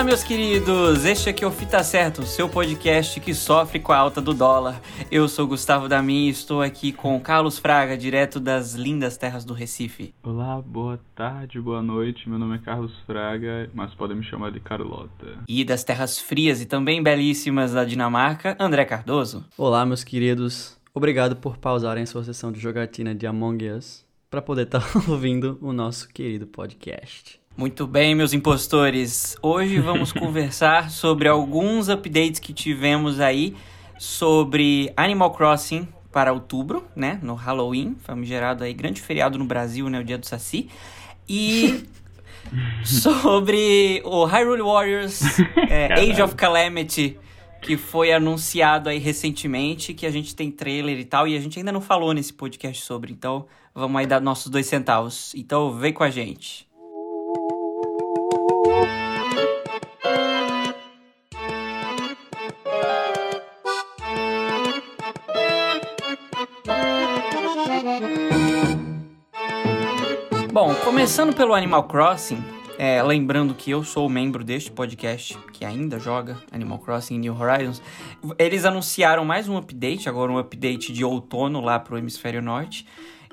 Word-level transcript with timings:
Fala, 0.00 0.08
meus 0.08 0.24
queridos! 0.24 1.04
Este 1.04 1.28
aqui 1.28 1.44
é 1.44 1.46
o 1.46 1.50
Fita 1.50 1.84
Certo, 1.84 2.22
seu 2.22 2.48
podcast 2.48 3.20
que 3.20 3.34
sofre 3.34 3.78
com 3.78 3.92
a 3.92 3.98
alta 3.98 4.18
do 4.18 4.32
dólar. 4.32 4.80
Eu 5.10 5.28
sou 5.28 5.46
Gustavo 5.46 5.90
Damin 5.90 6.24
e 6.24 6.30
estou 6.30 6.62
aqui 6.62 6.90
com 6.90 7.20
Carlos 7.20 7.58
Fraga, 7.58 7.98
direto 7.98 8.40
das 8.40 8.72
lindas 8.72 9.18
terras 9.18 9.44
do 9.44 9.52
Recife. 9.52 10.14
Olá, 10.22 10.58
boa 10.62 10.98
tarde, 11.14 11.60
boa 11.60 11.82
noite. 11.82 12.30
Meu 12.30 12.38
nome 12.38 12.56
é 12.56 12.58
Carlos 12.60 12.94
Fraga, 13.04 13.68
mas 13.74 13.92
podem 13.92 14.16
me 14.16 14.24
chamar 14.24 14.50
de 14.52 14.60
Carlota. 14.60 15.44
E 15.46 15.62
das 15.66 15.84
terras 15.84 16.18
frias 16.18 16.62
e 16.62 16.64
também 16.64 17.02
belíssimas 17.02 17.74
da 17.74 17.84
Dinamarca, 17.84 18.56
André 18.58 18.86
Cardoso. 18.86 19.44
Olá, 19.58 19.84
meus 19.84 20.02
queridos. 20.02 20.78
Obrigado 20.94 21.36
por 21.36 21.58
pausarem 21.58 22.06
sua 22.06 22.24
sessão 22.24 22.50
de 22.50 22.58
jogatina 22.58 23.14
de 23.14 23.26
Among 23.26 23.70
Us 23.70 24.02
para 24.30 24.40
poder 24.40 24.62
estar 24.62 24.82
ouvindo 25.06 25.58
o 25.60 25.74
nosso 25.74 26.08
querido 26.08 26.46
podcast. 26.46 27.39
Muito 27.60 27.86
bem, 27.86 28.14
meus 28.14 28.32
impostores. 28.32 29.36
Hoje 29.42 29.80
vamos 29.80 30.12
conversar 30.16 30.90
sobre 30.90 31.28
alguns 31.28 31.90
updates 31.90 32.40
que 32.40 32.54
tivemos 32.54 33.20
aí 33.20 33.54
sobre 33.98 34.90
Animal 34.96 35.30
Crossing 35.32 35.86
para 36.10 36.32
outubro, 36.32 36.86
né? 36.96 37.20
No 37.22 37.34
Halloween, 37.34 37.96
famigerado 38.02 38.64
aí, 38.64 38.72
grande 38.72 39.02
feriado 39.02 39.38
no 39.38 39.44
Brasil, 39.44 39.90
né? 39.90 40.00
O 40.00 40.04
dia 40.04 40.16
do 40.16 40.24
Saci. 40.24 40.70
E 41.28 41.84
sobre 42.82 44.00
o 44.06 44.24
Hyrule 44.24 44.62
Warriors 44.62 45.20
é, 45.68 45.92
Age 46.00 46.22
of 46.22 46.34
Calamity, 46.36 47.18
que 47.60 47.76
foi 47.76 48.10
anunciado 48.10 48.88
aí 48.88 48.98
recentemente, 48.98 49.92
que 49.92 50.06
a 50.06 50.10
gente 50.10 50.34
tem 50.34 50.50
trailer 50.50 50.98
e 50.98 51.04
tal, 51.04 51.28
e 51.28 51.36
a 51.36 51.40
gente 51.40 51.58
ainda 51.58 51.72
não 51.72 51.82
falou 51.82 52.14
nesse 52.14 52.32
podcast 52.32 52.82
sobre, 52.82 53.12
então 53.12 53.44
vamos 53.74 54.00
aí 54.00 54.06
dar 54.06 54.18
nossos 54.18 54.50
dois 54.50 54.64
centavos. 54.64 55.34
Então 55.34 55.74
vem 55.74 55.92
com 55.92 56.02
a 56.02 56.08
gente. 56.08 56.69
Bom, 70.52 70.74
começando 70.84 71.34
pelo 71.34 71.54
Animal 71.54 71.84
Crossing, 71.84 72.42
é, 72.76 73.02
lembrando 73.02 73.54
que 73.54 73.70
eu 73.70 73.84
sou 73.84 74.08
membro 74.08 74.42
deste 74.42 74.70
podcast, 74.70 75.38
que 75.52 75.64
ainda 75.64 75.98
joga 75.98 76.36
Animal 76.50 76.80
Crossing 76.80 77.18
New 77.18 77.34
Horizons, 77.40 77.80
eles 78.36 78.64
anunciaram 78.64 79.24
mais 79.24 79.48
um 79.48 79.56
update, 79.56 80.08
agora 80.08 80.32
um 80.32 80.38
update 80.38 80.92
de 80.92 81.04
outono 81.04 81.60
lá 81.60 81.78
pro 81.78 81.96
Hemisfério 81.96 82.42
Norte, 82.42 82.84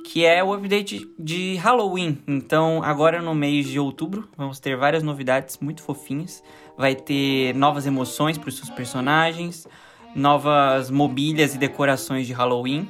que 0.08 0.26
é 0.26 0.42
o 0.42 0.54
update 0.54 1.06
de 1.20 1.56
Halloween. 1.58 2.18
Então, 2.26 2.82
agora 2.82 3.22
no 3.22 3.36
mês 3.36 3.68
de 3.68 3.78
outubro, 3.78 4.26
vamos 4.38 4.58
ter 4.58 4.78
várias 4.78 5.04
novidades 5.04 5.60
muito 5.60 5.84
fofinhas. 5.84 6.42
Vai 6.78 6.96
ter 6.96 7.54
novas 7.54 7.86
emoções 7.86 8.38
para 8.38 8.48
os 8.48 8.56
seus 8.56 8.70
personagens, 8.70 9.68
novas 10.16 10.90
mobílias 10.90 11.56
e 11.56 11.58
decorações 11.58 12.26
de 12.26 12.32
Halloween. 12.32 12.88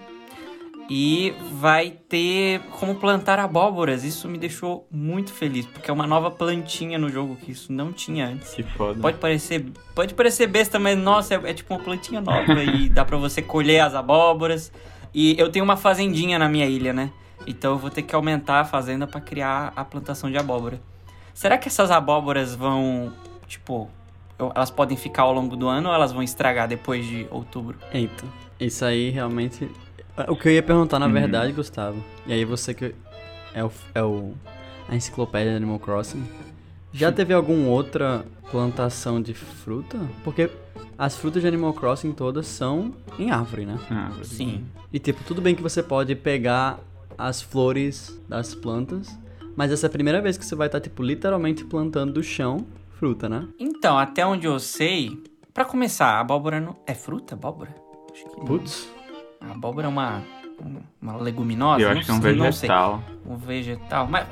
E 0.92 1.34
vai 1.54 1.90
ter 1.90 2.62
como 2.80 2.94
plantar 2.94 3.40
abóboras. 3.40 4.04
Isso 4.04 4.28
me 4.30 4.38
deixou 4.38 4.88
muito 4.92 5.34
feliz, 5.34 5.66
porque 5.66 5.90
é 5.90 5.94
uma 5.94 6.06
nova 6.06 6.30
plantinha 6.30 7.00
no 7.00 7.10
jogo 7.10 7.36
que 7.36 7.52
isso 7.52 7.74
não 7.74 7.92
tinha 7.92 8.28
antes. 8.28 8.54
Que 8.54 8.62
foda. 8.62 9.02
Pode 9.02 9.18
parecer, 9.18 9.66
pode 9.96 10.14
parecer 10.14 10.46
besta, 10.46 10.78
mas 10.78 10.96
nossa, 10.96 11.34
é, 11.34 11.50
é 11.50 11.54
tipo 11.56 11.74
uma 11.74 11.84
plantinha 11.84 12.22
nova 12.22 12.64
e 12.64 12.88
dá 12.88 13.04
para 13.04 13.18
você 13.18 13.42
colher 13.42 13.80
as 13.80 13.96
abóboras. 13.96 14.72
E 15.14 15.36
eu 15.40 15.52
tenho 15.52 15.66
uma 15.66 15.78
fazendinha 15.78 16.38
na 16.38 16.48
minha 16.48 16.66
ilha, 16.66 16.94
né? 16.94 17.12
Então 17.46 17.72
eu 17.72 17.78
vou 17.78 17.90
ter 17.90 18.02
que 18.02 18.16
aumentar 18.16 18.62
a 18.62 18.66
fazenda 18.66 19.08
para 19.08 19.22
criar 19.22 19.74
a 19.76 19.84
plantação 19.86 20.30
de 20.30 20.38
abóbora. 20.38 20.80
Será 21.34 21.58
que 21.58 21.68
essas 21.68 21.92
abóboras 21.92 22.56
vão, 22.56 23.14
tipo, 23.48 23.90
elas 24.40 24.72
podem 24.72 24.98
ficar 24.98 25.24
ao 25.24 25.34
longo 25.34 25.56
do 25.56 25.68
ano 25.68 25.90
ou 25.90 25.96
elas 25.96 26.12
vão 26.12 26.24
estragar 26.24 26.68
depois 26.68 27.06
de 27.06 27.28
outubro? 27.30 27.78
Eita, 27.94 28.26
isso 28.60 28.84
aí 28.84 29.10
realmente. 29.10 29.70
O 30.28 30.36
que 30.36 30.48
eu 30.48 30.54
ia 30.54 30.64
perguntar, 30.64 30.98
na 30.98 31.08
verdade, 31.08 31.52
Gustavo, 31.54 32.04
e 32.26 32.34
aí 32.34 32.44
você 32.44 32.74
que 32.74 32.96
é 33.54 33.64
o, 33.64 33.72
é 33.94 34.04
o 34.04 34.34
a 34.90 34.96
enciclopédia 34.96 35.52
de 35.52 35.58
Animal 35.58 35.80
Crossing, 35.80 36.24
já 36.98 37.12
teve 37.12 37.34
alguma 37.34 37.68
outra 37.70 38.26
plantação 38.52 39.22
de 39.22 39.34
fruta? 39.34 39.98
Porque 40.24 40.50
as 40.98 41.16
frutas 41.16 41.42
de 41.42 41.48
Animal 41.48 41.74
Crossing 41.74 42.12
todas 42.12 42.48
são 42.48 42.94
em 43.20 43.32
árvore, 43.32 43.66
né? 43.66 43.78
Ah, 43.90 44.12
Sim. 44.24 44.66
E 44.92 45.00
tipo, 45.00 45.24
tudo 45.24 45.42
bem 45.42 45.54
que 45.56 45.62
você 45.62 45.84
pode 45.84 46.16
pegar 46.16 46.80
as 47.18 47.42
flores 47.42 48.20
das 48.28 48.54
plantas, 48.56 49.18
mas 49.56 49.72
essa 49.72 49.86
é 49.86 49.90
a 49.90 49.92
primeira 49.92 50.22
vez 50.22 50.38
que 50.38 50.46
você 50.46 50.56
vai 50.56 50.68
estar, 50.68 50.80
tipo, 50.80 51.02
literalmente 51.04 51.64
plantando 51.64 52.14
do 52.14 52.24
chão 52.24 52.66
fruta, 52.94 53.28
né? 53.30 53.48
Então, 53.60 53.98
até 53.98 54.26
onde 54.26 54.48
eu 54.48 54.60
sei, 54.60 55.22
Pra 55.58 55.66
começar, 55.66 56.18
a 56.18 56.20
abóbora 56.20 56.62
não 56.62 56.76
é 56.86 56.94
fruta, 56.94 57.34
abóbora? 57.34 57.74
Acho 58.14 58.24
que 58.30 58.38
não. 58.38 58.46
Putz. 58.46 58.88
A 59.42 59.54
abóbora 59.54 59.88
é 59.88 59.90
uma 59.90 60.22
uma 61.02 61.18
leguminosa, 61.18 61.82
Eu 61.82 61.90
não 61.90 61.98
acho 61.98 62.06
que 62.06 62.12
é 62.12 62.14
um 62.14 62.18
não 62.18 62.52
sei. 62.52 62.70
vegetal. 62.70 63.04
Um 63.26 63.38
vegetal, 63.38 64.08
mas 64.08 64.28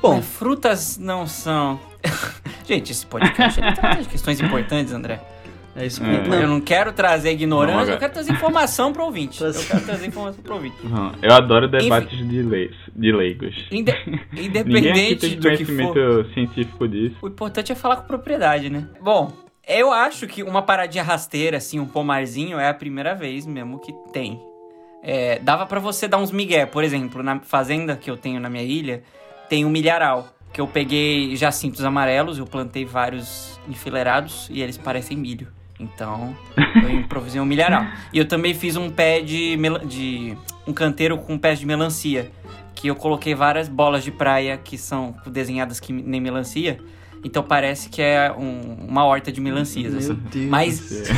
Bom. 0.00 0.16
mas 0.16 0.26
frutas 0.26 0.98
não 0.98 1.26
são. 1.26 1.78
Gente, 2.66 2.92
esse 2.92 3.06
podcast 3.06 3.60
ele 3.60 3.72
tem 3.74 4.04
questões 4.04 4.40
importantes, 4.40 4.92
André. 4.92 5.20
É 5.76 5.86
isso 5.86 6.02
É. 6.04 6.42
Eu 6.42 6.48
não 6.48 6.60
quero 6.60 6.92
trazer 6.92 7.30
ignorância, 7.30 7.76
Vamos 7.76 7.88
eu 7.90 7.98
quero 7.98 8.12
trazer 8.12 8.32
informação 8.32 8.92
pro 8.92 9.04
ouvinte. 9.04 9.42
Eu 9.42 9.52
quero 9.52 9.80
trazer 9.84 10.06
informação 10.08 10.42
pro 10.42 10.54
ouvinte. 10.56 10.74
Uhum. 10.82 11.12
Eu 11.22 11.32
adoro 11.32 11.68
debates 11.68 12.18
de, 12.28 12.42
leis, 12.42 12.74
de 12.94 13.12
leigos. 13.12 13.54
Inde- 13.70 13.92
Independente 14.36 15.20
tem 15.20 15.36
do 15.36 15.42
que 15.42 15.64
conhecimento 15.64 15.92
for, 15.94 16.26
científico 16.34 16.88
disso. 16.88 17.16
o 17.22 17.28
importante 17.28 17.70
é 17.70 17.74
falar 17.76 17.96
com 17.96 18.08
propriedade, 18.08 18.68
né? 18.68 18.88
Bom, 19.00 19.32
eu 19.66 19.92
acho 19.92 20.26
que 20.26 20.42
uma 20.42 20.62
paradinha 20.62 21.04
rasteira, 21.04 21.58
assim, 21.58 21.78
um 21.78 21.86
pomarzinho, 21.86 22.58
é 22.58 22.68
a 22.68 22.74
primeira 22.74 23.14
vez 23.14 23.46
mesmo 23.46 23.78
que 23.78 23.92
tem. 24.12 24.40
É, 25.00 25.38
dava 25.38 25.64
pra 25.64 25.78
você 25.78 26.08
dar 26.08 26.18
uns 26.18 26.32
migué, 26.32 26.66
por 26.66 26.82
exemplo, 26.82 27.22
na 27.22 27.38
fazenda 27.38 27.94
que 27.96 28.10
eu 28.10 28.16
tenho 28.16 28.40
na 28.40 28.50
minha 28.50 28.64
ilha, 28.64 29.04
tem 29.48 29.64
um 29.64 29.70
milharal, 29.70 30.28
que 30.52 30.60
eu 30.60 30.66
peguei 30.66 31.34
jacintos 31.36 31.84
amarelos, 31.84 32.38
eu 32.38 32.46
plantei 32.46 32.84
vários 32.84 33.58
enfileirados 33.68 34.48
e 34.50 34.60
eles 34.62 34.76
parecem 34.78 35.16
milho. 35.16 35.48
Então, 35.80 36.34
eu 36.82 36.90
improvisei 36.98 37.40
um 37.40 37.44
milharal. 37.44 37.86
E 38.12 38.18
eu 38.18 38.26
também 38.26 38.52
fiz 38.54 38.76
um 38.76 38.90
pé 38.90 39.20
de, 39.20 39.56
de 39.86 40.36
um 40.66 40.72
canteiro 40.72 41.16
com 41.18 41.38
pés 41.38 41.58
de 41.60 41.66
melancia, 41.66 42.30
que 42.74 42.88
eu 42.88 42.96
coloquei 42.96 43.34
várias 43.34 43.68
bolas 43.68 44.02
de 44.04 44.10
praia 44.10 44.56
que 44.56 44.76
são 44.78 45.14
desenhadas 45.26 45.78
que 45.80 45.92
nem 45.92 46.20
melancia. 46.20 46.78
Então 47.24 47.42
parece 47.42 47.88
que 47.88 48.00
é 48.00 48.32
um- 48.32 48.86
uma 48.88 49.04
horta 49.04 49.30
de 49.32 49.40
melancias, 49.40 49.90
Meu 49.92 49.98
assim. 50.00 50.14
Deus. 50.30 50.46
Mas, 50.48 51.10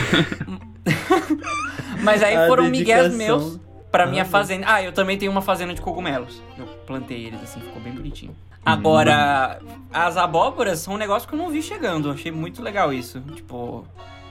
mas 2.03 2.23
aí 2.23 2.37
A 2.37 2.47
foram 2.47 2.65
migués 2.71 3.13
dedicação. 3.13 3.39
meus 3.39 3.61
pra 3.91 4.07
minha 4.07 4.25
fazenda. 4.25 4.67
Ah, 4.69 4.83
eu 4.83 4.93
também 4.93 5.17
tenho 5.19 5.31
uma 5.33 5.43
fazenda 5.43 5.75
de 5.75 5.81
cogumelos. 5.81 6.43
Eu 6.59 6.67
plantei 6.87 7.27
eles 7.27 7.43
assim, 7.43 7.61
ficou 7.61 7.81
bem 7.83 7.93
bonitinho. 7.93 8.35
Agora, 8.65 9.59
as 9.93 10.17
abóboras 10.17 10.79
são 10.81 10.95
um 10.95 10.99
negócio 10.99 11.27
que 11.29 11.35
eu 11.35 11.39
não 11.39 11.49
vi 11.51 11.63
chegando. 11.63 12.09
Eu 12.09 12.13
achei 12.13 12.31
muito 12.31 12.63
legal 12.63 12.93
isso. 12.93 13.21
Tipo, 13.35 13.87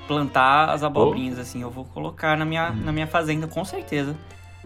plantar 0.07 0.69
as 0.69 0.83
abobrinhas, 0.83 1.39
assim. 1.39 1.61
Eu 1.61 1.71
vou 1.71 1.83
colocar 1.85 2.37
na 2.37 2.45
minha, 2.45 2.69
na 2.71 2.91
minha 2.91 3.07
fazenda, 3.07 3.47
com 3.47 3.65
certeza. 3.65 4.15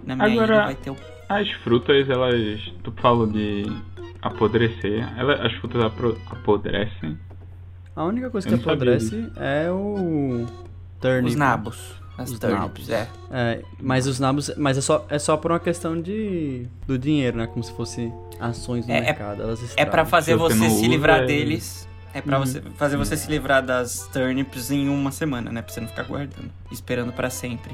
Na 0.04 0.16
minha 0.16 0.28
Agora- 0.31 0.54
ilha 0.56 0.66
vai 0.66 0.76
ter 0.76 0.90
o. 0.92 0.98
As 1.30 1.50
frutas, 1.64 2.10
elas. 2.10 2.62
Tu 2.84 2.92
falou 3.02 3.25
de 3.25 3.66
apodrecer. 4.22 5.08
Ela, 5.18 5.46
as 5.48 5.54
frutas 5.54 5.81
apodrecem. 6.30 7.18
A 7.96 8.04
única 8.04 8.30
coisa 8.30 8.50
Eu 8.50 8.58
que 8.58 8.64
apodrece 8.70 9.31
é 9.38 9.72
o 9.72 10.46
turnip. 11.00 11.28
Os 11.30 11.36
nabos. 11.36 12.03
As 12.18 12.29
Os 12.29 12.38
turnips, 12.40 12.88
nabos. 12.88 12.90
é. 12.90 13.09
É, 13.31 13.62
mas 13.81 14.06
os 14.06 14.19
nabos, 14.19 14.51
mas 14.56 14.78
é 14.78 14.81
só, 14.81 15.03
é 15.09 15.18
só 15.18 15.35
por 15.35 15.51
uma 15.51 15.59
questão 15.59 16.00
de 16.00 16.68
do 16.86 16.98
dinheiro, 16.98 17.38
né? 17.38 17.48
Como 17.48 17.63
se 17.63 17.71
fosse 17.74 18.12
ações 18.39 18.86
no 18.86 18.94
É- 18.94 18.98
é- 18.98 19.01
mercado, 19.01 19.42
elas 19.42 19.62
É 19.62 19.65
estragam. 19.65 19.92
pra 19.92 20.06
fazer 20.06 20.33
Se 20.33 20.38
você 20.38 20.69
se 20.69 20.88
livrar 20.88 21.24
é- 21.24 21.25
deles. 21.25 21.88
É 22.13 22.21
pra 22.21 22.38
Uhum. 22.38 22.45
você 22.45 22.62
fazer 22.77 22.95
você 22.95 23.18
se 23.18 23.27
livrar 23.27 23.65
das 23.65 24.07
turnips 24.13 24.69
em 24.69 24.88
uma 24.88 25.12
semana, 25.12 25.51
né? 25.51 25.63
Pra 25.63 25.74
você 25.74 25.81
não 25.81 25.88
ficar 25.88 26.04
guardando, 26.04 26.51
esperando 26.71 27.12
pra 27.12 27.31
sempre. 27.31 27.74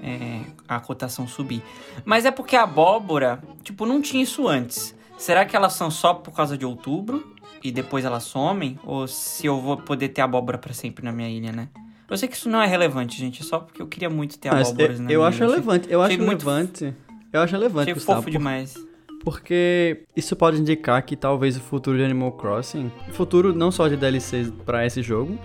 É, 0.00 0.42
a 0.68 0.78
cotação 0.78 1.26
subir. 1.26 1.60
Mas 2.04 2.24
é 2.24 2.30
porque 2.30 2.54
a 2.54 2.62
abóbora, 2.62 3.40
tipo, 3.64 3.84
não 3.84 4.00
tinha 4.00 4.22
isso 4.22 4.46
antes. 4.46 4.94
Será 5.16 5.44
que 5.44 5.56
elas 5.56 5.72
são 5.72 5.90
só 5.90 6.14
por 6.14 6.32
causa 6.32 6.56
de 6.56 6.64
outubro 6.64 7.34
e 7.64 7.72
depois 7.72 8.04
elas 8.04 8.22
somem? 8.22 8.78
Ou 8.84 9.08
se 9.08 9.46
eu 9.46 9.60
vou 9.60 9.76
poder 9.76 10.10
ter 10.10 10.20
abóbora 10.20 10.56
pra 10.56 10.72
sempre 10.72 11.04
na 11.04 11.10
minha 11.10 11.28
ilha, 11.28 11.50
né? 11.50 11.68
Eu 12.10 12.16
sei 12.16 12.28
que 12.28 12.36
isso 12.36 12.48
não 12.48 12.60
é 12.60 12.66
relevante, 12.66 13.18
gente. 13.18 13.42
É 13.42 13.44
só 13.44 13.58
porque 13.60 13.82
eu 13.82 13.86
queria 13.86 14.08
muito 14.08 14.38
ter 14.38 14.48
abóboras 14.48 14.98
eu, 14.98 15.04
na 15.04 15.12
eu 15.12 15.24
acho 15.24 15.38
relevante, 15.40 15.88
eu 15.90 16.02
acho 16.02 16.16
relevante. 16.16 16.94
Eu 17.32 17.40
acho 17.42 17.52
relevante, 17.52 17.90
Achei 17.90 18.02
fofo 18.02 18.30
demais. 18.30 18.74
porque 19.22 20.04
isso 20.16 20.34
pode 20.34 20.58
indicar 20.58 21.02
que 21.02 21.14
talvez 21.14 21.56
o 21.56 21.60
futuro 21.60 21.98
de 21.98 22.04
Animal 22.04 22.32
Crossing, 22.32 22.90
o 23.08 23.12
futuro 23.12 23.54
não 23.54 23.70
só 23.70 23.86
de 23.88 23.96
DLCs 23.96 24.50
pra 24.64 24.86
esse 24.86 25.02
jogo, 25.02 25.38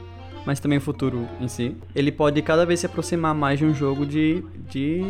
mas 0.45 0.61
também 0.61 0.77
o 0.77 0.81
futuro 0.81 1.27
em 1.41 1.47
si, 1.49 1.75
ele 1.93 2.11
pode 2.11 2.41
cada 2.41 2.65
vez 2.65 2.79
se 2.79 2.85
aproximar 2.85 3.35
mais 3.35 3.59
de 3.59 3.65
um 3.65 3.73
jogo 3.73 4.05
de 4.05 4.41
de, 4.69 5.01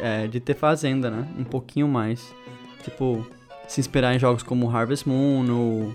é, 0.00 0.26
de 0.26 0.40
ter 0.40 0.54
fazenda, 0.54 1.10
né? 1.10 1.28
Um 1.38 1.44
pouquinho 1.44 1.86
mais. 1.86 2.34
Tipo, 2.82 3.26
se 3.68 3.80
inspirar 3.80 4.14
em 4.14 4.18
jogos 4.18 4.42
como 4.42 4.68
Harvest 4.74 5.06
Moon 5.06 5.46
ou 5.50 5.94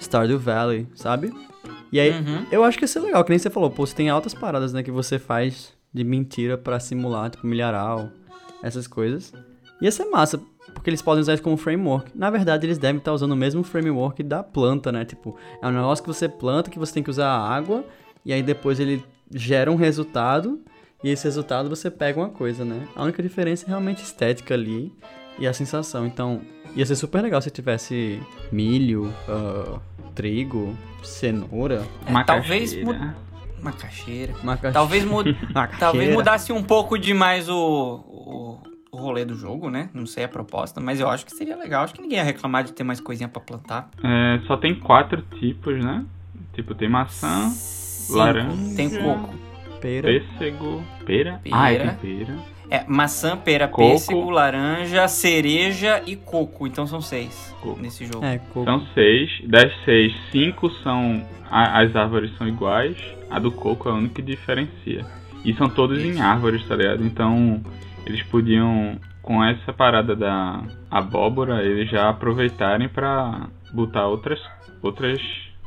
Stardew 0.00 0.38
Valley, 0.38 0.86
sabe? 0.94 1.32
E 1.94 2.00
aí, 2.00 2.10
Uhum. 2.10 2.44
eu 2.50 2.64
acho 2.64 2.76
que 2.76 2.84
isso 2.86 2.98
é 2.98 3.02
legal, 3.02 3.22
que 3.22 3.30
nem 3.30 3.38
você 3.38 3.48
falou, 3.48 3.70
pô, 3.70 3.86
você 3.86 3.94
tem 3.94 4.08
altas 4.10 4.34
paradas, 4.34 4.72
né, 4.72 4.82
que 4.82 4.90
você 4.90 5.16
faz 5.16 5.72
de 5.92 6.02
mentira 6.02 6.58
pra 6.58 6.80
simular, 6.80 7.30
tipo, 7.30 7.46
milharal, 7.46 8.10
essas 8.64 8.88
coisas. 8.88 9.32
Ia 9.80 9.92
ser 9.92 10.06
massa, 10.06 10.40
porque 10.74 10.90
eles 10.90 11.00
podem 11.00 11.20
usar 11.20 11.34
isso 11.34 11.42
como 11.44 11.56
framework. 11.56 12.10
Na 12.12 12.30
verdade, 12.30 12.66
eles 12.66 12.78
devem 12.78 12.98
estar 12.98 13.12
usando 13.12 13.30
o 13.30 13.36
mesmo 13.36 13.62
framework 13.62 14.24
da 14.24 14.42
planta, 14.42 14.90
né? 14.90 15.04
Tipo, 15.04 15.36
é 15.62 15.68
um 15.68 15.70
negócio 15.70 16.02
que 16.02 16.12
você 16.12 16.28
planta, 16.28 16.68
que 16.68 16.80
você 16.80 16.92
tem 16.94 17.02
que 17.04 17.10
usar 17.10 17.28
a 17.28 17.38
água, 17.48 17.84
e 18.24 18.32
aí 18.32 18.42
depois 18.42 18.80
ele 18.80 19.00
gera 19.32 19.70
um 19.70 19.76
resultado, 19.76 20.60
e 21.02 21.10
esse 21.10 21.22
resultado 21.22 21.68
você 21.68 21.92
pega 21.92 22.18
uma 22.18 22.28
coisa, 22.30 22.64
né? 22.64 22.88
A 22.96 23.04
única 23.04 23.22
diferença 23.22 23.66
é 23.66 23.68
realmente 23.68 24.02
estética 24.02 24.54
ali 24.54 24.92
e 25.38 25.46
a 25.46 25.52
sensação. 25.52 26.04
Então, 26.04 26.40
ia 26.74 26.84
ser 26.86 26.96
super 26.96 27.22
legal 27.22 27.40
se 27.42 27.50
tivesse 27.50 28.20
milho, 28.52 29.12
ah, 29.28 29.78
trigo, 30.14 30.74
cenoura, 31.02 31.84
É, 32.06 32.22
talvez 32.24 32.74
Macaxeira. 32.74 32.84
mu- 33.06 33.14
Macaxeira. 33.62 34.32
macaxeira. 34.42 34.72
Talvez, 34.72 35.04
mu- 35.04 35.24
Macaxeira. 35.54 35.78
talvez 35.78 36.12
mudasse 36.12 36.52
um 36.52 36.62
pouco 36.62 36.98
demais 36.98 37.48
o, 37.48 37.54
o, 37.56 38.58
o 38.92 38.96
rolê 38.96 39.24
do 39.24 39.34
jogo, 39.34 39.70
né? 39.70 39.88
Não 39.94 40.06
sei 40.06 40.24
a 40.24 40.28
proposta, 40.28 40.80
mas 40.80 41.00
eu 41.00 41.08
acho 41.08 41.24
que 41.24 41.32
seria 41.34 41.56
legal. 41.56 41.84
Acho 41.84 41.94
que 41.94 42.02
ninguém 42.02 42.18
ia 42.18 42.24
reclamar 42.24 42.62
de 42.64 42.72
ter 42.72 42.84
mais 42.84 43.00
coisinha 43.00 43.28
pra 43.28 43.40
plantar. 43.40 43.88
É, 44.02 44.40
só 44.46 44.56
tem 44.56 44.74
quatro 44.78 45.22
tipos, 45.40 45.82
né? 45.82 46.04
Tipo, 46.52 46.74
tem 46.74 46.88
maçã, 46.88 47.48
Cinco. 47.50 48.18
laranja. 48.18 48.76
Tem 48.76 48.90
coco. 48.90 49.34
Pera. 49.80 50.06
pêssego, 50.08 50.82
pera. 51.04 51.40
Pera. 51.42 51.56
Ah, 51.56 51.72
é, 51.72 51.88
tem 51.94 52.24
pera. 52.24 52.38
É, 52.70 52.84
maçã, 52.88 53.36
pera, 53.36 53.68
Coco. 53.68 53.82
pêssego, 53.90 54.30
laranja, 54.30 55.06
cereja 55.06 56.02
e 56.06 56.16
coco. 56.16 56.66
Então 56.66 56.86
são 56.86 57.00
seis 57.00 57.54
Coco. 57.60 57.80
nesse 57.80 58.06
jogo. 58.06 58.24
É, 58.24 58.38
coco. 58.38 58.64
São 58.64 58.80
seis. 58.94 59.30
Das 59.46 59.70
seis, 59.84 60.12
cinco 60.32 60.70
são. 60.82 61.22
a- 61.50 61.82
as 61.82 61.94
árvores 61.94 62.36
são 62.36 62.48
iguais. 62.48 62.96
A 63.30 63.38
do 63.38 63.50
coco 63.52 63.88
é 63.88 63.92
a 63.92 63.94
única 63.94 64.14
que 64.16 64.22
diferencia. 64.22 65.04
E 65.44 65.52
são 65.54 65.68
todos 65.68 65.98
em 66.02 66.10
Isso. 66.10 66.22
árvores, 66.22 66.66
tá 66.66 66.74
ligado? 66.74 67.04
Então, 67.04 67.60
eles 68.06 68.22
podiam, 68.24 68.98
com 69.22 69.44
essa 69.44 69.72
parada 69.72 70.16
da 70.16 70.62
abóbora, 70.90 71.62
eles 71.62 71.90
já 71.90 72.08
aproveitarem 72.08 72.88
pra 72.88 73.48
botar 73.72 74.06
outras, 74.06 74.40
outras 74.82 75.20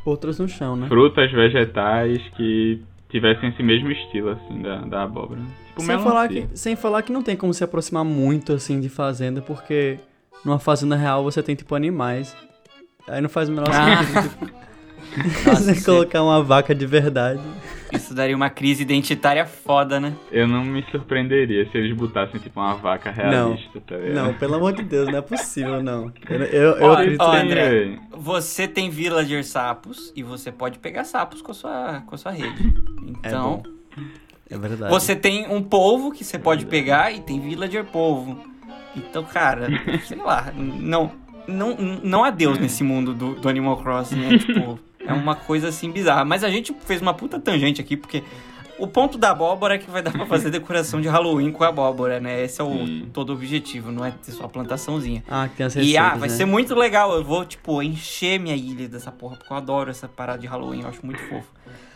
Outras 0.04 0.40
no 0.40 0.48
chão, 0.48 0.76
né? 0.76 0.88
frutas, 0.88 1.32
vegetais 1.32 2.18
que 2.36 2.82
tivessem 3.10 3.50
esse 3.50 3.64
mesmo 3.64 3.92
estilo, 3.92 4.32
assim, 4.32 4.62
da, 4.62 4.78
da 4.82 5.04
abóbora. 5.04 5.42
Tipo 5.68 5.82
Sem 5.82 6.00
falar, 6.00 6.28
que, 6.28 6.48
sem 6.54 6.76
falar 6.76 7.02
que 7.04 7.12
não 7.12 7.22
tem 7.22 7.36
como 7.36 7.54
se 7.54 7.64
aproximar 7.64 8.04
muito 8.04 8.54
assim 8.54 8.80
de 8.80 8.90
fazenda, 8.90 9.42
porque 9.42 9.98
numa 10.44 10.60
fazenda 10.60 10.96
real 10.96 11.24
você 11.24 11.42
tem 11.44 11.56
tipo 11.56 11.74
animais. 11.76 12.36
Aí 13.08 13.22
não 13.22 13.30
faz 13.30 13.48
o 13.48 13.52
menor 13.54 13.70
Ah. 13.72 14.04
sentido. 14.04 14.30
Tipo, 14.30 14.52
Nossa, 15.46 15.64
você 15.64 15.72
isso- 15.72 15.86
colocar 15.86 16.24
uma 16.24 16.44
vaca 16.44 16.74
de 16.76 16.86
verdade. 16.86 17.42
Isso 17.92 18.14
daria 18.14 18.36
uma 18.36 18.50
crise 18.50 18.82
identitária 18.84 19.46
foda, 19.46 19.98
né? 20.00 20.14
Eu 20.30 20.46
não 20.46 20.62
me 20.64 20.84
surpreenderia 20.92 21.70
se 21.72 21.78
eles 21.78 21.96
botassem, 21.96 22.38
tipo, 22.40 22.60
uma 22.60 22.76
vaca 22.76 23.10
realista, 23.10 23.80
tá 23.88 23.96
ligado? 23.96 24.14
Não, 24.26 24.34
pelo 24.34 24.56
amor 24.56 24.74
de 24.74 24.84
Deus, 24.84 25.08
não 25.08 25.20
é 25.20 25.22
possível, 25.22 25.82
não. 25.82 26.12
Eu, 26.30 26.38
eu, 26.44 26.62
eu 26.76 26.86
Olha, 26.86 26.94
acredito 27.00 27.22
ó, 27.22 27.34
André. 27.34 27.98
Você 28.12 28.68
tem 28.68 28.90
villager 28.90 29.46
sapos 29.46 30.12
e 30.16 30.22
você 30.22 30.52
pode 30.52 30.80
pegar 30.80 31.06
sapos 31.06 31.42
com 31.42 31.52
a 31.52 31.56
sua, 31.56 32.04
com 32.06 32.16
a 32.16 32.18
sua 32.18 32.32
rede. 32.34 32.74
Então, 33.04 33.64
É 34.50 34.58
verdade. 34.58 34.92
você 34.92 35.16
tem 35.16 35.48
um 35.50 35.64
polvo 35.64 36.12
que 36.12 36.26
você 36.26 36.38
pode 36.38 36.66
pegar 36.66 37.14
e 37.14 37.22
tem 37.22 37.40
villager 37.40 37.86
polvo. 37.86 38.38
Então, 38.98 39.24
cara, 39.24 39.68
sei 40.06 40.18
lá, 40.18 40.52
não, 40.56 41.10
não, 41.48 41.74
não 42.04 42.24
há 42.26 42.32
Deus 42.32 42.58
nesse 42.60 42.84
mundo 42.84 43.14
do, 43.14 43.36
do 43.36 43.48
Animal 43.48 43.78
Crossing, 43.78 44.16
né? 44.18 44.38
Tipo, 44.40 44.78
é 45.08 45.14
uma 45.14 45.36
coisa 45.36 45.70
assim 45.70 45.92
bizarra. 45.92 46.26
Mas 46.26 46.44
a 46.44 46.50
gente 46.50 46.76
fez 46.86 47.02
uma 47.02 47.14
puta 47.14 47.40
tangente 47.40 47.82
aqui, 47.82 47.96
porque 47.96 48.24
o 48.78 48.88
ponto 48.88 49.18
da 49.18 49.32
abóbora 49.32 49.76
é 49.76 49.78
que 49.78 49.90
vai 49.90 50.02
dar 50.02 50.12
pra 50.12 50.26
fazer 50.26 50.50
decoração 50.52 51.02
de 51.02 51.08
Halloween 51.08 51.52
com 51.52 51.64
a 51.64 51.70
abóbora, 51.70 52.20
né? 52.20 52.44
Esse 52.44 52.62
é 52.62 52.64
o 52.64 52.86
Sim. 52.86 53.10
todo 53.12 53.30
o 53.32 53.34
objetivo, 53.34 53.92
não 53.92 54.06
é 54.06 54.12
ter 54.12 54.32
só 54.32 54.46
a 54.46 54.50
plantaçãozinha. 54.50 55.24
Ah, 55.28 55.48
que 55.48 55.56
tem 55.56 55.66
as 55.66 55.76
E 55.76 55.80
receitas, 55.80 56.06
ah, 56.06 56.16
vai 56.16 56.30
né? 56.30 56.36
ser 56.36 56.46
muito 56.46 56.76
legal. 56.76 57.14
Eu 57.14 57.24
vou, 57.24 57.44
tipo, 57.46 57.82
encher 57.82 58.40
minha 58.40 58.56
ilha 58.56 58.88
dessa 58.88 59.12
porra, 59.12 59.36
porque 59.36 59.52
eu 59.52 59.58
adoro 59.58 59.90
essa 59.90 60.08
parada 60.08 60.40
de 60.40 60.48
Halloween, 60.48 60.82
eu 60.82 60.90
acho 60.90 61.04
muito 61.06 61.22
fofo. 61.28 61.48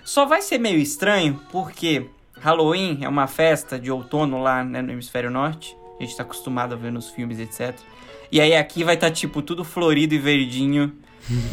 Só 0.04 0.25
vai 0.25 0.42
ser 0.42 0.57
meio 0.57 0.80
estranho, 0.80 1.40
porque 1.52 2.07
Halloween 2.40 3.00
é 3.02 3.07
uma 3.10 3.28
festa 3.28 3.78
de 3.80 3.92
outono 3.92 4.42
lá 4.42 4.64
né, 4.64 4.81
no 4.81 4.92
hemisfério 4.92 5.30
norte. 5.30 5.75
A 6.00 6.04
gente 6.04 6.18
tá 6.18 6.24
acostumado 6.24 6.74
a 6.74 6.75
ver 6.75 6.92
nos 6.92 7.12
filmes, 7.12 7.40
etc. 7.40 7.78
E 8.31 8.42
aí 8.42 8.56
aqui 8.56 8.84
vai 8.84 8.96
estar, 8.96 9.07
tá, 9.07 9.14
tipo, 9.14 9.42
tudo 9.44 9.64
florido 9.64 10.16
e 10.16 10.18
verdinho 10.18 10.92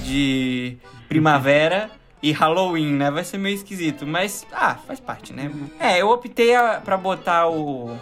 de 0.04 0.76
primavera 1.08 1.90
e 2.22 2.32
Halloween, 2.32 2.92
né? 2.94 3.10
Vai 3.10 3.24
ser 3.24 3.38
meio 3.38 3.54
esquisito, 3.54 4.06
mas, 4.06 4.46
ah, 4.52 4.74
faz 4.74 4.98
parte, 5.00 5.32
né? 5.32 5.50
É, 5.78 6.00
eu 6.02 6.08
optei 6.10 6.54
a, 6.54 6.80
pra 6.80 6.96
botar 6.96 7.48
o, 7.48 7.96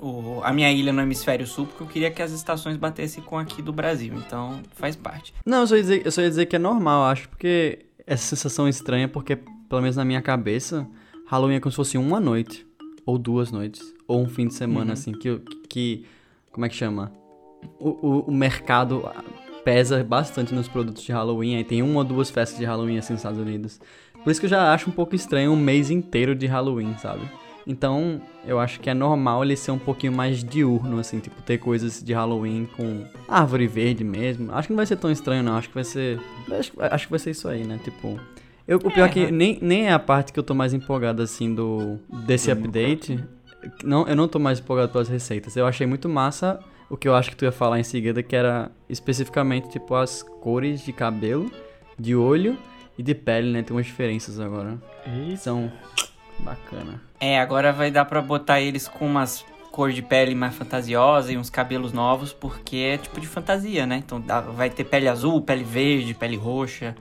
o- 0.00 0.40
a 0.42 0.52
minha 0.52 0.70
ilha 0.70 0.92
no 0.92 1.00
hemisfério 1.00 1.46
sul, 1.46 1.66
porque 1.66 1.82
eu 1.82 1.86
queria 1.86 2.10
que 2.10 2.22
as 2.22 2.32
estações 2.32 2.76
batessem 2.76 3.22
com 3.22 3.38
aqui 3.38 3.62
do 3.62 3.72
Brasil, 3.72 4.14
então 4.16 4.60
faz 4.72 4.94
parte. 4.96 5.32
Não, 5.44 5.60
eu 5.60 5.66
só, 5.66 5.76
ia 5.76 5.82
dizer, 5.82 6.02
eu 6.04 6.12
só 6.12 6.20
ia 6.22 6.28
dizer 6.28 6.46
que 6.46 6.56
é 6.56 6.58
normal, 6.58 7.04
acho, 7.04 7.28
porque 7.28 7.86
essa 8.06 8.24
sensação 8.36 8.68
estranha, 8.68 9.08
porque, 9.08 9.36
pelo 9.36 9.80
menos 9.80 9.96
na 9.96 10.04
minha 10.04 10.20
cabeça, 10.22 10.86
Halloween 11.26 11.56
é 11.56 11.60
como 11.60 11.72
se 11.72 11.76
fosse 11.76 11.96
uma 11.98 12.20
noite, 12.20 12.66
ou 13.04 13.16
duas 13.18 13.50
noites, 13.50 13.82
ou 14.06 14.20
um 14.22 14.28
fim 14.28 14.46
de 14.46 14.54
semana, 14.54 14.86
Uhum. 14.88 14.92
assim, 14.92 15.12
que, 15.12 15.40
que. 15.68 16.06
Como 16.52 16.64
é 16.64 16.68
que 16.68 16.74
chama? 16.76 17.12
O, 17.78 17.88
o, 17.88 18.20
o 18.28 18.32
mercado 18.32 19.08
pesa 19.66 20.04
bastante 20.04 20.54
nos 20.54 20.68
produtos 20.68 21.02
de 21.02 21.10
Halloween, 21.10 21.56
aí 21.56 21.64
tem 21.64 21.82
uma 21.82 21.98
ou 21.98 22.04
duas 22.04 22.30
festas 22.30 22.56
de 22.56 22.64
Halloween 22.64 22.98
assim 22.98 23.14
nos 23.14 23.18
Estados 23.18 23.40
Unidos. 23.40 23.80
Por 24.22 24.30
isso 24.30 24.38
que 24.38 24.46
eu 24.46 24.50
já 24.50 24.72
acho 24.72 24.88
um 24.88 24.92
pouco 24.92 25.16
estranho 25.16 25.50
um 25.50 25.56
mês 25.56 25.90
inteiro 25.90 26.36
de 26.36 26.46
Halloween, 26.46 26.94
sabe? 26.98 27.28
Então, 27.66 28.20
eu 28.46 28.60
acho 28.60 28.78
que 28.78 28.88
é 28.88 28.94
normal 28.94 29.42
ele 29.42 29.56
ser 29.56 29.72
um 29.72 29.78
pouquinho 29.78 30.12
mais 30.12 30.44
diurno, 30.44 31.00
assim, 31.00 31.18
tipo, 31.18 31.42
ter 31.42 31.58
coisas 31.58 32.00
de 32.00 32.12
Halloween 32.12 32.68
com 32.76 33.06
árvore 33.28 33.66
verde 33.66 34.04
mesmo. 34.04 34.52
Acho 34.52 34.68
que 34.68 34.72
não 34.72 34.76
vai 34.76 34.86
ser 34.86 34.98
tão 34.98 35.10
estranho, 35.10 35.42
não. 35.42 35.56
Acho 35.56 35.66
que 35.68 35.74
vai 35.74 35.82
ser. 35.82 36.20
Acho, 36.48 36.72
acho 36.78 37.06
que 37.06 37.10
vai 37.10 37.18
ser 37.18 37.30
isso 37.30 37.48
aí, 37.48 37.64
né? 37.64 37.80
Tipo. 37.82 38.20
Eu, 38.68 38.78
o 38.78 38.90
pior 38.90 39.06
é 39.06 39.08
que 39.08 39.32
nem, 39.32 39.58
nem 39.60 39.88
é 39.88 39.92
a 39.92 39.98
parte 39.98 40.32
que 40.32 40.38
eu 40.38 40.44
tô 40.44 40.54
mais 40.54 40.74
empolgado, 40.74 41.22
assim, 41.22 41.52
do 41.52 41.98
desse 42.24 42.52
update. 42.52 43.18
Não, 43.82 44.06
eu 44.06 44.14
não 44.14 44.28
tô 44.28 44.38
mais 44.38 44.60
empolgado 44.60 44.92
pelas 44.92 45.08
receitas. 45.08 45.56
Eu 45.56 45.66
achei 45.66 45.88
muito 45.88 46.08
massa 46.08 46.60
o 46.90 46.96
que 46.96 47.08
eu 47.08 47.14
acho 47.14 47.30
que 47.30 47.36
tu 47.36 47.44
ia 47.44 47.52
falar 47.52 47.78
em 47.80 47.84
seguida, 47.84 48.22
que 48.22 48.34
era 48.36 48.70
especificamente, 48.88 49.68
tipo, 49.68 49.94
as 49.94 50.22
cores 50.22 50.84
de 50.84 50.92
cabelo, 50.92 51.50
de 51.98 52.14
olho 52.14 52.56
e 52.98 53.02
de 53.02 53.14
pele, 53.14 53.50
né? 53.52 53.62
Tem 53.62 53.74
umas 53.76 53.86
diferenças 53.86 54.38
agora. 54.40 54.78
Eita. 55.06 55.36
São 55.36 55.72
bacana. 56.40 57.00
É, 57.20 57.40
agora 57.40 57.72
vai 57.72 57.90
dar 57.90 58.04
pra 58.04 58.20
botar 58.20 58.60
eles 58.60 58.86
com 58.88 59.06
umas 59.06 59.44
cor 59.72 59.92
de 59.92 60.00
pele 60.00 60.34
mais 60.34 60.54
fantasiosa 60.54 61.30
e 61.32 61.36
uns 61.36 61.50
cabelos 61.50 61.92
novos, 61.92 62.32
porque 62.32 62.76
é 62.76 62.96
tipo 62.98 63.20
de 63.20 63.26
fantasia, 63.26 63.84
né? 63.86 63.96
Então 63.98 64.18
dá- 64.20 64.40
vai 64.40 64.70
ter 64.70 64.84
pele 64.84 65.06
azul, 65.06 65.42
pele 65.42 65.64
verde, 65.64 66.14
pele 66.14 66.36
roxa 66.36 66.96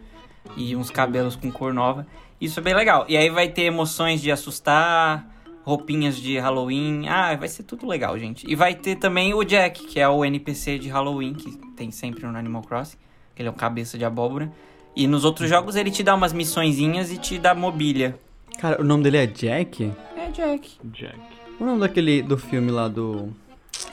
e 0.58 0.76
uns 0.76 0.90
cabelos 0.90 1.36
com 1.38 1.50
cor 1.52 1.74
nova. 1.74 2.06
Isso 2.40 2.60
é 2.60 2.64
bem 2.64 2.74
legal. 2.76 3.06
E 3.08 3.16
aí 3.16 3.30
vai 3.30 3.48
ter 3.48 3.62
emoções 3.64 4.22
de 4.22 4.30
assustar, 4.30 5.26
roupinhas 5.66 6.16
de 6.16 6.38
Halloween. 6.38 7.08
Ah, 7.10 7.36
vai 7.36 7.48
ser 7.50 7.64
tudo 7.64 7.88
legal, 7.88 8.18
gente. 8.18 8.46
E 8.50 8.56
vai 8.56 8.76
ter 8.76 8.96
também 8.96 9.34
o 9.34 9.44
Jack, 9.44 9.86
que 9.88 10.00
é 10.00 10.08
o 10.08 10.24
NPC 10.24 10.78
de 10.80 10.88
Halloween, 10.90 11.34
que 11.34 11.52
tem 11.76 11.92
sempre 11.92 12.26
no 12.26 12.38
Animal 12.38 12.62
Crossing. 12.62 12.98
que 13.36 13.42
Ele 13.42 13.50
é 13.50 13.52
um 13.52 13.56
cabeça 13.56 13.98
de 13.98 14.06
abóbora. 14.06 14.52
E 14.96 15.08
nos 15.08 15.26
outros 15.26 15.50
jogos 15.50 15.76
ele 15.76 15.92
te 15.92 16.04
dá 16.04 16.16
umas 16.16 16.32
missõezinhas 16.32 17.12
e 17.12 17.18
te 17.18 17.38
dá 17.38 17.54
mobília. 17.54 18.18
Cara, 18.60 18.80
o 18.80 18.86
nome 18.86 19.04
dele 19.04 19.18
é 19.18 19.26
Jack? 19.28 19.92
É 20.16 20.30
Jack. 20.30 20.78
Jack. 20.86 21.20
O 21.60 21.66
nome 21.66 21.80
daquele 21.82 22.22
do 22.22 22.38
filme 22.38 22.72
lá 22.72 22.88
do. 22.88 23.30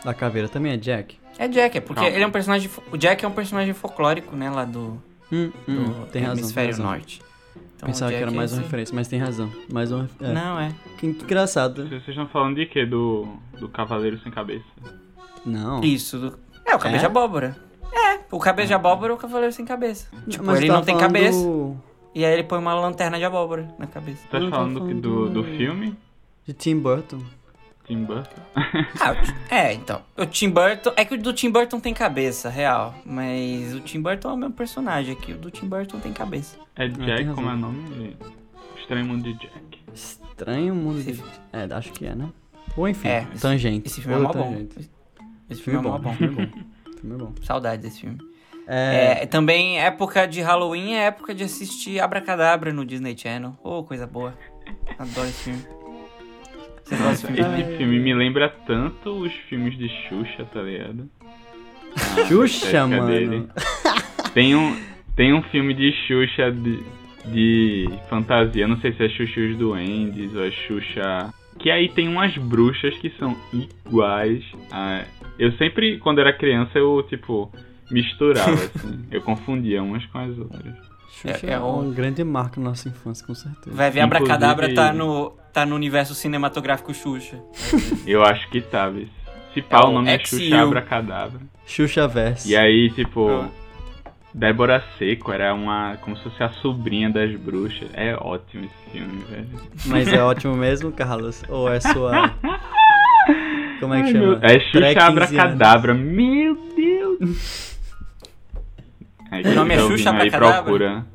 Da 0.04 0.14
caveira 0.14 0.48
também 0.48 0.72
é 0.72 0.76
Jack? 0.76 1.16
É 1.38 1.48
Jack, 1.48 1.78
é 1.78 1.80
porque 1.80 2.02
Calma. 2.02 2.14
ele 2.14 2.22
é 2.22 2.26
um 2.26 2.30
personagem. 2.30 2.70
O 2.92 2.96
Jack 2.96 3.24
é 3.24 3.28
um 3.28 3.32
personagem 3.32 3.72
folclórico, 3.74 4.36
né? 4.36 4.50
Lá 4.50 4.64
do, 4.64 5.02
Hum, 5.32 5.50
do 5.66 5.72
hum, 5.72 5.84
tem 6.12 6.22
razão. 6.22 6.34
tem 6.36 6.42
hemisfério 6.44 6.70
razão. 6.70 6.86
Então, 7.82 7.88
Pensava 7.92 8.10
que 8.12 8.16
Jack 8.18 8.22
era 8.28 8.32
é 8.32 8.36
mais 8.36 8.52
uma 8.52 8.56
esse- 8.58 8.64
referência, 8.64 8.94
mas 8.94 9.08
tem 9.08 9.18
razão. 9.18 9.50
Mais 9.72 9.90
uma. 9.90 10.08
É. 10.20 10.32
Não, 10.32 10.58
é. 10.60 10.72
Que, 10.98 11.12
que 11.12 11.24
engraçado. 11.24 11.88
Vocês 11.88 12.06
estão 12.08 12.28
falando 12.28 12.54
de 12.54 12.66
quê? 12.66 12.86
Do, 12.86 13.26
do 13.58 13.68
Cavaleiro 13.68 14.20
Sem 14.22 14.30
Cabeça? 14.30 14.64
Não. 15.44 15.82
Isso. 15.82 16.16
do- 16.18 16.38
É, 16.64 16.76
o 16.76 16.78
cabeça 16.78 16.96
É? 16.96 17.00
de 17.00 17.06
abóbora. 17.06 17.56
É, 17.92 18.20
o 18.30 18.38
cabeça 18.38 18.68
de 18.68 18.74
abóbora 18.74 19.12
é 19.12 19.16
o 19.16 19.18
cavaleiro 19.18 19.52
sem 19.52 19.64
cabeça. 19.66 20.06
Tipo, 20.28 20.44
Mas 20.44 20.58
ele 20.58 20.68
tu 20.68 20.72
não 20.72 20.82
tem 20.82 20.94
falando 20.94 21.12
cabeça. 21.12 21.42
do- 21.42 21.76
E 22.14 22.24
aí 22.24 22.32
ele 22.32 22.44
põe 22.44 22.58
uma 22.58 22.72
lanterna 22.72 23.18
de 23.18 23.24
abóbora 23.24 23.68
na 23.78 23.86
cabeça. 23.86 24.26
Tá 24.30 24.38
Eu 24.38 24.44
tô 24.44 24.50
falando 24.50 24.80
do, 24.80 25.00
do 25.28 25.42
falando- 25.42 25.56
filme? 25.56 25.96
De 26.46 26.52
Tim 26.54 26.78
Burton. 26.78 27.18
Tim 27.92 28.04
Burton? 28.04 28.40
Ah, 29.00 29.14
é, 29.54 29.74
então. 29.74 30.00
O 30.16 30.24
Tim 30.24 30.48
Burton. 30.48 30.92
É 30.96 31.04
que 31.04 31.14
o 31.14 31.18
do 31.22 31.32
Tim 31.32 31.50
Burton 31.50 31.78
tem 31.78 31.92
cabeça, 31.92 32.48
real. 32.48 32.94
Mas 33.04 33.74
o 33.74 33.80
Tim 33.80 34.00
Burton 34.00 34.30
é 34.30 34.32
o 34.32 34.36
mesmo 34.36 34.54
personagem 34.54 35.12
aqui. 35.14 35.32
O 35.32 35.36
do 35.36 35.50
Tim 35.50 35.66
Burton 35.68 35.98
tem 36.00 36.12
cabeça. 36.12 36.56
É 36.74 36.88
Jack, 36.88 37.26
como 37.34 37.50
é 37.50 37.52
o 37.52 37.56
nome? 37.56 38.16
Estranho 38.80 39.04
Mundo 39.06 39.22
de 39.24 39.34
Jack. 39.34 39.78
Estranho 39.92 40.74
mundo 40.74 41.02
de... 41.02 41.10
Esse- 41.10 41.22
É, 41.52 41.68
acho 41.74 41.92
que 41.92 42.06
é, 42.06 42.14
né? 42.14 42.28
Bom, 42.74 42.88
enfim. 42.88 43.08
É, 43.08 43.26
tangente. 43.38 43.86
Esse 43.86 44.00
filme 44.00 44.16
é 44.16 44.22
mó 44.22 44.32
bom. 44.32 44.66
Esse 45.50 45.60
filme 45.62 45.78
é 45.78 45.82
mó 45.82 45.98
bom. 45.98 46.14
Filme 46.14 46.46
bom. 46.46 46.62
Filme 46.98 47.16
bom. 47.18 47.32
Saudade 47.42 47.82
desse 47.82 48.00
filme. 48.00 48.18
É, 48.66 49.26
também 49.26 49.78
época 49.80 50.26
de 50.26 50.40
Halloween 50.40 50.94
é 50.94 51.04
época 51.04 51.34
de 51.34 51.44
assistir 51.44 52.00
Abracadabra 52.00 52.72
no 52.72 52.86
Disney 52.86 53.14
Channel. 53.18 53.54
Oh, 53.62 53.82
coisa 53.82 54.06
boa. 54.06 54.32
Adoro 54.98 55.28
esse 55.28 55.42
filme. 55.50 55.62
Esse 56.92 57.76
filme 57.76 57.98
me 57.98 58.14
lembra 58.14 58.48
tanto 58.66 59.10
os 59.10 59.32
filmes 59.48 59.76
de 59.76 59.88
Xuxa, 59.88 60.44
tá 60.52 60.62
ligado? 60.62 61.08
Xuxa, 62.28 62.66
estética 62.66 62.86
mano. 62.86 63.06
dele. 63.06 63.48
Tem 64.34 64.54
um, 64.54 64.76
tem 65.16 65.34
um 65.34 65.42
filme 65.42 65.74
de 65.74 65.92
Xuxa 66.06 66.50
de, 66.50 66.82
de 67.26 67.88
fantasia, 68.08 68.66
não 68.66 68.78
sei 68.78 68.92
se 68.92 69.04
é 69.04 69.08
Xuxa 69.08 69.40
e 69.40 69.52
os 69.52 69.58
Duendes 69.58 70.34
ou 70.34 70.44
é 70.44 70.50
Xuxa. 70.50 71.32
Que 71.58 71.70
aí 71.70 71.88
tem 71.88 72.08
umas 72.08 72.36
bruxas 72.36 72.94
que 72.98 73.10
são 73.18 73.36
iguais. 73.52 74.42
A... 74.70 75.04
Eu 75.38 75.52
sempre, 75.52 75.98
quando 75.98 76.20
era 76.20 76.32
criança, 76.32 76.78
eu, 76.78 77.04
tipo, 77.08 77.52
misturava, 77.90 78.52
assim. 78.74 79.04
Eu 79.10 79.20
confundia 79.20 79.82
umas 79.82 80.04
com 80.06 80.18
as 80.18 80.38
outras. 80.38 80.91
Xuxa 81.20 81.46
É- 81.46 81.50
é, 81.50 81.52
é 81.54 81.60
um 81.60 81.80
um- 81.88 81.92
grande 81.92 82.24
marco 82.24 82.58
na 82.60 82.70
nossa 82.70 82.88
infância, 82.88 83.26
com 83.26 83.34
certeza. 83.34 83.74
Vai 83.76 83.90
ver 83.90 84.00
Abracadabra 84.00 84.66
Inclusive- 84.70 84.74
tá 84.74 84.92
no, 84.92 85.30
tá 85.52 85.66
no 85.66 85.74
universo 85.76 86.14
cinematográfico 86.14 86.92
Xuxa. 86.94 87.38
Eu 88.06 88.22
acho 88.24 88.48
que 88.50 88.60
tá, 88.60 88.88
viu? 88.88 89.08
Se 89.54 89.60
pá, 89.60 89.80
É 89.82 89.84
o 89.86 89.92
nome 89.92 90.10
é 90.10 90.18
XU. 90.18 90.38
Xuxa 90.38 90.62
Abracadabra. 90.62 91.40
Xuxa 91.66 92.08
Verse. 92.08 92.50
E 92.50 92.56
aí, 92.56 92.90
tipo, 92.90 93.28
Ah. 93.28 93.48
Débora 94.34 94.82
Seco 94.98 95.30
era 95.30 95.52
uma. 95.52 95.98
como 96.00 96.16
se 96.16 96.22
fosse 96.22 96.42
a 96.42 96.48
sobrinha 96.62 97.10
das 97.10 97.34
bruxas. 97.36 97.90
É 97.92 98.16
ótimo 98.18 98.64
esse 98.64 98.90
filme, 98.90 99.22
velho. 99.28 99.48
Mas 99.84 100.10
é 100.10 100.22
ótimo 100.22 100.54
mesmo, 100.56 100.90
Carlos? 100.90 101.42
Ou 101.50 101.70
é 101.70 101.78
sua. 101.80 102.30
Como 103.78 103.92
é 103.94 104.00
que 104.02 104.06
Ai, 104.06 104.12
chama? 104.12 104.26
meu- 104.26 104.38
É 104.42 104.58
Xuxa 104.60 104.78
Pré-15 104.78 105.00
Abracadabra. 105.02 105.92
Meu 105.94 106.56
Deus! 106.74 107.71
O 109.50 109.54
nome 109.54 109.74
é 109.74 109.78
Xuxa 109.78 110.10
Abracadabra? 110.10 110.62
procura. 110.62 111.06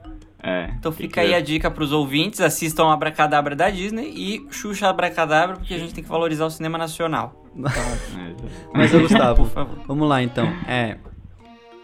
É. 0.42 0.72
Então 0.78 0.92
fica 0.92 1.22
aí 1.22 1.34
a 1.34 1.42
dica 1.42 1.70
pros 1.70 1.92
ouvintes, 1.92 2.40
assistam 2.42 2.90
Abracadabra 2.92 3.56
da 3.56 3.70
Disney 3.70 4.14
e 4.16 4.48
Xuxa 4.52 4.88
Abracadabra, 4.88 5.58
porque 5.58 5.74
a 5.74 5.78
gente 5.80 5.94
tem 5.94 6.04
que 6.04 6.10
valorizar 6.10 6.46
o 6.46 6.50
cinema 6.50 6.78
nacional. 6.78 7.44
É, 7.58 8.30
exato. 8.30 8.70
Mas, 8.74 8.92
Gustavo, 8.92 9.44
Por 9.46 9.50
favor. 9.52 9.80
vamos 9.88 10.08
lá 10.08 10.22
então. 10.22 10.46
É. 10.68 10.98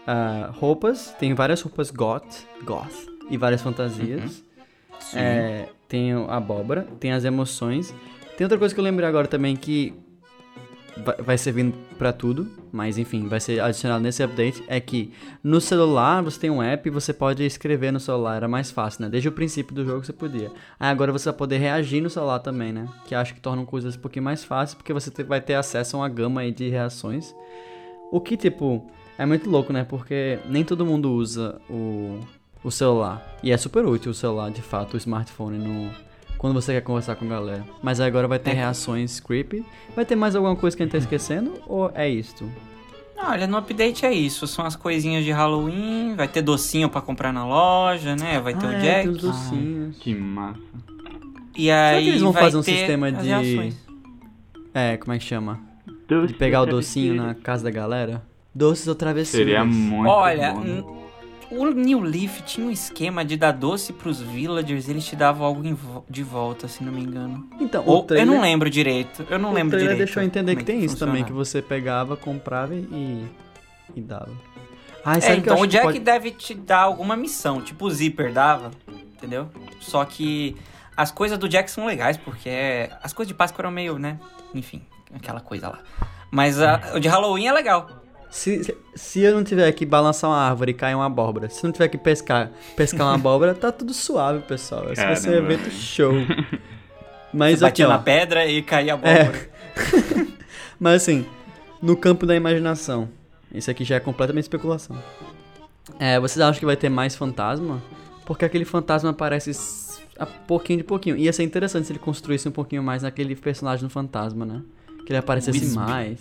ah, 0.06 0.50
roupas, 0.52 1.14
tem 1.18 1.34
várias 1.34 1.60
roupas 1.62 1.90
goth, 1.90 2.46
goth 2.64 2.94
e 3.28 3.36
várias 3.36 3.60
fantasias. 3.60 4.44
Sim. 5.00 5.18
É, 5.18 5.68
tem 5.88 6.12
a 6.12 6.36
abóbora, 6.36 6.86
tem 7.00 7.12
as 7.12 7.24
emoções. 7.24 7.92
Tem 8.36 8.44
outra 8.44 8.56
coisa 8.56 8.72
que 8.72 8.80
eu 8.80 8.84
lembrei 8.84 9.08
agora 9.08 9.26
também 9.26 9.56
que 9.56 9.92
vai, 10.96 11.16
vai 11.16 11.38
servindo 11.38 11.74
pra 11.98 12.12
tudo, 12.12 12.46
mas 12.72 12.98
enfim, 12.98 13.26
vai 13.26 13.40
ser 13.40 13.60
adicionado 13.60 14.02
nesse 14.02 14.22
update, 14.22 14.62
é 14.68 14.80
que 14.80 15.12
no 15.42 15.60
celular 15.60 16.22
você 16.22 16.38
tem 16.38 16.50
um 16.50 16.62
app 16.62 16.88
e 16.88 16.90
você 16.90 17.12
pode 17.12 17.44
escrever 17.44 17.92
no 17.92 18.00
celular, 18.00 18.36
era 18.36 18.48
mais 18.48 18.70
fácil, 18.70 19.02
né? 19.02 19.08
Desde 19.08 19.28
o 19.28 19.32
princípio 19.32 19.74
do 19.74 19.84
jogo 19.84 20.04
você 20.04 20.12
podia. 20.12 20.50
Aí 20.78 20.90
agora 20.90 21.12
você 21.12 21.26
vai 21.26 21.34
poder 21.34 21.58
reagir 21.58 22.02
no 22.02 22.10
celular 22.10 22.38
também, 22.40 22.72
né? 22.72 22.88
Que 23.06 23.14
acho 23.14 23.34
que 23.34 23.40
tornam 23.40 23.64
coisas 23.64 23.96
um 23.96 24.00
pouquinho 24.00 24.24
mais 24.24 24.44
fáceis, 24.44 24.74
porque 24.74 24.92
você 24.92 25.10
vai 25.24 25.40
ter 25.40 25.54
acesso 25.54 25.96
a 25.96 26.00
uma 26.00 26.08
gama 26.08 26.40
aí 26.40 26.52
de 26.52 26.68
reações. 26.68 27.34
O 28.10 28.20
que, 28.20 28.36
tipo, 28.36 28.86
é 29.18 29.26
muito 29.26 29.48
louco, 29.48 29.72
né? 29.72 29.84
Porque 29.84 30.38
nem 30.48 30.64
todo 30.64 30.84
mundo 30.84 31.12
usa 31.12 31.60
o, 31.68 32.20
o 32.62 32.70
celular. 32.70 33.38
E 33.42 33.52
é 33.52 33.56
super 33.56 33.84
útil 33.84 34.10
o 34.12 34.14
celular, 34.14 34.50
de 34.50 34.62
fato, 34.62 34.94
o 34.94 34.96
smartphone, 34.96 35.58
no, 35.58 35.90
quando 36.38 36.54
você 36.54 36.72
quer 36.74 36.80
conversar 36.82 37.16
com 37.16 37.24
a 37.24 37.28
galera. 37.28 37.64
Mas 37.82 38.00
agora 38.00 38.28
vai 38.28 38.38
ter 38.38 38.50
É. 38.50 38.54
reações 38.54 39.20
creepy. 39.20 39.64
Vai 39.94 40.04
ter 40.04 40.16
mais 40.16 40.34
alguma 40.36 40.54
coisa 40.56 40.76
que 40.76 40.82
a 40.82 40.86
gente 40.86 40.92
tá 40.92 40.98
esquecendo? 41.04 41.54
Ou 41.66 41.90
é 41.94 42.08
isto? 42.08 42.44
Não, 43.16 43.30
olha, 43.30 43.46
no 43.46 43.56
update 43.56 44.04
é 44.04 44.12
isso. 44.12 44.46
São 44.46 44.64
as 44.66 44.74
coisinhas 44.76 45.24
de 45.24 45.30
Halloween, 45.30 46.14
vai 46.16 46.26
ter 46.28 46.42
docinho 46.42 46.88
pra 46.88 47.00
comprar 47.00 47.32
na 47.32 47.46
loja, 47.46 48.16
né? 48.16 48.40
Vai 48.40 48.54
ter 48.54 48.66
ah, 48.66 48.68
o 48.68 48.72
é, 48.72 48.80
Jack. 48.80 49.02
tem 49.02 49.10
os 49.10 49.18
docinhos. 49.18 49.96
Que 49.98 50.14
massa. 50.14 50.60
E 51.56 51.70
aí 51.70 52.02
que 52.02 52.08
eles 52.10 52.20
vão 52.22 52.32
fazer 52.32 52.56
um 52.56 52.62
sistema 52.62 53.12
de- 53.12 53.28
reações. 53.28 53.76
É, 54.74 54.96
como 54.96 55.12
é 55.12 55.18
que 55.18 55.24
chama? 55.24 55.60
De 56.26 56.34
pegar 56.34 56.62
o 56.62 56.66
docinho 56.66 57.14
na 57.14 57.32
casa 57.34 57.62
da 57.64 57.70
galera? 57.70 58.22
Doces 58.52 58.86
ou 58.88 58.94
travessuras? 58.94 59.46
Seria 59.46 59.64
muito 59.64 60.08
Olha, 60.10 60.52
bom. 60.52 60.60
né? 60.60 60.84
O 61.56 61.70
New 61.72 62.00
Leaf 62.00 62.40
tinha 62.42 62.66
um 62.66 62.70
esquema 62.70 63.24
de 63.24 63.36
dar 63.36 63.52
doce 63.52 63.92
pros 63.92 64.20
villagers, 64.20 64.88
eles 64.88 65.04
te 65.04 65.14
davam 65.16 65.46
algo 65.46 65.62
vo- 65.74 66.04
de 66.08 66.22
volta, 66.22 66.66
se 66.68 66.82
não 66.84 66.92
me 66.92 67.02
engano. 67.02 67.48
Então, 67.60 67.82
Ou, 67.86 68.02
trailer, 68.02 68.26
eu 68.28 68.32
não 68.34 68.40
lembro 68.42 68.68
direito, 68.70 69.26
eu 69.30 69.38
não 69.38 69.50
o 69.50 69.52
lembro 69.54 69.78
direito. 69.78 69.98
deixou 69.98 70.22
eu 70.22 70.26
entender 70.26 70.54
como 70.54 70.64
que 70.64 70.70
é 70.72 70.74
tem 70.74 70.84
isso 70.84 70.96
também, 70.98 71.24
que 71.24 71.32
você 71.32 71.60
pegava, 71.62 72.16
comprava 72.16 72.74
e, 72.74 73.24
e 73.94 74.00
dava. 74.00 74.30
Ah, 75.04 75.16
É, 75.18 75.20
que 75.20 75.32
então 75.32 75.56
o 75.58 75.62
que 75.62 75.66
Jack 75.68 75.84
pode- 75.84 75.98
deve 76.00 76.30
te 76.30 76.54
dar 76.54 76.80
alguma 76.80 77.14
missão, 77.16 77.60
tipo 77.60 77.86
o 77.86 77.90
Zipper 77.90 78.32
dava, 78.32 78.70
entendeu? 79.14 79.48
Só 79.80 80.04
que 80.04 80.56
as 80.96 81.10
coisas 81.10 81.36
do 81.38 81.48
Jack 81.48 81.70
são 81.70 81.84
legais, 81.86 82.16
porque 82.16 82.48
é- 82.48 82.90
as 83.02 83.12
coisas 83.12 83.28
de 83.28 83.34
Páscoa 83.34 83.62
eram 83.62 83.70
meio, 83.70 83.98
né? 83.98 84.18
Enfim, 84.54 84.82
aquela 85.14 85.40
coisa 85.40 85.68
lá. 85.68 85.78
Mas 86.30 86.60
a- 86.60 86.92
o 86.94 87.00
de 87.00 87.06
Halloween 87.08 87.46
é 87.48 87.52
legal. 87.52 88.03
Se, 88.34 88.76
se- 88.96 89.20
eu 89.20 89.32
não 89.32 89.44
tiver 89.44 89.70
que 89.72 89.86
balançar 89.86 90.28
uma 90.28 90.36
árvore 90.38 90.72
e 90.72 90.74
cair 90.74 90.96
uma 90.96 91.06
abóbora, 91.06 91.48
se 91.48 91.62
eu 91.64 91.68
não 91.68 91.72
tiver 91.72 91.86
que 91.86 91.96
pescar, 91.96 92.50
pescar 92.76 93.06
uma 93.06 93.14
abóbora, 93.14 93.54
tá 93.54 93.70
tudo 93.70 93.94
suave, 93.94 94.40
pessoal. 94.40 94.92
Esse 94.92 95.04
vai 95.04 95.14
ser 95.14 95.28
um 95.28 95.32
Caramba, 95.34 95.52
evento 95.52 95.70
show. 95.70 96.12
Mas 97.32 97.60
Você 97.60 97.64
aqui, 97.64 97.84
ó, 97.84 97.88
na 97.88 97.98
pedra 97.98 98.44
e 98.44 98.60
caía 98.60 98.94
a 98.96 99.08
É. 99.08 99.20
abóbora. 99.22 99.48
mas 100.80 101.02
assim, 101.02 101.24
no 101.80 101.96
campo 101.96 102.26
da 102.26 102.34
imaginação, 102.34 103.08
isso 103.52 103.70
aqui 103.70 103.84
já 103.84 103.96
é 103.96 104.00
completamente 104.00 104.42
especulação. 104.44 104.96
É, 106.00 106.18
vocês 106.18 106.40
acham 106.40 106.58
que 106.58 106.66
vai 106.66 106.76
ter 106.76 106.88
mais 106.88 107.14
fantasma? 107.14 107.80
Porque 108.26 108.44
aquele 108.44 108.64
fantasma 108.64 109.10
aparece 109.10 109.52
a 110.18 110.26
pouquinho 110.26 110.78
de 110.78 110.84
pouquinho. 110.84 111.16
Ia 111.16 111.32
ser 111.32 111.44
interessante 111.44 111.86
se 111.86 111.92
ele 111.92 111.98
construísse 112.00 112.48
um 112.48 112.52
pouquinho 112.52 112.82
mais 112.82 113.02
naquele 113.04 113.36
personagem 113.36 113.86
do 113.86 113.90
fantasma, 113.90 114.44
né? 114.44 114.60
Que 115.06 115.12
ele 115.12 115.18
aparecesse 115.18 115.66
mais. 115.76 116.18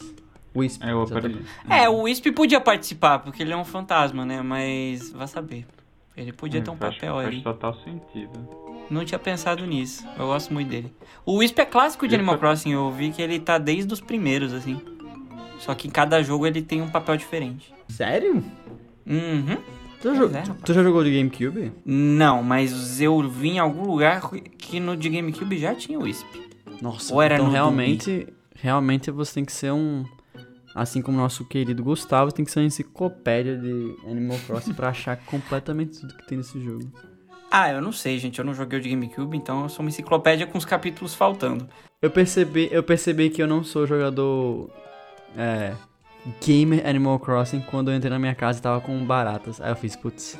Wisp. 0.55 0.83
É, 0.83 0.91
eu 0.91 1.03
exatamente. 1.03 1.39
apareci. 1.65 1.83
É, 1.83 1.89
o 1.89 2.01
Wisp 2.03 2.25
podia 2.31 2.59
participar, 2.61 3.19
porque 3.19 3.41
ele 3.43 3.51
é 3.53 3.57
um 3.57 3.65
fantasma, 3.65 4.25
né? 4.25 4.41
Mas 4.41 5.11
vai 5.11 5.27
saber. 5.27 5.65
Ele 6.15 6.31
podia 6.31 6.61
ter 6.61 6.69
um 6.69 6.75
É, 6.75 6.77
faz- 6.77 6.95
papel 6.95 7.15
faz 7.15 7.27
ali. 7.27 7.41
total 7.41 7.73
sentido. 7.83 8.63
Não 8.89 9.03
tinha 9.03 9.17
pensado 9.17 9.65
nisso. 9.65 10.05
Eu 10.19 10.27
gosto 10.27 10.53
muito 10.53 10.69
dele. 10.69 10.93
O 11.25 11.37
Wisp 11.37 11.57
é 11.59 11.65
clássico 11.65 12.05
de 12.07 12.13
Isso 12.13 12.19
Animal 12.19 12.35
é- 12.35 12.37
Crossing. 12.37 12.71
Eu 12.71 12.91
vi 12.91 13.11
que 13.11 13.21
ele 13.21 13.39
tá 13.39 13.57
desde 13.57 13.91
os 13.91 13.99
primeiros, 14.01 14.53
assim. 14.53 14.79
Só 15.57 15.73
que 15.73 15.87
em 15.87 15.91
cada 15.91 16.21
jogo 16.21 16.45
ele 16.45 16.61
tem 16.61 16.81
um 16.81 16.89
papel 16.89 17.15
diferente. 17.17 17.73
Sério? 17.87 18.43
Uhum. 19.07 19.57
Tu 20.01 20.13
jo- 20.15 20.25
é, 20.35 20.41
tu- 20.63 20.73
já 20.73 20.83
jogou 20.83 21.03
de 21.03 21.15
GameCube? 21.17 21.71
Não, 21.85 22.43
mas 22.43 22.99
eu 23.01 23.21
vi 23.29 23.51
em 23.51 23.59
algum 23.59 23.83
lugar 23.89 24.29
que 24.57 24.79
no 24.79 24.97
de 24.97 25.09
GameCube 25.09 25.57
já 25.57 25.73
tinha 25.73 25.97
o 25.97 26.03
Wisp. 26.03 26.27
Nossa, 26.81 27.13
Ou 27.13 27.21
era 27.21 27.35
então 27.35 27.49
realmente, 27.49 28.27
realmente 28.55 29.09
você 29.09 29.35
tem 29.35 29.45
que 29.45 29.53
ser 29.53 29.71
um. 29.71 30.03
Assim 30.75 31.01
como 31.01 31.17
nosso 31.17 31.45
querido 31.45 31.83
Gustavo, 31.83 32.31
tem 32.31 32.43
que 32.43 32.51
ser 32.51 32.59
uma 32.59 32.65
enciclopédia 32.65 33.57
de 33.57 33.95
Animal 34.09 34.39
Crossing 34.47 34.73
pra 34.73 34.89
achar 34.89 35.17
completamente 35.17 35.99
tudo 35.99 36.15
que 36.15 36.27
tem 36.27 36.37
nesse 36.37 36.59
jogo. 36.59 36.91
Ah, 37.51 37.71
eu 37.71 37.81
não 37.81 37.91
sei, 37.91 38.17
gente. 38.17 38.39
Eu 38.39 38.45
não 38.45 38.53
joguei 38.53 38.79
o 38.79 38.81
de 38.81 38.89
GameCube, 38.89 39.37
então 39.37 39.63
eu 39.63 39.69
sou 39.69 39.83
uma 39.83 39.89
enciclopédia 39.89 40.47
com 40.47 40.57
os 40.57 40.65
capítulos 40.65 41.13
faltando. 41.13 41.69
Eu 42.01 42.09
percebi, 42.09 42.67
eu 42.71 42.81
percebi 42.81 43.29
que 43.29 43.41
eu 43.41 43.47
não 43.47 43.63
sou 43.63 43.85
jogador 43.85 44.71
é, 45.37 45.75
gamer 46.43 46.85
Animal 46.87 47.19
Crossing 47.19 47.61
quando 47.61 47.91
eu 47.91 47.95
entrei 47.95 48.09
na 48.09 48.17
minha 48.17 48.33
casa 48.33 48.57
e 48.57 48.61
tava 48.61 48.81
com 48.81 48.97
baratas. 49.05 49.61
Aí 49.61 49.71
eu 49.71 49.75
fiz, 49.75 49.95
putz, 49.95 50.37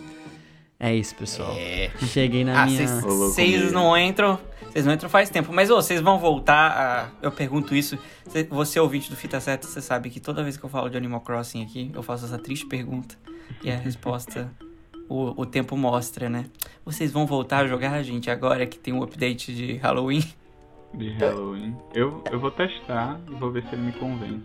é 0.90 0.96
isso, 0.96 1.16
pessoal. 1.16 1.54
É. 1.58 1.90
Cheguei 2.08 2.44
na 2.44 2.62
Ah, 2.63 2.66
minha. 2.66 2.88
vocês 2.88 3.72
não 3.72 3.98
entram. 3.98 4.38
Vocês 4.72 4.86
não 4.86 4.94
entram 4.94 5.10
faz 5.10 5.30
tempo. 5.30 5.54
Mas, 5.54 5.70
vocês 5.70 6.02
vão 6.02 6.18
voltar 6.20 6.72
a. 6.72 7.10
Eu 7.22 7.32
pergunto 7.32 7.75
isso. 7.75 7.98
Cê- 8.28 8.44
Você, 8.50 8.80
ouvinte 8.80 9.10
do 9.10 9.16
Fita 9.16 9.40
Certa, 9.40 9.68
você 9.68 9.82
sabe 9.82 10.10
que 10.10 10.20
toda 10.20 10.42
vez 10.44 10.58
que 10.58 10.63
eu 10.63 10.70
falo 10.70 10.90
de 10.90 10.98
Animal 10.98 11.22
Crossing 11.22 11.63
aqui, 11.63 11.92
eu 11.94 12.02
faço 12.04 12.25
essa 12.25 12.38
triste 12.38 12.66
pergunta. 12.66 13.16
E 13.63 13.70
a 13.72 13.78
resposta. 13.78 14.52
O, 15.10 15.42
o 15.42 15.46
tempo 15.46 15.75
mostra, 15.78 16.30
né? 16.30 16.46
Vocês 16.86 17.12
vão 17.12 17.25
voltar 17.28 17.60
a 17.60 17.68
jogar, 17.68 18.02
gente, 18.04 18.32
agora 18.32 18.66
que 18.66 18.80
tem 18.80 18.94
um 18.94 19.04
update 19.04 19.54
de 19.54 19.74
Halloween? 19.78 20.24
De 20.94 21.10
Halloween. 21.13 21.75
Eu, 21.94 22.24
eu 22.32 22.40
vou 22.40 22.50
testar 22.52 23.20
e 23.30 23.36
vou 23.36 23.52
ver 23.52 23.63
se 23.68 23.75
ele 23.75 23.82
me 23.84 23.92
convence. 23.94 24.44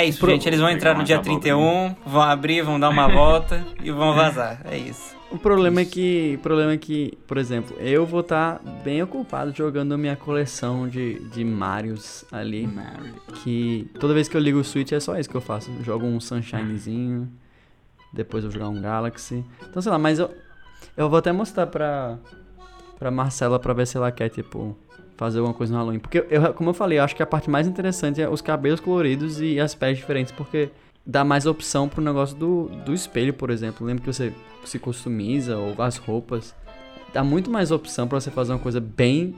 É 0.00 0.04
isso, 0.04 0.20
Pro- 0.20 0.30
gente. 0.30 0.48
Eles 0.48 0.60
vão 0.60 0.70
entrar 0.70 0.94
no 0.96 1.02
dia 1.04 1.18
Pegar 1.20 1.30
uma 1.32 1.40
31, 1.40 1.96
vão 2.06 2.22
abrir, 2.22 2.62
vão 2.62 2.78
dar 2.78 2.88
uma 2.88 3.08
volta 3.12 3.64
e 3.82 3.90
vão 3.90 4.14
vazar. 4.14 4.60
É 4.64 4.76
isso. 4.78 5.16
O 5.30 5.36
problema 5.36 5.80
é 5.80 5.84
que, 5.84 6.36
o 6.38 6.42
problema 6.42 6.72
é 6.72 6.76
que, 6.78 7.18
por 7.26 7.36
exemplo, 7.36 7.76
eu 7.80 8.06
vou 8.06 8.20
estar 8.20 8.60
bem 8.82 9.02
ocupado 9.02 9.52
jogando 9.54 9.98
minha 9.98 10.16
coleção 10.16 10.88
de, 10.88 11.18
de 11.30 11.44
Marios 11.44 12.24
ali. 12.32 12.66
Mary. 12.66 13.12
Que 13.42 13.90
toda 14.00 14.14
vez 14.14 14.26
que 14.28 14.36
eu 14.36 14.40
ligo 14.40 14.58
o 14.58 14.64
Switch 14.64 14.92
é 14.92 15.00
só 15.00 15.18
isso 15.18 15.28
que 15.28 15.34
eu 15.36 15.40
faço. 15.40 15.70
Eu 15.78 15.84
jogo 15.84 16.06
um 16.06 16.18
Sunshinezinho, 16.18 17.28
depois 18.12 18.42
eu 18.44 18.50
vou 18.50 18.58
jogar 18.60 18.70
um 18.70 18.80
Galaxy. 18.80 19.44
Então, 19.68 19.82
sei 19.82 19.92
lá, 19.92 19.98
mas 19.98 20.18
eu, 20.18 20.30
eu 20.96 21.10
vou 21.10 21.18
até 21.18 21.30
mostrar 21.30 21.66
pra, 21.66 22.16
pra 22.98 23.10
Marcela 23.10 23.58
pra 23.58 23.74
ver 23.74 23.86
se 23.86 23.98
ela 23.98 24.10
quer, 24.10 24.30
tipo, 24.30 24.74
fazer 25.18 25.40
alguma 25.40 25.52
coisa 25.52 25.72
no 25.72 25.78
Halloween. 25.78 25.98
Porque, 25.98 26.24
eu, 26.30 26.54
como 26.54 26.70
eu 26.70 26.74
falei, 26.74 26.98
eu 26.98 27.02
acho 27.02 27.14
que 27.14 27.22
a 27.22 27.26
parte 27.26 27.50
mais 27.50 27.66
interessante 27.66 28.22
é 28.22 28.28
os 28.28 28.40
cabelos 28.40 28.80
coloridos 28.80 29.40
e 29.40 29.58
as 29.60 29.74
peles 29.74 29.98
diferentes, 29.98 30.32
porque 30.32 30.70
dá 31.04 31.24
mais 31.24 31.44
opção 31.44 31.88
pro 31.88 32.00
negócio 32.00 32.36
do, 32.36 32.70
do 32.86 32.94
espelho, 32.94 33.34
por 33.34 33.50
exemplo. 33.50 33.84
Lembra 33.84 34.04
que 34.04 34.12
você 34.12 34.32
se 34.64 34.78
customiza 34.78 35.58
ou 35.58 35.74
as 35.82 35.96
roupas. 35.96 36.54
Dá 37.12 37.24
muito 37.24 37.50
mais 37.50 37.72
opção 37.72 38.06
pra 38.06 38.20
você 38.20 38.30
fazer 38.30 38.52
uma 38.52 38.60
coisa 38.60 38.80
bem, 38.80 39.34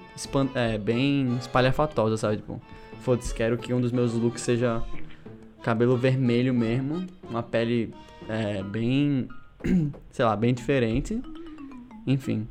é, 0.55 0.77
bem 0.77 1.37
espalhafatosa, 1.41 2.17
sabe? 2.19 2.37
Tipo, 2.37 2.61
foda-se, 3.01 3.35
quero 3.35 3.57
que 3.57 3.73
um 3.73 3.81
dos 3.81 3.91
meus 3.91 4.13
looks 4.13 4.43
seja 4.43 4.83
cabelo 5.63 5.97
vermelho 5.97 6.53
mesmo, 6.53 7.07
uma 7.29 7.43
pele 7.43 7.95
é, 8.29 8.63
bem, 8.63 9.29
sei 10.13 10.25
lá, 10.27 10.37
bem 10.37 10.53
diferente. 10.53 11.23
Enfim. 12.07 12.47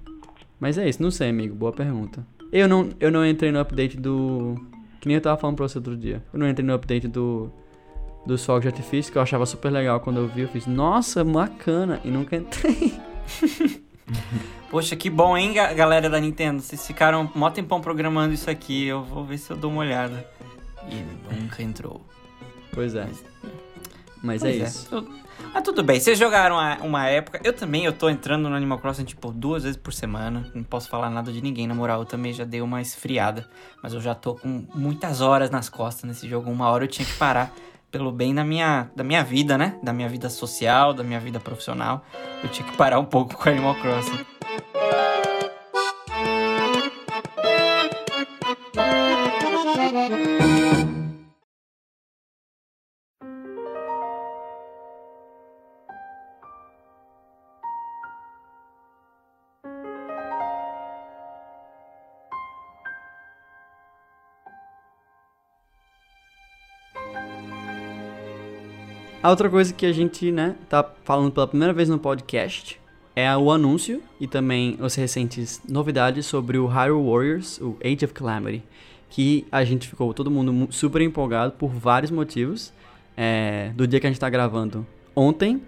Mas 0.60 0.80
é 0.80 0.90
isso, 0.90 1.02
não 1.02 1.12
sei, 1.12 1.30
amigo, 1.30 1.54
boa 1.54 1.72
pergunta. 1.72 2.26
Eu 2.52 2.68
não, 2.68 2.90
eu 3.00 3.12
não 3.12 3.26
entrei 3.26 3.52
no 3.52 3.60
update 3.60 3.98
do. 3.98 4.56
Que 5.00 5.08
nem 5.08 5.16
eu 5.16 5.22
tava 5.22 5.38
falando 5.40 5.56
pra 5.56 5.68
você 5.68 5.78
outro 5.78 5.96
dia. 5.96 6.24
Eu 6.34 6.40
não 6.40 6.48
entrei 6.50 6.66
no 6.66 6.74
update 6.74 7.08
do. 7.08 7.52
Do 8.26 8.38
Sol 8.38 8.60
de 8.60 8.68
Artifício, 8.68 9.12
que 9.12 9.18
eu 9.18 9.22
achava 9.22 9.46
super 9.46 9.72
legal 9.72 10.00
quando 10.02 10.18
eu 10.18 10.28
vi. 10.28 10.42
Eu 10.42 10.50
fiz, 10.50 10.68
nossa, 10.68 11.24
bacana. 11.24 12.02
E 12.04 12.10
nunca 12.10 12.36
entrei. 12.36 12.94
Poxa, 14.70 14.96
que 14.96 15.10
bom, 15.10 15.36
hein, 15.38 15.54
ga- 15.54 15.74
galera 15.74 16.10
da 16.10 16.20
Nintendo? 16.20 16.62
Vocês 16.62 16.86
ficaram 16.86 17.30
mó 17.34 17.50
tempão 17.50 17.80
programando 17.82 18.34
isso 18.34 18.50
aqui. 18.50 18.86
Eu 18.86 19.04
vou 19.04 19.24
ver 19.24 19.38
se 19.38 19.50
eu 19.52 19.58
dou 19.58 19.72
uma 19.72 19.82
olhada. 19.82 20.28
E 20.92 21.34
nunca 21.42 21.64
entrou. 21.64 22.02
Pois 22.74 22.94
é. 22.94 23.06
Mas 23.06 23.24
é 24.24 24.38
Pois 24.40 24.44
isso. 24.44 24.88
Tu- 24.90 25.08
Mas 25.54 25.64
tudo 25.64 25.82
bem, 25.84 26.00
vocês 26.00 26.18
jogaram 26.20 26.56
uma, 26.56 26.76
uma 26.82 27.08
época. 27.08 27.40
Eu 27.44 27.54
também, 27.54 27.86
eu 27.86 27.94
tô 27.94 28.10
entrando 28.10 28.50
no 28.50 28.56
Animal 28.56 28.78
Crossing 28.80 29.06
tipo 29.06 29.32
duas 29.32 29.64
vezes 29.64 29.78
por 29.78 29.94
semana. 29.94 30.46
Não 30.54 30.64
posso 30.64 30.90
falar 30.90 31.10
nada 31.10 31.32
de 31.32 31.42
ninguém, 31.42 31.66
na 31.68 31.74
moral. 31.74 32.02
Eu 32.02 32.06
também 32.06 32.34
já 32.34 32.44
dei 32.44 32.62
uma 32.62 32.82
esfriada. 32.82 33.48
Mas 33.82 33.94
eu 33.94 34.02
já 34.02 34.14
tô 34.14 34.36
com 34.36 34.66
muitas 34.76 35.22
horas 35.22 35.50
nas 35.50 35.70
costas 35.70 36.04
nesse 36.08 36.28
jogo. 36.28 36.52
Uma 36.52 36.70
hora 36.70 36.84
eu 36.84 36.88
tinha 36.88 37.06
que 37.06 37.14
parar 37.14 37.52
pelo 37.90 38.12
bem 38.12 38.36
da 38.36 38.44
minha, 38.44 38.90
da 38.96 39.04
minha 39.04 39.24
vida, 39.24 39.58
né? 39.58 39.76
Da 39.82 39.92
minha 39.94 40.08
vida 40.10 40.30
social, 40.30 40.94
da 40.94 41.04
minha 41.04 41.20
vida 41.20 41.40
profissional. 41.40 42.06
Eu 42.44 42.50
tinha 42.50 42.68
que 42.70 42.76
parar 42.78 43.00
um 43.00 43.06
pouco 43.06 43.36
com 43.36 43.50
Animal 43.50 43.76
Crossing. 43.76 44.20
A 69.22 69.30
outra 69.30 69.50
coisa 69.50 69.74
que 69.74 69.86
a 69.86 69.92
gente, 69.92 70.32
né, 70.32 70.56
tá 70.70 70.84
falando 71.04 71.32
pela 71.32 71.48
primeira 71.48 71.74
vez 71.74 71.90
no 71.90 72.00
podcast 72.00 72.80
é 73.16 73.36
o 73.36 73.52
anúncio 73.52 74.02
e 74.20 74.28
também 74.28 74.78
as 74.82 74.96
recentes 74.96 75.62
novidades 75.68 76.26
sobre 76.26 76.58
o 76.58 76.66
Hyrule 76.68 77.06
Warriors, 77.06 77.60
o 77.60 77.76
Age 77.84 78.06
of 78.06 78.14
Calamity, 78.14 78.64
que 79.10 79.46
a 79.52 79.64
gente 79.66 79.90
ficou 79.90 80.14
todo 80.14 80.32
mundo 80.32 80.54
mu- 80.54 80.72
super 80.72 81.02
empolgado 81.02 81.52
por 81.54 81.70
vários 81.70 82.12
motivos. 82.12 82.72
É, 83.18 83.74
do 83.76 83.86
dia 83.86 84.00
que 84.00 84.08
a 84.08 84.10
gente 84.10 84.20
tá 84.20 84.30
gravando 84.30 84.88
ontem, 85.14 85.62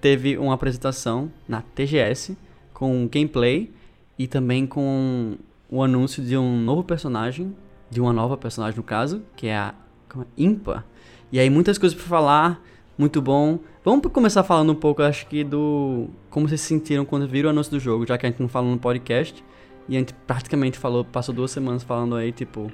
teve 0.00 0.38
uma 0.38 0.54
apresentação 0.54 1.32
na 1.48 1.60
TGS 1.60 2.36
com 2.72 3.08
gameplay 3.10 3.72
e 4.16 4.28
também 4.28 4.64
com 4.64 5.36
o 5.68 5.82
anúncio 5.82 6.22
de 6.22 6.36
um 6.36 6.56
novo 6.60 6.84
personagem, 6.84 7.56
de 7.90 8.00
uma 8.00 8.12
nova 8.12 8.36
personagem 8.36 8.76
no 8.76 8.84
caso, 8.84 9.22
que 9.34 9.48
é 9.48 9.56
a 9.56 9.74
é? 10.16 10.24
Impa. 10.36 10.84
E 11.32 11.40
aí 11.40 11.50
muitas 11.50 11.78
coisas 11.78 11.98
pra 11.98 12.06
falar, 12.06 12.62
muito 12.96 13.20
bom. 13.22 13.58
Vamos 13.84 14.06
começar 14.12 14.42
falando 14.44 14.70
um 14.72 14.76
pouco, 14.76 15.02
acho 15.02 15.26
que 15.26 15.42
do 15.42 16.08
como 16.30 16.48
vocês 16.48 16.60
se 16.60 16.68
sentiram 16.68 17.04
quando 17.04 17.26
viram 17.26 17.48
o 17.48 17.50
anúncio 17.50 17.72
do 17.72 17.80
jogo, 17.80 18.06
já 18.06 18.16
que 18.16 18.26
a 18.26 18.30
gente 18.30 18.40
não 18.40 18.48
falou 18.48 18.70
no 18.70 18.78
podcast 18.78 19.42
e 19.88 19.96
a 19.96 19.98
gente 19.98 20.14
praticamente 20.26 20.78
falou, 20.78 21.04
passou 21.04 21.34
duas 21.34 21.50
semanas 21.50 21.82
falando 21.82 22.14
aí, 22.14 22.30
tipo, 22.32 22.70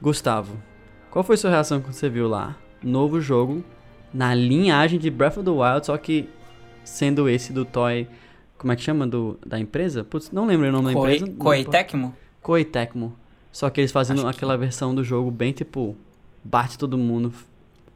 Gustavo, 0.00 0.56
qual 1.10 1.22
foi 1.24 1.34
a 1.34 1.38
sua 1.38 1.50
reação 1.50 1.80
quando 1.80 1.92
você 1.94 2.08
viu 2.08 2.28
lá? 2.28 2.56
Novo 2.82 3.20
jogo 3.20 3.64
na 4.12 4.34
linhagem 4.34 4.98
de 4.98 5.10
Breath 5.10 5.36
of 5.38 5.44
the 5.44 5.50
Wild, 5.50 5.86
só 5.86 5.96
que 5.96 6.28
sendo 6.84 7.28
esse 7.28 7.52
do 7.52 7.64
Toy, 7.64 8.06
como 8.58 8.72
é 8.72 8.76
que 8.76 8.82
chama 8.82 9.06
do 9.06 9.38
da 9.46 9.58
empresa? 9.58 10.04
Putz, 10.04 10.30
não 10.30 10.46
lembro 10.46 10.68
o 10.68 10.72
nome 10.72 10.88
da 10.88 10.92
Koei, 10.94 11.16
empresa. 11.16 11.36
Koei 11.38 11.64
Tecmo? 11.64 12.14
Koei 12.42 12.64
Tecmo. 12.64 13.14
Só 13.52 13.70
que 13.70 13.80
eles 13.80 13.92
fazendo 13.92 14.18
Acho 14.20 14.30
que- 14.30 14.36
aquela 14.36 14.56
versão 14.56 14.94
do 14.94 15.02
jogo 15.02 15.30
bem 15.30 15.52
tipo 15.52 15.96
bate 16.44 16.76
todo 16.78 16.96
mundo, 16.98 17.32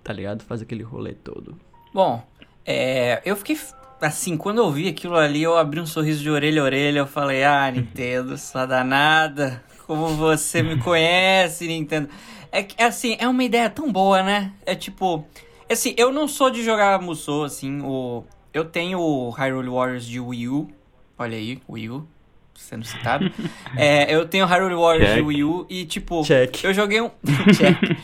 tá 0.03 0.13
ligado? 0.13 0.43
Faz 0.43 0.63
aquele 0.63 0.83
rolê 0.83 1.13
todo. 1.15 1.57
Bom, 1.93 2.23
é, 2.65 3.21
eu 3.25 3.37
fiquei 3.37 3.57
assim, 4.01 4.37
quando 4.37 4.59
eu 4.59 4.71
vi 4.71 4.89
aquilo 4.89 5.17
ali, 5.17 5.43
eu 5.43 5.57
abri 5.57 5.81
um 5.81 5.87
sorriso 5.87 6.23
de 6.23 6.31
orelha 6.31 6.63
a 6.63 6.65
orelha, 6.65 6.99
eu 7.01 7.07
falei, 7.07 7.45
ah, 7.45 7.71
Nintendo, 7.75 8.37
sua 8.39 8.67
danada, 8.67 9.63
como 9.87 10.09
você 10.09 10.63
me 10.63 10.79
conhece, 10.79 11.67
Nintendo. 11.67 12.09
É 12.53 12.63
que, 12.63 12.81
assim, 12.83 13.17
é 13.19 13.29
uma 13.29 13.45
ideia 13.45 13.71
tão 13.71 13.93
boa, 13.93 14.23
né? 14.23 14.53
É 14.67 14.75
tipo, 14.75 15.25
assim, 15.71 15.95
eu 15.97 16.13
não 16.13 16.27
sou 16.27 16.51
de 16.51 16.65
jogar 16.65 17.01
Musou, 17.01 17.45
assim, 17.45 17.81
o... 17.83 18.25
Eu 18.53 18.65
tenho 18.65 18.99
o 18.99 19.31
Hyrule 19.31 19.69
Warriors 19.69 20.05
de 20.05 20.19
Wii 20.19 20.49
U, 20.49 20.69
olha 21.17 21.37
aí, 21.37 21.63
Wii 21.69 21.91
U, 21.91 22.09
sendo 22.55 22.85
citado. 22.85 23.31
É, 23.77 24.13
eu 24.13 24.27
tenho 24.27 24.45
Hyrule 24.47 24.75
Warriors 24.75 25.11
de 25.11 25.15
Check. 25.17 25.27
Wii 25.27 25.45
U 25.45 25.67
e, 25.71 25.85
tipo, 25.85 26.25
Check. 26.25 26.65
eu 26.65 26.75
joguei 26.75 27.01
um... 27.01 27.11
Check. 27.57 27.97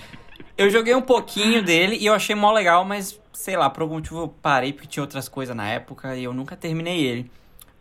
Eu 0.56 0.70
joguei 0.70 0.94
um 0.94 1.02
pouquinho 1.02 1.62
dele 1.62 1.96
e 2.00 2.06
eu 2.06 2.14
achei 2.14 2.34
mó 2.34 2.50
legal, 2.50 2.84
mas 2.84 3.20
sei 3.32 3.56
lá, 3.56 3.68
por 3.68 3.82
algum 3.82 3.96
motivo 3.96 4.20
eu 4.20 4.28
parei 4.28 4.72
porque 4.72 4.88
tinha 4.88 5.02
outras 5.02 5.28
coisas 5.28 5.54
na 5.54 5.68
época 5.68 6.16
e 6.16 6.24
eu 6.24 6.32
nunca 6.32 6.56
terminei 6.56 7.04
ele. 7.04 7.30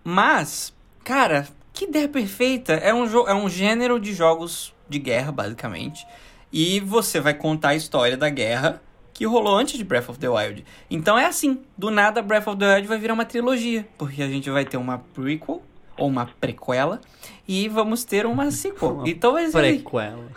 Mas, 0.04 0.74
cara, 1.04 1.48
que 1.74 1.86
ideia 1.86 2.08
perfeita! 2.08 2.74
É 2.74 2.94
um, 2.94 3.06
é 3.28 3.34
um 3.34 3.50
gênero 3.50 4.00
de 4.00 4.14
jogos 4.14 4.74
de 4.90 5.00
guerra, 5.00 5.32
basicamente. 5.32 6.06
E 6.52 6.80
você 6.82 7.20
vai 7.20 7.34
contar 7.34 7.70
a 7.70 7.76
história 7.76 8.18
da 8.18 8.30
guerra 8.30 8.82
que 9.14 9.26
rolou 9.26 9.56
antes 9.56 9.78
de 9.78 9.84
Breath 9.84 10.10
of 10.10 10.20
the 10.20 10.28
Wild. 10.28 10.66
Então 10.92 11.18
é 11.18 11.26
assim, 11.26 11.62
do 11.78 11.90
nada 11.90 12.22
Breath 12.22 12.48
of 12.48 12.58
the 12.58 12.76
Wild 12.76 12.88
vai 12.88 12.98
virar 12.98 13.14
uma 13.14 13.26
trilogia, 13.26 13.88
porque 13.98 14.22
a 14.22 14.28
gente 14.28 14.50
vai 14.50 14.66
ter 14.66 14.76
uma 14.76 14.98
prequel 14.98 15.62
ou 15.98 16.08
uma 16.08 16.26
prequela 16.40 17.00
e 17.48 17.70
vamos 17.70 18.04
ter 18.04 18.26
uma 18.26 18.52
sequel. 18.52 18.96
Uma 19.00 19.10
então 19.10 19.32
vai 19.32 19.46
ser 19.46 19.52
Prequela. 19.52 20.28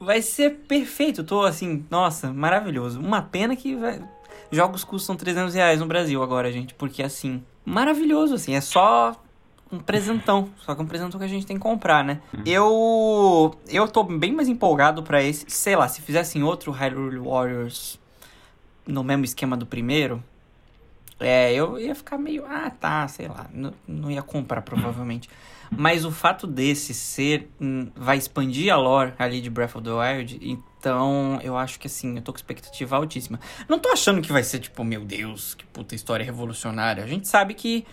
Vai 0.00 0.22
ser 0.22 0.50
perfeito, 0.66 1.22
tô 1.22 1.42
assim, 1.42 1.84
nossa, 1.90 2.32
maravilhoso. 2.32 2.98
Uma 2.98 3.20
pena 3.20 3.54
que 3.54 3.76
vai- 3.76 4.02
jogos 4.50 4.82
custam 4.82 5.14
300 5.14 5.54
reais 5.54 5.78
no 5.78 5.86
Brasil 5.86 6.22
agora, 6.22 6.50
gente, 6.50 6.72
porque 6.74 7.02
assim, 7.02 7.44
maravilhoso, 7.66 8.34
assim, 8.34 8.54
é 8.54 8.60
só 8.62 9.14
um 9.70 9.78
presentão, 9.78 10.48
só 10.58 10.74
que 10.74 10.82
um 10.82 10.86
presentão 10.86 11.20
que 11.20 11.24
a 11.26 11.28
gente 11.28 11.46
tem 11.46 11.56
que 11.56 11.62
comprar, 11.62 12.02
né? 12.02 12.20
Eu 12.46 13.54
eu 13.68 13.86
tô 13.86 14.02
bem 14.02 14.32
mais 14.32 14.48
empolgado 14.48 15.02
pra 15.02 15.22
esse, 15.22 15.44
sei 15.48 15.76
lá, 15.76 15.86
se 15.86 16.00
fizessem 16.00 16.42
outro 16.42 16.72
Hyrule 16.72 17.18
Warriors 17.18 18.00
no 18.86 19.04
mesmo 19.04 19.24
esquema 19.24 19.56
do 19.56 19.66
primeiro, 19.66 20.24
é, 21.20 21.52
eu 21.52 21.78
ia 21.78 21.94
ficar 21.94 22.16
meio, 22.16 22.44
ah, 22.46 22.70
tá, 22.70 23.06
sei 23.06 23.28
lá, 23.28 23.46
não, 23.52 23.72
não 23.86 24.10
ia 24.10 24.22
comprar 24.22 24.62
provavelmente. 24.62 25.28
Mas 25.70 26.04
o 26.04 26.10
fato 26.10 26.46
desse 26.46 26.92
ser, 26.92 27.48
hum, 27.60 27.88
vai 27.94 28.16
expandir 28.18 28.72
a 28.72 28.76
lore 28.76 29.12
ali 29.18 29.40
de 29.40 29.48
Breath 29.48 29.76
of 29.76 29.84
the 29.84 29.90
Wild, 29.90 30.38
então 30.80 31.38
eu 31.42 31.56
acho 31.56 31.78
que 31.78 31.86
assim, 31.86 32.16
eu 32.16 32.22
tô 32.22 32.32
com 32.32 32.38
expectativa 32.38 32.96
altíssima. 32.96 33.38
Não 33.68 33.78
tô 33.78 33.88
achando 33.90 34.20
que 34.20 34.32
vai 34.32 34.42
ser 34.42 34.58
tipo, 34.58 34.82
meu 34.84 35.04
Deus, 35.04 35.54
que 35.54 35.64
puta 35.66 35.94
história 35.94 36.24
revolucionária. 36.24 37.04
A 37.04 37.06
gente 37.06 37.28
sabe 37.28 37.54
que 37.54 37.86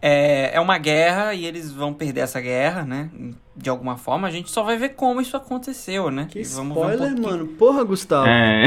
é, 0.00 0.56
é 0.56 0.60
uma 0.60 0.76
guerra 0.78 1.34
e 1.34 1.44
eles 1.44 1.70
vão 1.70 1.92
perder 1.94 2.22
essa 2.22 2.40
guerra, 2.40 2.82
né? 2.84 3.08
De 3.56 3.70
alguma 3.70 3.96
forma, 3.96 4.26
a 4.26 4.30
gente 4.30 4.50
só 4.50 4.62
vai 4.64 4.76
ver 4.76 4.88
como 4.90 5.20
isso 5.20 5.36
aconteceu, 5.36 6.10
né? 6.10 6.26
Que 6.28 6.40
E 6.40 6.44
vamos 6.44 6.74
ver 6.74 6.80
um 6.80 6.90
spoiler, 6.90 7.08
pouquinho- 7.14 7.28
mano. 7.30 7.46
Porra, 7.58 7.84
Gustavo. 7.84 8.26
É. 8.26 8.64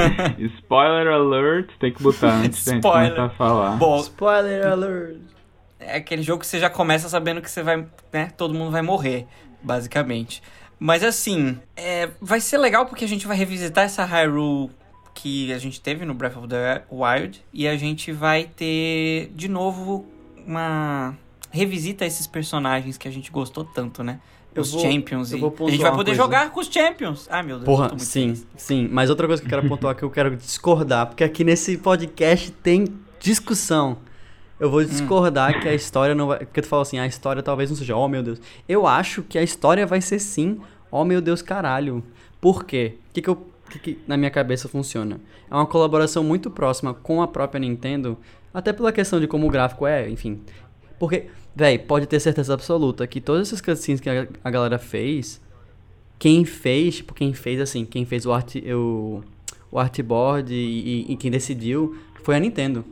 Spoiler 0.58 1.08
alert, 1.12 1.68
tem 1.78 1.92
que 1.92 2.02
botar 2.02 2.28
antes 2.36 2.64
da 2.64 2.72
gente 2.72 2.82
Spoiler. 2.84 3.14
começar 3.14 3.26
a 3.26 3.36
falar. 3.36 3.76
Bom, 3.76 3.98
Spoiler 4.00 4.66
alert. 4.68 5.16
É 5.78 5.96
aquele 5.96 6.22
jogo 6.22 6.40
que 6.40 6.46
você 6.46 6.58
já 6.58 6.68
começa 6.70 7.08
sabendo 7.08 7.40
que 7.40 7.50
você 7.50 7.62
vai, 7.62 7.86
né? 8.12 8.30
Todo 8.36 8.54
mundo 8.54 8.70
vai 8.70 8.82
morrer, 8.82 9.26
basicamente. 9.62 10.42
Mas 10.78 11.02
assim, 11.02 11.58
é, 11.76 12.08
vai 12.20 12.40
ser 12.40 12.58
legal 12.58 12.86
porque 12.86 13.04
a 13.04 13.08
gente 13.08 13.26
vai 13.26 13.36
revisitar 13.36 13.84
essa 13.84 14.04
Hyrule 14.04 14.70
que 15.14 15.52
a 15.52 15.58
gente 15.58 15.80
teve 15.80 16.04
no 16.04 16.14
Breath 16.14 16.36
of 16.36 16.46
the 16.48 16.82
Wild 16.90 17.44
e 17.52 17.66
a 17.66 17.76
gente 17.76 18.12
vai 18.12 18.44
ter 18.44 19.32
de 19.34 19.48
novo 19.48 20.06
uma 20.46 21.16
revisita 21.50 22.04
a 22.04 22.06
esses 22.06 22.26
personagens 22.26 22.96
que 22.96 23.08
a 23.08 23.10
gente 23.10 23.30
gostou 23.30 23.64
tanto, 23.64 24.04
né? 24.04 24.20
Eu 24.54 24.62
Os 24.62 24.72
vou- 24.72 24.80
Champions 24.80 25.32
eu 25.32 25.38
e 25.38 25.44
a 25.66 25.70
gente 25.70 25.82
vai 25.82 25.90
poder 25.90 26.04
coisa. 26.10 26.14
jogar 26.14 26.50
com 26.50 26.60
os 26.60 26.68
Champions. 26.68 27.26
Ai, 27.30 27.42
meu 27.42 27.58
Deus. 27.58 27.68
eu 27.68 27.74
Porra, 27.74 27.98
sim, 27.98 28.34
feliz. 28.34 28.46
sim. 28.56 28.88
Mas 28.90 29.10
outra 29.10 29.26
coisa 29.26 29.42
que 29.42 29.46
eu 29.46 29.50
quero 29.50 29.68
pontuar 29.68 29.94
que 29.94 30.02
eu 30.02 30.10
quero 30.10 30.36
discordar, 30.36 31.06
porque 31.08 31.22
aqui 31.24 31.44
nesse 31.44 31.76
podcast 31.78 32.50
tem 32.50 32.86
discussão. 33.20 33.98
Eu 34.58 34.68
Hum. 34.68 34.70
vou 34.72 34.84
discordar 34.84 35.60
que 35.60 35.68
a 35.68 35.74
história 35.74 36.14
não 36.14 36.26
vai. 36.28 36.38
Porque 36.40 36.60
tu 36.62 36.68
falou 36.68 36.82
assim, 36.82 36.98
a 36.98 37.06
história 37.06 37.42
talvez 37.42 37.70
não 37.70 37.76
seja, 37.76 37.96
oh 37.96 38.08
meu 38.08 38.22
Deus. 38.22 38.40
Eu 38.68 38.86
acho 38.86 39.22
que 39.22 39.38
a 39.38 39.42
história 39.42 39.86
vai 39.86 40.00
ser 40.00 40.18
sim, 40.18 40.60
oh 40.90 41.04
meu 41.04 41.20
Deus, 41.20 41.42
caralho. 41.42 42.02
Por 42.40 42.64
quê? 42.64 42.94
O 43.10 43.12
que, 43.12 43.22
que 43.22 43.28
eu 43.28 43.46
que, 43.68 43.78
que 43.78 43.98
na 44.06 44.16
minha 44.16 44.30
cabeça 44.30 44.68
funciona. 44.68 45.20
É 45.50 45.54
uma 45.54 45.66
colaboração 45.66 46.24
muito 46.24 46.50
próxima 46.50 46.94
com 46.94 47.22
a 47.22 47.28
própria 47.28 47.60
Nintendo, 47.60 48.16
até 48.52 48.72
pela 48.72 48.92
questão 48.92 49.20
de 49.20 49.26
como 49.26 49.46
o 49.46 49.50
gráfico 49.50 49.86
é, 49.86 50.08
enfim. 50.08 50.40
Porque, 50.98 51.26
véi, 51.54 51.78
pode 51.78 52.06
ter 52.06 52.18
certeza 52.20 52.54
absoluta 52.54 53.06
que 53.06 53.20
todas 53.20 53.48
essas 53.48 53.60
cutscenes 53.60 54.00
que 54.00 54.08
a, 54.08 54.26
a 54.42 54.50
galera 54.50 54.78
fez, 54.78 55.40
quem 56.18 56.44
fez, 56.44 56.96
tipo, 56.96 57.14
quem 57.14 57.32
fez 57.32 57.60
assim, 57.60 57.84
quem 57.84 58.04
fez 58.04 58.26
o, 58.26 58.32
art, 58.32 58.56
o, 58.56 59.22
o 59.70 59.78
artboard 59.78 60.52
e, 60.52 60.56
e, 61.08 61.12
e 61.12 61.16
quem 61.16 61.30
decidiu 61.30 61.96
foi 62.22 62.36
a 62.36 62.40
Nintendo. 62.40 62.84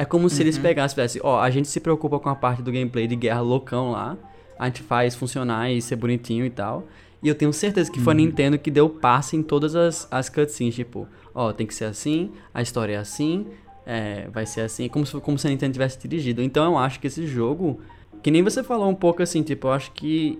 É 0.00 0.04
como 0.04 0.30
se 0.30 0.40
eles 0.42 0.56
Uhum. 0.56 0.62
pegassem 0.62 0.94
e 0.94 0.94
fizessem, 0.94 1.20
ó, 1.24 1.40
a 1.40 1.50
gente 1.50 1.66
se 1.66 1.80
preocupa 1.80 2.20
com 2.20 2.28
a 2.28 2.34
parte 2.34 2.62
do 2.62 2.70
gameplay 2.70 3.08
de 3.08 3.16
guerra 3.16 3.40
loucão 3.40 3.90
lá, 3.90 4.16
a 4.56 4.66
gente 4.66 4.80
faz 4.82 5.16
funcionar 5.16 5.72
e 5.72 5.82
ser 5.82 5.96
bonitinho 5.96 6.44
e 6.46 6.50
tal. 6.50 6.84
E 7.20 7.26
eu 7.28 7.34
tenho 7.34 7.52
certeza 7.52 7.90
que 7.90 7.98
foi 7.98 8.12
a 8.12 8.16
Nintendo 8.16 8.56
que 8.58 8.70
deu 8.70 8.88
passe 8.88 9.36
em 9.36 9.42
todas 9.42 9.74
as, 9.74 10.06
as 10.08 10.28
cutscenes, 10.28 10.76
tipo, 10.76 11.08
ó, 11.34 11.52
tem 11.52 11.66
que 11.66 11.74
ser 11.74 11.86
assim, 11.86 12.30
a 12.54 12.62
história 12.62 12.94
é 12.94 12.96
assim, 12.96 13.44
é, 13.84 14.28
vai 14.32 14.46
ser 14.46 14.60
assim, 14.60 14.88
como 14.88 15.04
se, 15.04 15.18
como 15.20 15.36
se 15.36 15.48
a 15.48 15.50
Nintendo 15.50 15.72
tivesse 15.72 15.98
dirigido. 15.98 16.40
Então 16.42 16.64
eu 16.72 16.78
acho 16.78 17.00
que 17.00 17.08
esse 17.08 17.26
jogo, 17.26 17.80
que 18.22 18.30
nem 18.30 18.40
você 18.42 18.62
falou 18.62 18.88
um 18.88 18.94
pouco 18.94 19.20
assim, 19.20 19.42
tipo, 19.42 19.66
eu 19.66 19.72
acho 19.72 19.90
que, 19.90 20.38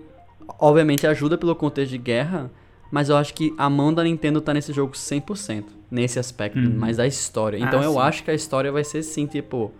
obviamente, 0.57 1.05
ajuda 1.05 1.37
pelo 1.37 1.53
contexto 1.53 1.91
de 1.91 1.97
guerra, 1.97 2.49
mas 2.89 3.09
eu 3.09 3.17
acho 3.17 3.33
que 3.33 3.53
a 3.57 3.69
mão 3.69 3.93
da 3.93 4.03
Nintendo 4.05 4.39
tá 4.39 4.53
nesse 4.53 4.71
jogo 4.71 4.93
100%, 4.93 5.65
nesse 5.91 6.19
aspecto, 6.19 6.59
mais 6.59 6.97
da 6.97 7.07
história. 7.07 7.57
Então 7.57 7.79
Ah, 7.79 7.83
eu 7.83 7.93
sim. 7.93 7.99
acho 7.99 8.23
que 8.23 8.31
a 8.31 8.33
história 8.33 8.71
vai 8.71 8.83
ser 8.83 9.01
sim, 9.03 9.25
tipo. 9.25 9.71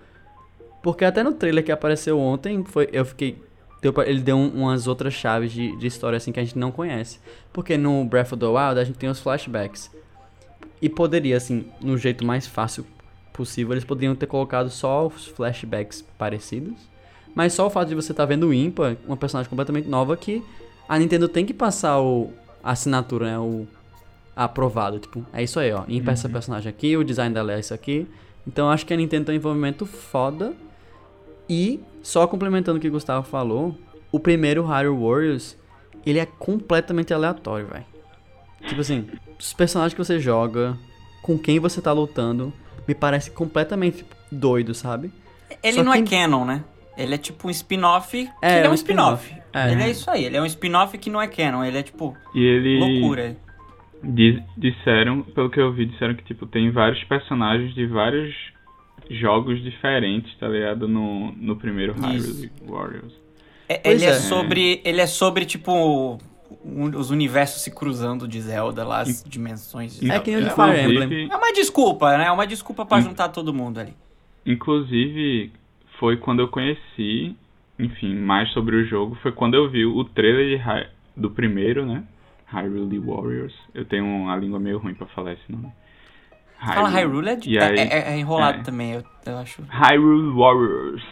Porque 0.81 1.03
até 1.05 1.23
no 1.23 1.33
trailer 1.33 1.63
que 1.63 1.71
apareceu 1.71 2.19
ontem, 2.19 2.63
foi, 2.63 2.89
eu 2.91 3.03
fiquei. 3.05 3.41
deu 3.81 3.93
pra- 3.93 4.05
ele 4.09 4.19
deu 4.21 4.35
um- 4.35 4.63
umas 4.63 4.87
outras 4.87 5.13
chaves 5.13 5.51
de, 5.53 5.73
de 5.77 5.87
história 5.87 6.17
assim 6.17 6.31
que 6.33 6.39
a 6.39 6.43
gente 6.43 6.57
não 6.57 6.69
conhece. 6.71 7.17
Porque 7.53 7.77
no 7.77 8.03
Breath 8.03 8.33
of 8.33 8.37
the 8.37 8.45
Wild 8.45 8.77
a 8.79 8.83
gente 8.83 8.97
tem 8.97 9.09
os 9.09 9.19
flashbacks. 9.21 9.89
E 10.81 10.89
poderia, 10.89 11.37
assim, 11.37 11.65
no 11.81 11.97
jeito 11.97 12.25
mais 12.25 12.45
fácil 12.47 12.85
possível, 13.33 13.73
eles 13.73 13.85
poderiam 13.85 14.15
ter 14.15 14.25
colocado 14.27 14.69
só 14.69 15.07
os 15.07 15.27
flashbacks 15.27 16.01
parecidos. 16.17 16.73
Mas 17.33 17.53
só 17.53 17.67
o 17.67 17.69
fato 17.69 17.87
de 17.89 17.95
você 17.95 18.11
estar 18.11 18.25
vendo 18.25 18.47
o 18.47 18.53
Impa, 18.53 18.97
uma 19.07 19.15
personagem 19.15 19.49
completamente 19.49 19.87
nova 19.87 20.17
que 20.17 20.43
a 20.87 20.97
Nintendo 20.99 21.29
tem 21.29 21.45
que 21.45 21.53
passar 21.53 22.01
o, 22.01 22.31
a 22.63 22.71
assinatura, 22.71 23.27
né? 23.27 23.39
O 23.39 23.65
aprovado. 24.43 24.99
Tipo, 24.99 25.25
é 25.33 25.43
isso 25.43 25.59
aí, 25.59 25.71
ó. 25.71 25.83
Impa 25.87 26.11
é 26.11 26.13
essa 26.13 26.29
personagem 26.29 26.69
aqui, 26.69 26.95
o 26.97 27.03
design 27.03 27.33
dela 27.33 27.53
é 27.53 27.59
isso 27.59 27.73
aqui. 27.73 28.07
Então 28.47 28.67
eu 28.67 28.71
acho 28.71 28.85
que 28.85 28.93
a 28.93 28.97
Nintendo 28.97 29.25
tem 29.25 29.35
um 29.35 29.37
envolvimento 29.37 29.85
foda. 29.85 30.53
E, 31.49 31.79
só 32.03 32.27
complementando 32.27 32.77
o 32.77 32.81
que 32.81 32.87
o 32.87 32.91
Gustavo 32.91 33.25
falou, 33.27 33.75
o 34.11 34.19
primeiro 34.19 34.63
Hyrule 34.63 34.97
Warriors, 35.03 35.57
ele 36.05 36.19
é 36.19 36.25
completamente 36.25 37.13
aleatório, 37.13 37.67
velho. 37.67 37.85
Tipo 38.67 38.81
assim, 38.81 39.07
os 39.39 39.53
personagens 39.53 39.93
que 39.93 40.03
você 40.03 40.19
joga, 40.19 40.77
com 41.23 41.37
quem 41.37 41.59
você 41.59 41.81
tá 41.81 41.91
lutando, 41.91 42.53
me 42.87 42.93
parece 42.93 43.31
completamente 43.31 44.05
doido, 44.31 44.73
sabe? 44.75 45.11
Ele 45.63 45.77
Só 45.77 45.83
não 45.83 45.93
que- 45.93 46.15
é 46.15 46.19
canon, 46.21 46.45
né? 46.45 46.63
Ele 46.97 47.15
é 47.15 47.17
tipo 47.17 47.47
um 47.47 47.51
spin-off. 47.51 48.11
que 48.25 48.29
É, 48.41 48.57
ele 48.57 48.59
é 48.61 48.65
é 48.65 48.67
um 48.67 48.71
um 48.71 48.75
spin-off. 48.75 49.23
spin-off. 49.23 49.49
É. 49.53 49.71
Ele 49.71 49.83
é 49.83 49.89
isso 49.89 50.11
aí. 50.11 50.25
Ele 50.25 50.37
é 50.37 50.41
um 50.41 50.45
spin-off 50.45 50.97
que 50.97 51.09
não 51.09 51.21
é 51.21 51.27
canon. 51.27 51.63
Ele 51.63 51.77
é 51.77 51.83
tipo 51.83 52.15
E 52.35 52.43
ele. 52.43 52.77
loucura. 52.79 53.37
Diz- 54.03 54.41
disseram, 54.57 55.21
pelo 55.23 55.49
que 55.49 55.59
eu 55.59 55.71
vi, 55.73 55.85
disseram 55.85 56.13
que 56.15 56.23
tipo 56.23 56.45
tem 56.45 56.71
vários 56.71 57.03
personagens 57.03 57.73
de 57.73 57.85
vários 57.85 58.33
jogos 59.09 59.61
diferentes, 59.61 60.33
tá 60.37 60.47
ligado? 60.47 60.87
No, 60.87 61.31
no 61.33 61.55
primeiro. 61.55 61.93
Hyrule 61.93 62.51
Warriors. 62.65 63.13
É- 63.67 63.81
ele 63.91 64.05
é. 64.05 64.09
é. 64.09 64.13
sobre. 64.13 64.81
Ele 64.85 65.01
é 65.01 65.07
sobre, 65.07 65.45
tipo. 65.45 65.71
um- 66.65 66.97
os 66.97 67.11
universos 67.11 67.61
se 67.61 67.69
cruzando 67.69 68.27
de 68.27 68.41
Zelda 68.41 68.83
lá, 68.83 69.01
as 69.01 69.23
dimensões 69.23 69.99
de 69.99 70.05
É 70.05 70.13
Zelda. 70.13 70.23
que 70.23 70.31
nem 70.35 70.45
o 70.47 70.49
Fire 70.49 70.81
Emblem. 70.91 71.29
É 71.31 71.35
uma 71.35 71.53
desculpa, 71.53 72.17
né? 72.17 72.25
É 72.25 72.31
uma 72.31 72.47
desculpa 72.47 72.85
pra 72.85 72.97
Hum. 72.97 73.01
juntar 73.01 73.29
todo 73.29 73.53
mundo 73.53 73.79
ali. 73.79 73.93
Inclusive, 74.45 75.51
foi 75.99 76.17
quando 76.17 76.39
eu 76.39 76.47
conheci, 76.47 77.35
enfim, 77.77 78.15
mais 78.15 78.49
sobre 78.51 78.75
o 78.77 78.85
jogo, 78.85 79.15
foi 79.21 79.31
quando 79.31 79.53
eu 79.55 79.69
vi 79.69 79.85
o 79.85 80.03
trailer 80.03 80.57
de 80.59 80.87
do 81.15 81.29
primeiro, 81.29 81.85
né? 81.85 82.03
Hyrule 82.51 82.99
Warriors. 82.99 83.53
Eu 83.73 83.85
tenho 83.85 84.05
uma 84.05 84.35
língua 84.35 84.59
meio 84.59 84.77
ruim 84.79 84.93
pra 84.93 85.07
falar 85.07 85.33
esse 85.33 85.51
nome. 85.51 85.71
Fala 86.61 86.89
Hyrule 86.89 87.29
é, 87.29 87.35
de- 87.37 87.57
é, 87.57 87.63
aí- 87.63 87.77
é- 87.79 88.13
é 88.13 88.17
enrolado 88.19 88.59
é. 88.59 88.63
também, 88.63 88.91
eu, 88.91 89.03
eu 89.25 89.37
acho. 89.37 89.61
Hyrule 89.69 90.33
Warriors. 90.35 91.03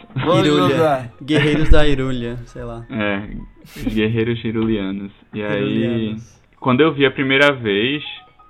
Irulha. 0.44 1.12
Guerreiros 1.22 1.70
da 1.70 1.86
Irulha, 1.88 2.36
sei 2.44 2.64
lá. 2.64 2.84
É, 2.90 3.30
os 3.64 3.94
guerreiros 3.94 4.44
hirulianos. 4.44 5.10
E 5.32 5.42
aí, 5.42 5.62
Irulianos. 5.84 6.42
quando 6.60 6.80
eu 6.82 6.92
vi 6.92 7.06
a 7.06 7.10
primeira 7.10 7.50
vez 7.52 8.02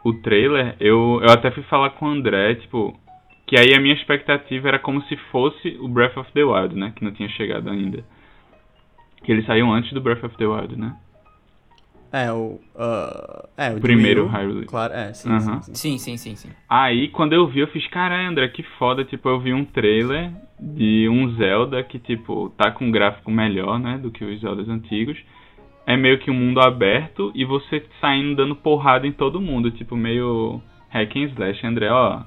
o 0.05 0.13
trailer, 0.15 0.75
eu, 0.81 1.21
eu 1.23 1.31
até 1.31 1.51
fui 1.53 1.63
falar 1.65 1.91
com 1.91 2.07
o 2.07 2.09
André, 2.11 2.57
tipo, 2.57 2.99
que 3.47 3.57
aí 3.57 3.75
a 3.77 3.81
minha 3.81 3.95
expectativa 3.95 4.67
era 4.69 4.79
como 4.81 5.01
se 5.05 5.17
fosse 5.31 5.77
o 5.81 5.87
Breath 5.87 6.17
of 6.17 6.33
the 6.33 6.43
Wild, 6.43 6.75
né? 6.75 6.93
Que 6.97 7.05
não 7.05 7.13
tinha 7.13 7.29
chegado 7.29 7.71
ainda. 7.71 8.03
Que 9.23 9.31
eles 9.31 9.47
saíam 9.47 9.73
antes 9.73 9.93
do 9.93 10.01
Breath 10.01 10.25
of 10.25 10.37
the 10.37 10.47
Wild, 10.47 10.77
né? 10.77 10.97
É, 12.13 12.33
o. 12.33 12.59
ah, 12.77 13.49
é, 13.57 13.71
o 13.71 13.81
Primeiro 13.81 14.23
Wii 14.23 14.31
U, 14.31 14.33
Hyrule. 14.33 14.67
Claro, 14.67 14.95
é, 14.95 15.13
sim, 15.13 15.29
Aham. 15.29 15.41
sim, 15.41 15.63
sim. 15.63 15.75
Sim, 15.75 15.99
sim, 15.99 16.17
sim, 16.17 16.37
sim. 16.37 16.49
Aí, 16.69 17.09
quando 17.09 17.35
eu 17.35 17.47
vi, 17.47 17.61
eu 17.61 17.69
fiz, 17.69 17.87
caralho, 17.89 18.29
André, 18.29 18.49
que 18.49 18.63
foda. 18.79 19.05
Tipo, 19.05 19.29
eu 19.29 19.41
vi 19.41 19.53
um 19.53 19.65
trailer 19.65 20.33
de 20.59 21.09
um 21.09 21.35
Zelda 21.37 21.83
que, 21.83 21.99
tipo, 21.99 22.51
tá 22.57 22.71
com 22.71 22.87
um 22.87 22.91
gráfico 22.91 23.31
melhor, 23.31 23.79
né, 23.79 23.99
do 23.99 24.11
que 24.11 24.25
os 24.25 24.41
Zeldas 24.41 24.69
antigos. 24.69 25.19
É 25.87 25.97
meio 25.97 26.19
que 26.19 26.31
um 26.31 26.35
mundo 26.35 26.61
aberto 26.61 27.31
e 27.35 27.45
você 27.45 27.85
saindo 28.01 28.37
dando 28.37 28.57
porrada 28.57 29.07
em 29.07 29.13
todo 29.13 29.41
mundo. 29.41 29.71
Tipo, 29.71 29.97
meio 29.97 30.63
hack 30.91 31.15
and 31.17 31.31
slash. 31.35 31.67
André, 31.67 31.91
ó, 31.91 32.23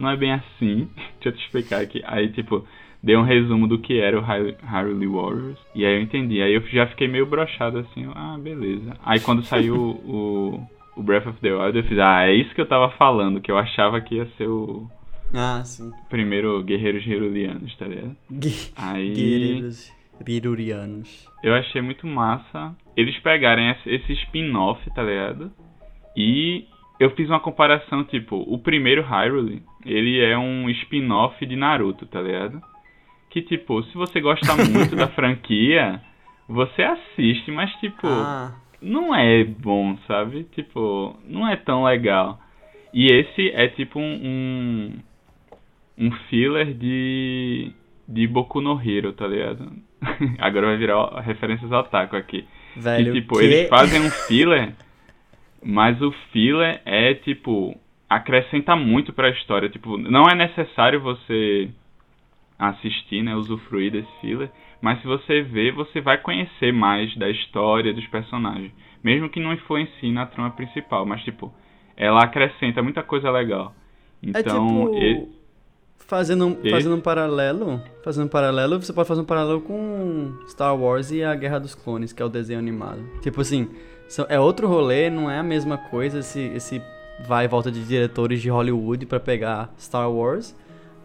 não 0.00 0.10
é 0.10 0.16
bem 0.16 0.32
assim. 0.32 0.88
Deixa 1.20 1.28
eu 1.28 1.32
te 1.32 1.44
explicar 1.44 1.80
aqui. 1.82 2.02
Aí, 2.06 2.28
tipo, 2.30 2.66
dei 3.02 3.16
um 3.16 3.22
resumo 3.22 3.66
do 3.66 3.78
que 3.78 3.98
era 4.00 4.18
o 4.18 4.22
Hyrule 4.22 5.06
Warriors. 5.06 5.58
E 5.74 5.84
aí 5.84 5.94
eu 5.96 6.00
entendi. 6.02 6.40
Aí 6.42 6.54
eu 6.54 6.60
já 6.68 6.86
fiquei 6.86 7.08
meio 7.08 7.26
brochado 7.26 7.78
assim. 7.78 8.08
Ah, 8.14 8.36
beleza. 8.38 8.96
Aí 9.04 9.20
quando 9.20 9.42
saiu 9.44 9.76
o, 10.04 10.66
o 10.96 11.02
Breath 11.02 11.26
of 11.26 11.40
the 11.40 11.52
Wild, 11.52 11.76
eu 11.78 11.84
fiz, 11.84 11.98
ah, 11.98 12.26
é 12.26 12.34
isso 12.34 12.54
que 12.54 12.60
eu 12.60 12.66
tava 12.68 12.90
falando. 12.92 13.40
Que 13.40 13.50
eu 13.50 13.58
achava 13.58 14.00
que 14.00 14.16
ia 14.16 14.26
ser 14.36 14.48
o 14.48 14.88
Ah, 15.34 15.62
sim. 15.64 15.90
primeiro 16.08 16.62
Guerreiros 16.62 17.06
Hirulianos, 17.06 17.76
tá 17.76 17.86
ligado? 17.86 18.16
Aí 18.76 19.12
Guerreiros 19.12 19.92
Irurianos. 20.26 21.28
eu 21.42 21.54
achei 21.54 21.82
muito 21.82 22.06
massa 22.06 22.74
eles 22.96 23.18
pegarem 23.18 23.70
esse, 23.72 23.90
esse 23.90 24.12
spin-off, 24.24 24.80
tá 24.94 25.02
ligado? 25.02 25.52
E 26.16 26.64
eu 26.98 27.10
fiz 27.10 27.28
uma 27.28 27.38
comparação, 27.40 28.02
tipo, 28.04 28.36
o 28.36 28.58
primeiro 28.58 29.02
Hyrule, 29.02 29.62
ele 29.84 30.18
é 30.18 30.36
um 30.38 30.68
spin-off 30.70 31.44
de 31.44 31.54
Naruto, 31.54 32.06
tá 32.06 32.22
ligado? 32.22 32.62
Que, 33.30 33.42
tipo, 33.42 33.82
se 33.84 33.94
você 33.94 34.20
gosta 34.20 34.54
muito 34.56 34.96
da 34.96 35.08
franquia, 35.14 36.00
você 36.48 36.82
assiste, 36.82 37.50
mas, 37.50 37.70
tipo, 37.80 38.06
Ah, 38.06 38.52
não 38.80 39.14
é 39.14 39.44
bom, 39.44 39.96
sabe? 40.06 40.44
Tipo, 40.54 41.16
não 41.26 41.46
é 41.48 41.56
tão 41.56 41.84
legal. 41.84 42.40
E 42.94 43.06
esse 43.12 43.50
é 43.50 43.68
tipo 43.68 43.98
um 44.00 44.92
um, 45.98 46.10
filler 46.28 46.72
de 46.74 47.72
de 48.08 48.26
Boku 48.26 48.60
no 48.60 48.80
Hero, 48.80 49.12
tá 49.12 49.26
ligado? 49.26 49.70
Agora 50.38 50.66
vai 50.68 50.76
virar 50.76 51.20
referências 51.20 51.70
ao 51.72 51.80
otaku 51.80 52.16
aqui. 52.16 52.46
velho. 52.76 53.10
e 53.16 53.20
tipo, 53.20 53.38
que- 53.38 53.44
eles 53.44 53.68
fazem 53.68 54.00
um 54.00 54.10
filler, 54.10 54.72
mas 55.62 56.00
o 56.00 56.12
filler 56.32 56.80
é 56.84 57.14
tipo 57.14 57.76
acrescenta 58.08 58.76
muito 58.76 59.12
pra 59.12 59.30
história, 59.30 59.68
tipo, 59.68 59.98
não 59.98 60.28
é 60.28 60.34
necessário 60.36 61.00
você 61.00 61.68
assistir, 62.58 63.22
né, 63.22 63.34
usufruir 63.34 63.92
desse 63.92 64.08
filler, 64.20 64.50
mas 64.80 65.00
se 65.00 65.06
você 65.06 65.42
ver, 65.42 65.72
você 65.72 66.00
vai 66.00 66.18
conhecer 66.18 66.72
mais 66.72 67.14
da 67.16 67.28
história 67.28 67.92
dos 67.92 68.06
personagens, 68.08 68.72
mesmo 69.02 69.28
que 69.28 69.40
não 69.40 69.52
influencie 69.52 70.12
na 70.12 70.26
trama 70.26 70.50
principal, 70.50 71.04
mas 71.04 71.22
tipo, 71.22 71.52
ela 71.96 72.20
acrescenta 72.24 72.82
muita 72.82 73.02
coisa 73.02 73.30
legal. 73.30 73.74
É 74.22 74.40
Então, 74.40 74.66
tipo. 74.86 74.94
e- 74.96 75.36
Fazendo, 75.98 76.56
e- 76.62 76.70
fazendo 76.70 76.94
um 76.94 77.00
paralelo. 77.00 77.80
Fazendo 78.04 78.26
um 78.26 78.28
paralelo, 78.28 78.80
você 78.80 78.92
pode 78.92 79.08
fazer 79.08 79.22
um 79.22 79.24
paralelo 79.24 79.60
com 79.60 80.32
Star 80.48 80.76
Wars 80.76 81.10
e 81.10 81.24
a 81.24 81.34
Guerra 81.34 81.58
dos 81.58 81.74
Clones, 81.74 82.12
que 82.12 82.22
é 82.22 82.24
o 82.24 82.28
desenho 82.28 82.60
animado. 82.60 83.00
Tipo 83.20 83.40
assim, 83.40 83.68
é 84.28 84.38
outro 84.38 84.68
rolê, 84.68 85.10
não 85.10 85.28
é 85.28 85.38
a 85.38 85.42
mesma 85.42 85.76
coisa 85.76 86.20
esse, 86.20 86.38
esse 86.54 86.80
vai 87.26 87.46
e 87.46 87.48
volta 87.48 87.72
de 87.72 87.84
diretores 87.84 88.40
de 88.40 88.48
Hollywood 88.48 89.04
pra 89.06 89.18
pegar 89.18 89.74
Star 89.78 90.08
Wars. 90.08 90.54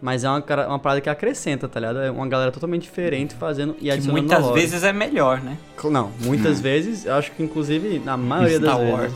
Mas 0.02 0.24
é 0.24 0.28
uma, 0.28 0.44
uma 0.66 0.78
parada 0.80 1.00
que 1.00 1.08
acrescenta, 1.08 1.68
tá 1.68 1.78
ligado? 1.78 2.00
É 2.00 2.10
uma 2.10 2.26
galera 2.26 2.50
totalmente 2.50 2.82
diferente 2.82 3.34
fazendo 3.36 3.76
e 3.78 3.82
Que 3.84 3.90
adicionando 3.92 4.20
muitas 4.20 4.44
lore. 4.44 4.60
vezes 4.60 4.82
é 4.82 4.92
melhor, 4.92 5.40
né? 5.40 5.56
Não, 5.84 6.10
muitas 6.20 6.60
vezes, 6.60 7.04
eu 7.06 7.14
acho 7.14 7.30
que 7.30 7.40
inclusive 7.42 8.00
na 8.00 8.16
maioria 8.16 8.58
das 8.58 8.70
Star 8.70 8.78
vezes. 8.80 8.92
Wars. 8.94 9.12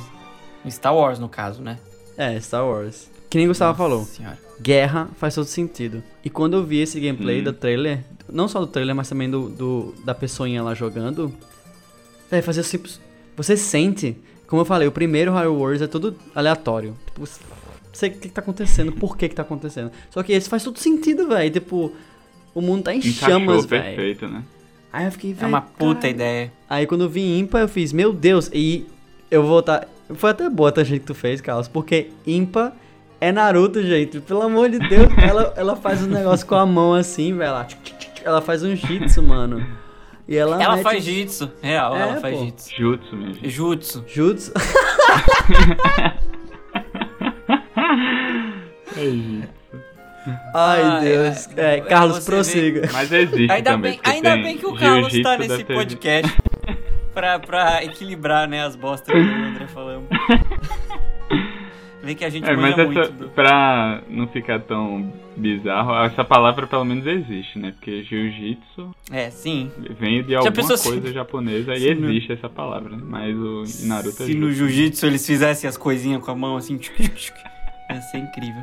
Em 0.64 0.70
Star 0.70 0.94
Wars, 0.94 1.18
no 1.18 1.28
caso, 1.28 1.60
né? 1.60 1.78
É, 2.16 2.38
Star 2.40 2.64
Wars. 2.64 3.10
Que 3.28 3.36
nem 3.36 3.46
o 3.48 3.50
Gustavo 3.50 3.76
falou. 3.76 4.04
Senhora. 4.04 4.38
guerra 4.62 5.08
faz 5.18 5.34
todo 5.34 5.44
sentido. 5.46 6.02
E 6.24 6.30
quando 6.30 6.56
eu 6.56 6.64
vi 6.64 6.80
esse 6.80 7.00
gameplay 7.00 7.40
Hum. 7.40 7.44
do 7.44 7.52
trailer, 7.52 8.04
não 8.32 8.46
só 8.46 8.60
do 8.60 8.66
trailer, 8.68 8.94
mas 8.94 9.08
também 9.08 9.28
do, 9.28 9.48
do- 9.48 9.92
da 10.04 10.14
pessoinha 10.14 10.62
lá 10.62 10.72
jogando, 10.72 11.34
véi, 12.30 12.40
fazia 12.42 12.60
assim, 12.62 12.78
você 13.36 13.56
sente 13.56 14.16
Como 14.46 14.62
eu 14.62 14.64
falei, 14.64 14.86
o 14.86 14.92
primeiro 14.92 15.32
Hyrule 15.32 15.60
Wars 15.60 15.82
é 15.82 15.88
tudo 15.88 16.14
aleatório. 16.32 16.94
Tipo, 17.06 17.26
sei 17.96 18.10
o 18.10 18.12
que, 18.12 18.18
que 18.20 18.28
tá 18.28 18.40
acontecendo, 18.40 18.92
por 18.92 19.16
que 19.16 19.28
que 19.28 19.34
tá 19.34 19.42
acontecendo. 19.42 19.90
Só 20.10 20.22
que 20.22 20.32
esse 20.32 20.48
faz 20.48 20.62
todo 20.62 20.78
sentido, 20.78 21.28
velho. 21.28 21.50
Tipo, 21.50 21.92
o 22.54 22.60
mundo 22.60 22.84
tá 22.84 22.94
em 22.94 22.98
Encaixou 22.98 23.28
chamas, 23.28 23.64
velho. 23.66 23.82
perfeito, 23.84 24.28
né? 24.28 24.42
Aí 24.92 25.04
eu 25.06 25.12
fiquei, 25.12 25.30
É 25.32 25.34
velho. 25.34 25.48
uma 25.48 25.60
puta 25.60 25.94
caralho. 26.02 26.10
ideia. 26.14 26.52
Aí 26.68 26.86
quando 26.86 27.04
eu 27.04 27.08
vi 27.10 27.38
Impa, 27.38 27.58
eu 27.58 27.68
fiz, 27.68 27.92
meu 27.92 28.12
Deus, 28.12 28.50
e 28.52 28.86
eu 29.30 29.42
vou 29.42 29.50
voltar. 29.50 29.86
Foi 30.14 30.30
até 30.30 30.48
boa 30.48 30.72
a 30.76 30.84
gente 30.84 31.00
que 31.00 31.06
tu 31.06 31.14
fez, 31.14 31.40
Carlos, 31.40 31.66
porque 31.68 32.10
Impa 32.26 32.72
é 33.20 33.32
Naruto, 33.32 33.82
gente. 33.82 34.20
Pelo 34.20 34.42
amor 34.42 34.70
de 34.70 34.78
Deus, 34.78 35.08
ela, 35.18 35.52
ela 35.56 35.76
faz 35.76 36.02
um 36.02 36.06
negócio 36.08 36.46
com 36.46 36.54
a 36.54 36.64
mão 36.64 36.94
assim, 36.94 37.32
velho. 37.32 37.48
Ela, 37.48 37.68
ela 38.24 38.40
faz 38.40 38.62
um 38.62 38.74
jitsu, 38.76 39.22
mano. 39.22 39.66
E 40.28 40.36
ela, 40.36 40.60
Ela 40.60 40.74
mete 40.74 40.82
faz 40.82 41.04
jitsu, 41.04 41.48
real, 41.62 41.96
É, 41.96 42.00
ela 42.00 42.16
faz 42.20 42.36
pô. 42.36 42.44
jitsu. 42.44 42.70
Jutsu, 42.76 43.16
gente. 43.16 43.48
Jutsu. 43.48 44.04
Jutsu. 44.08 44.52
É 48.96 49.04
isso. 49.04 49.48
Ai, 50.54 50.82
Ai, 50.82 51.04
Deus. 51.04 51.48
ai, 51.56 51.64
É, 51.64 51.80
Carlos, 51.82 52.24
prossiga. 52.24 52.88
Mas 52.92 53.12
existe 53.12 53.50
Ainda 53.52 53.70
também. 53.72 53.92
bem, 53.92 54.00
ainda 54.12 54.36
bem 54.36 54.58
que 54.58 54.66
o 54.66 54.74
Carlos 54.74 55.12
tá 55.22 55.36
nesse 55.38 55.64
podcast 55.64 56.36
pra, 57.14 57.38
pra 57.38 57.84
equilibrar, 57.84 58.48
né, 58.48 58.64
as 58.64 58.74
bostas 58.76 59.12
que 59.14 59.20
o 59.20 59.44
André 59.44 59.66
falamos. 59.68 60.08
Vê 62.02 62.14
que 62.14 62.24
a 62.24 62.30
gente 62.30 62.48
É, 62.48 62.54
mas 62.56 62.72
essa, 62.78 62.84
muito 62.84 63.12
do... 63.12 63.28
pra 63.30 64.00
não 64.08 64.28
ficar 64.28 64.60
tão 64.60 65.12
bizarro, 65.36 65.92
essa 66.04 66.24
palavra 66.24 66.66
pelo 66.66 66.84
menos 66.84 67.04
existe, 67.06 67.58
né? 67.58 67.72
Porque 67.72 68.04
jiu-jitsu 68.04 68.94
É, 69.10 69.28
sim. 69.30 69.70
vem 69.98 70.22
de 70.22 70.34
alguma 70.36 70.52
pensou 70.52 70.76
se- 70.76 70.88
coisa 70.88 71.12
japonesa 71.12 71.74
e 71.74 71.94
no- 71.94 72.08
existe 72.10 72.32
essa 72.32 72.48
palavra, 72.48 72.90
né? 72.96 73.02
Mas 73.04 73.36
o 73.36 73.64
Naruto 73.88 74.22
é 74.22 74.26
Se 74.26 74.34
no 74.34 74.50
jutsu. 74.52 74.68
jiu-jitsu 74.68 75.06
eles 75.06 75.26
fizessem 75.26 75.68
as 75.68 75.76
coisinhas 75.76 76.22
com 76.22 76.30
a 76.30 76.34
mão 76.36 76.56
assim, 76.56 76.76
tchuc, 76.78 77.08
tchuc, 77.08 77.36
ia 77.90 78.00
ser 78.02 78.18
incrível. 78.18 78.62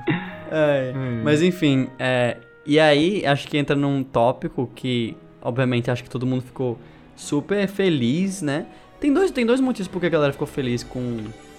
É, 0.52 0.94
Hum. 0.96 1.22
Mas 1.24 1.42
enfim, 1.42 1.88
é, 1.98 2.38
e 2.66 2.80
aí 2.80 3.26
acho 3.26 3.48
que 3.48 3.58
entra 3.58 3.76
num 3.76 4.04
tópico 4.04 4.70
que, 4.76 5.16
obviamente, 5.42 5.90
acho 5.90 6.04
que 6.04 6.10
todo 6.10 6.26
mundo 6.26 6.42
ficou 6.44 6.78
super 7.16 7.68
feliz, 7.68 8.42
né? 8.42 8.66
Tem 9.00 9.14
dois, 9.14 9.32
tem 9.32 9.46
dois 9.46 9.60
motivos 9.60 9.88
porque 9.88 10.06
a 10.08 10.10
galera 10.10 10.32
ficou 10.32 10.48
feliz 10.48 10.84
com, 10.84 11.18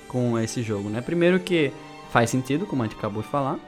com 0.09 0.38
esse 0.38 0.62
jogo, 0.62 0.88
né? 0.88 1.00
Primeiro 1.00 1.38
que 1.40 1.72
faz 2.11 2.31
sentido, 2.31 2.66
como 2.66 2.83
a 2.83 2.87
gente 2.87 2.96
acabou 2.96 3.22
de 3.22 3.29
falar. 3.29 3.59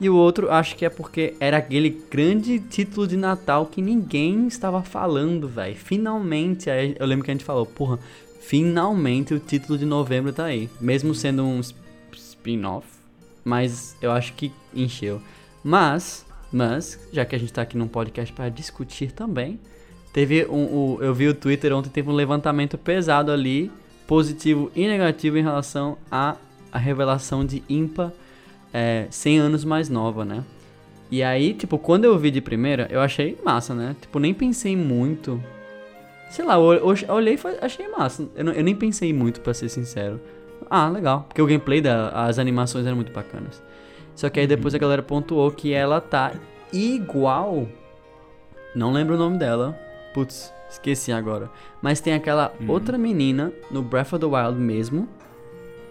E 0.00 0.08
o 0.08 0.16
outro, 0.16 0.50
acho 0.50 0.74
que 0.76 0.84
é 0.86 0.88
porque 0.88 1.34
era 1.38 1.58
aquele 1.58 1.90
grande 2.10 2.58
título 2.58 3.06
de 3.06 3.16
Natal 3.18 3.66
que 3.66 3.82
ninguém 3.82 4.46
estava 4.46 4.82
falando, 4.82 5.46
velho. 5.46 5.76
Finalmente, 5.76 6.70
aí 6.70 6.96
eu 6.98 7.06
lembro 7.06 7.24
que 7.24 7.30
a 7.30 7.34
gente 7.34 7.44
falou, 7.44 7.66
porra, 7.66 7.98
finalmente 8.40 9.34
o 9.34 9.38
título 9.38 9.78
de 9.78 9.84
novembro 9.84 10.32
tá 10.32 10.44
aí. 10.46 10.68
Mesmo 10.80 11.14
sendo 11.14 11.44
um 11.44 11.60
sp- 11.60 11.78
spin-off, 12.14 12.86
mas 13.44 13.96
eu 14.00 14.10
acho 14.12 14.32
que 14.34 14.52
encheu. 14.74 15.20
Mas, 15.62 16.24
mas, 16.52 16.98
já 17.12 17.24
que 17.24 17.34
a 17.34 17.38
gente 17.38 17.52
tá 17.52 17.62
aqui 17.62 17.76
num 17.76 17.88
podcast 17.88 18.32
para 18.32 18.48
discutir 18.48 19.12
também, 19.12 19.58
teve 20.12 20.44
um, 20.46 20.64
o- 20.64 20.98
eu 21.00 21.14
vi 21.14 21.28
o 21.28 21.34
Twitter 21.34 21.72
ontem, 21.72 21.88
teve 21.90 22.08
um 22.10 22.14
levantamento 22.14 22.76
pesado 22.78 23.30
ali, 23.30 23.70
positivo 24.06 24.70
e 24.74 24.86
negativo 24.88 25.38
em 25.38 25.42
relação 25.42 25.96
à 26.10 26.36
a 26.72 26.78
revelação 26.78 27.44
de 27.44 27.62
Impa 27.68 28.12
é, 28.72 29.06
100 29.10 29.38
anos 29.38 29.64
mais 29.64 29.88
nova, 29.88 30.24
né? 30.24 30.44
E 31.10 31.22
aí, 31.24 31.52
tipo, 31.54 31.76
quando 31.78 32.04
eu 32.04 32.16
vi 32.16 32.30
de 32.30 32.40
primeira, 32.40 32.86
eu 32.90 33.00
achei 33.00 33.36
massa, 33.44 33.74
né? 33.74 33.96
Tipo, 34.00 34.20
nem 34.20 34.32
pensei 34.32 34.76
muito. 34.76 35.42
Sei 36.30 36.44
lá, 36.44 36.54
eu, 36.54 36.72
eu- 36.74 36.94
eu 37.08 37.14
olhei 37.14 37.34
e 37.34 37.64
achei 37.64 37.88
massa. 37.88 38.28
Eu, 38.36 38.46
eu 38.52 38.62
nem 38.62 38.76
pensei 38.76 39.12
muito, 39.12 39.40
pra 39.40 39.52
ser 39.52 39.68
sincero. 39.68 40.20
Ah, 40.68 40.88
legal. 40.88 41.24
Porque 41.28 41.40
o 41.40 41.46
gameplay, 41.46 41.80
da, 41.80 42.10
as 42.10 42.38
animações 42.38 42.86
eram 42.86 42.96
muito 42.96 43.12
bacanas. 43.12 43.62
Só 44.14 44.28
que 44.28 44.40
aí 44.40 44.46
depois 44.46 44.74
a 44.74 44.78
galera 44.78 45.02
pontuou 45.02 45.50
que 45.50 45.72
ela 45.72 46.00
tá 46.00 46.32
igual. 46.72 47.66
Não 48.74 48.92
lembro 48.92 49.14
o 49.14 49.18
nome 49.18 49.38
dela. 49.38 49.78
Putz, 50.12 50.52
esqueci 50.68 51.12
agora. 51.12 51.50
Mas 51.80 52.00
tem 52.00 52.14
aquela 52.14 52.52
outra 52.68 52.98
menina 52.98 53.52
no 53.70 53.82
Breath 53.82 54.12
of 54.12 54.18
the 54.18 54.26
Wild 54.26 54.58
mesmo. 54.58 55.08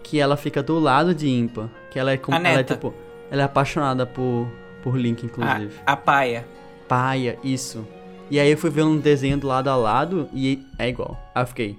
Que 0.02 0.18
ela 0.18 0.36
fica 0.36 0.62
do 0.62 0.78
lado 0.78 1.14
de 1.14 1.28
Impa. 1.28 1.70
Que 1.90 1.98
ela 1.98 2.12
é 2.12 2.16
como. 2.16 2.36
Ela 2.36 2.60
é 2.60 2.62
tipo. 2.62 2.94
Ela 3.30 3.42
é 3.42 3.44
apaixonada 3.44 4.06
por, 4.06 4.48
por 4.82 4.96
Link, 4.96 5.24
inclusive. 5.24 5.74
A, 5.86 5.92
a 5.92 5.96
paia. 5.96 6.46
Paia, 6.88 7.38
isso. 7.44 7.86
E 8.30 8.38
aí 8.38 8.50
eu 8.50 8.56
fui 8.56 8.70
ver 8.70 8.82
um 8.82 8.96
desenho 8.96 9.38
do 9.38 9.46
lado 9.46 9.68
a 9.68 9.76
lado 9.76 10.28
e 10.32 10.64
é 10.78 10.88
igual. 10.88 11.18
Aí 11.34 11.42
eu 11.42 11.46
fiquei. 11.46 11.78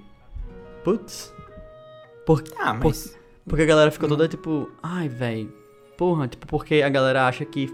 Putz. 0.84 1.31
Por, 2.26 2.42
Ah, 2.58 2.74
por- 2.74 2.88
mas... 2.88 3.18
porque 3.48 3.62
a 3.62 3.66
galera 3.66 3.90
ficou 3.90 4.08
toda 4.08 4.28
tipo. 4.28 4.70
Ai, 4.82 5.08
velho. 5.08 5.52
Porra, 5.96 6.26
tipo, 6.28 6.46
porque 6.46 6.82
a 6.82 6.88
galera 6.88 7.26
acha 7.26 7.44
que 7.44 7.68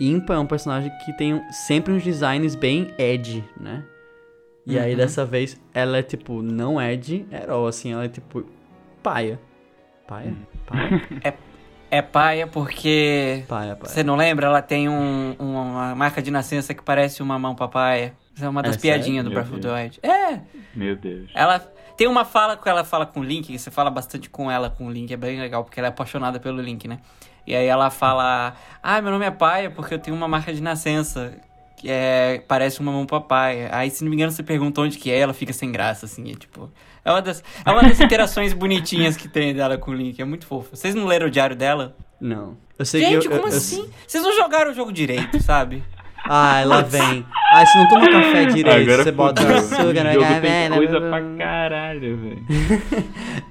Impa 0.00 0.34
é 0.34 0.38
um 0.38 0.46
personagem 0.46 0.90
que 1.04 1.12
tem 1.12 1.40
sempre 1.52 1.92
uns 1.92 2.02
designs 2.02 2.54
bem 2.54 2.92
edgy, 2.98 3.44
né? 3.60 3.84
E 4.66 4.78
aí 4.78 4.92
Uhum. 4.92 4.96
dessa 4.98 5.24
vez 5.24 5.60
ela 5.74 5.98
é 5.98 6.02
tipo, 6.02 6.40
não 6.42 6.80
edgy, 6.80 7.26
herói, 7.30 7.68
assim, 7.68 7.92
ela 7.92 8.04
é 8.04 8.08
tipo. 8.08 8.44
Paia. 9.02 9.38
Paia? 10.06 10.34
Paia? 10.66 11.34
É 11.92 12.00
paia 12.00 12.46
porque... 12.46 13.42
Paia, 13.48 13.74
paia. 13.74 13.92
Você 13.92 14.04
não 14.04 14.14
lembra? 14.14 14.46
Ela 14.46 14.62
tem 14.62 14.88
um- 14.88 15.34
uma 15.36 15.92
marca 15.96 16.22
de 16.22 16.30
nascença 16.30 16.72
que 16.72 16.80
parece 16.84 17.20
uma 17.20 17.36
mão 17.36 17.52
papaia. 17.56 18.14
Essa 18.36 18.46
é 18.46 18.48
uma 18.48 18.62
das 18.62 18.76
É 18.76 18.78
piadinhas 18.80 19.24
sério? 19.24 19.28
do 19.28 19.34
Breath 19.34 19.52
of 19.52 19.60
the 19.60 19.72
Wild. 19.82 19.98
É! 20.00 20.40
Meu 20.72 20.94
Deus. 20.94 21.32
Ela 21.34 21.58
tem 22.00 22.08
uma 22.08 22.24
fala 22.24 22.56
que 22.56 22.66
ela 22.66 22.82
fala 22.82 23.04
com 23.04 23.20
o 23.20 23.22
Link, 23.22 23.48
que 23.48 23.58
você 23.58 23.70
fala 23.70 23.90
bastante 23.90 24.30
com 24.30 24.50
ela 24.50 24.70
com 24.70 24.86
o 24.86 24.90
Link, 24.90 25.12
é 25.12 25.18
bem 25.18 25.38
legal, 25.38 25.62
porque 25.62 25.78
ela 25.78 25.88
é 25.88 25.90
apaixonada 25.90 26.40
pelo 26.40 26.58
Link, 26.58 26.88
né? 26.88 26.98
E 27.46 27.54
aí 27.54 27.66
ela 27.66 27.90
fala: 27.90 28.54
Ah, 28.82 29.02
meu 29.02 29.12
nome 29.12 29.26
é 29.26 29.30
Paia 29.30 29.70
porque 29.70 29.92
eu 29.92 29.98
tenho 29.98 30.16
uma 30.16 30.26
marca 30.26 30.50
de 30.50 30.62
nascença. 30.62 31.34
Que 31.76 31.90
é, 31.90 32.42
parece 32.48 32.80
uma 32.80 32.90
mão 32.90 33.04
papai. 33.04 33.68
Aí, 33.70 33.90
se 33.90 34.02
não 34.02 34.08
me 34.08 34.16
engano, 34.16 34.32
você 34.32 34.42
pergunta 34.42 34.80
onde 34.80 34.96
que 34.96 35.10
é, 35.10 35.18
ela 35.18 35.34
fica 35.34 35.52
sem 35.52 35.70
graça, 35.70 36.06
assim, 36.06 36.30
é 36.30 36.34
tipo. 36.34 36.70
É 37.04 37.10
uma 37.10 37.20
das, 37.20 37.44
é 37.66 37.70
uma 37.70 37.82
das 37.82 38.00
interações 38.00 38.54
bonitinhas 38.54 39.14
que 39.18 39.28
tem 39.28 39.54
dela 39.54 39.76
com 39.76 39.90
o 39.90 39.94
Link, 39.94 40.18
é 40.22 40.24
muito 40.24 40.46
fofo. 40.46 40.74
Vocês 40.74 40.94
não 40.94 41.04
leram 41.04 41.26
o 41.26 41.30
diário 41.30 41.54
dela? 41.54 41.94
Não. 42.18 42.56
Eu 42.78 42.86
sei 42.86 43.02
Gente, 43.02 43.20
que 43.20 43.26
eu, 43.26 43.30
como 43.32 43.42
eu- 43.44 43.52
eu- 43.52 43.58
assim? 43.58 43.90
Vocês 44.06 44.24
não 44.24 44.34
jogaram 44.34 44.70
o 44.70 44.74
jogo 44.74 44.90
direito, 44.90 45.38
sabe? 45.42 45.84
Ai, 46.28 46.64
lá 46.64 46.82
vem. 46.82 47.26
Ai, 47.52 47.66
você 47.66 47.78
não 47.78 47.88
toma 47.88 48.10
café 48.10 48.44
direito, 48.44 48.90
Agora 48.90 49.02
você 49.02 49.10
bota 49.12 49.42
fudeu. 49.42 49.56
açúcar 49.56 50.12
jogo 50.12 50.24
café, 50.26 50.40
tem 50.40 50.68
né? 50.68 50.76
coisa 50.76 51.00
pra 51.00 51.20
caralho, 51.36 52.16
velho. 52.16 52.46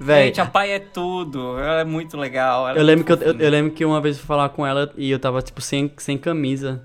Gente, 0.00 0.40
a 0.40 0.46
pai 0.46 0.72
é 0.72 0.78
tudo. 0.78 1.58
Ela 1.58 1.80
é 1.80 1.84
muito 1.84 2.16
legal. 2.16 2.66
ela 2.68 2.78
é 2.78 2.80
eu 2.80 2.84
lembro, 2.84 3.04
que 3.04 3.12
eu, 3.12 3.16
eu, 3.18 3.38
eu 3.38 3.50
lembro 3.50 3.72
que 3.72 3.84
uma 3.84 4.00
vez 4.00 4.16
eu 4.16 4.20
fui 4.20 4.28
falar 4.28 4.48
com 4.50 4.66
ela 4.66 4.90
e 4.96 5.10
eu 5.10 5.18
tava, 5.18 5.42
tipo, 5.42 5.60
sem, 5.60 5.92
sem 5.98 6.16
camisa. 6.16 6.82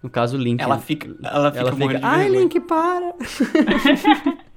No 0.00 0.08
caso, 0.08 0.36
o 0.36 0.40
Link. 0.40 0.60
Ela 0.62 0.76
né? 0.76 0.82
fica, 0.84 1.08
ela 1.24 1.50
fica 1.50 1.60
Ela 1.62 1.70
morrendo 1.72 1.94
fica, 1.94 1.98
de 1.98 2.04
ai. 2.04 2.28
Link, 2.28 2.60
para! 2.60 3.14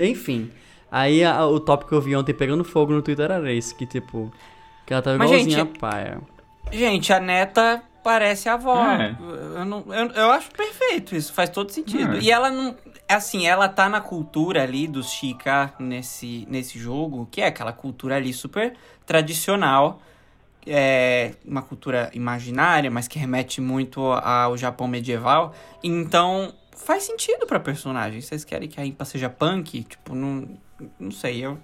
Enfim, 0.00 0.50
aí 0.90 1.22
a- 1.22 1.46
o 1.46 1.60
tópico 1.60 1.90
que 1.90 1.94
eu 1.94 2.00
vi 2.00 2.16
ontem 2.16 2.32
pegando 2.34 2.64
fogo 2.64 2.92
no 2.92 3.02
Twitter 3.02 3.30
era 3.30 3.52
esse, 3.52 3.74
que 3.74 3.86
tipo, 3.86 4.32
que 4.86 4.92
ela 4.92 5.02
tava 5.02 5.18
Mas, 5.18 5.30
igualzinha 5.30 5.58
gente, 5.58 5.76
a 5.76 5.78
paia. 5.78 6.18
Gente, 6.72 7.12
a 7.12 7.20
neta 7.20 7.82
parece 8.02 8.48
a 8.48 8.54
avó. 8.54 8.84
É. 8.84 9.16
Eu, 9.56 9.64
não, 9.64 9.84
eu, 9.88 10.10
eu 10.10 10.30
acho 10.30 10.50
perfeito 10.50 11.14
isso, 11.14 11.32
faz 11.32 11.50
todo 11.50 11.70
sentido. 11.70 12.16
É. 12.16 12.20
E 12.20 12.30
ela 12.30 12.50
não. 12.50 12.76
Assim, 13.08 13.46
ela 13.46 13.68
tá 13.68 13.88
na 13.88 14.00
cultura 14.00 14.62
ali 14.62 14.86
dos 14.86 15.10
Chica 15.10 15.72
nesse, 15.78 16.46
nesse 16.48 16.78
jogo, 16.78 17.28
que 17.30 17.40
é 17.40 17.46
aquela 17.46 17.72
cultura 17.72 18.16
ali 18.16 18.32
super 18.32 18.74
tradicional. 19.04 20.00
É 20.64 21.34
uma 21.44 21.60
cultura 21.60 22.10
imaginária, 22.14 22.90
mas 22.90 23.08
que 23.08 23.18
remete 23.18 23.60
muito 23.60 24.00
ao 24.00 24.56
Japão 24.56 24.86
medieval. 24.86 25.52
Então, 25.82 26.54
faz 26.76 27.02
sentido 27.02 27.46
pra 27.46 27.58
personagem. 27.58 28.20
Vocês 28.20 28.44
querem 28.44 28.68
que 28.68 28.80
a 28.80 28.86
Impa 28.86 29.04
seja 29.04 29.28
punk? 29.28 29.82
Tipo, 29.82 30.14
não, 30.14 30.48
não 30.98 31.10
sei. 31.10 31.44
Eu, 31.44 31.58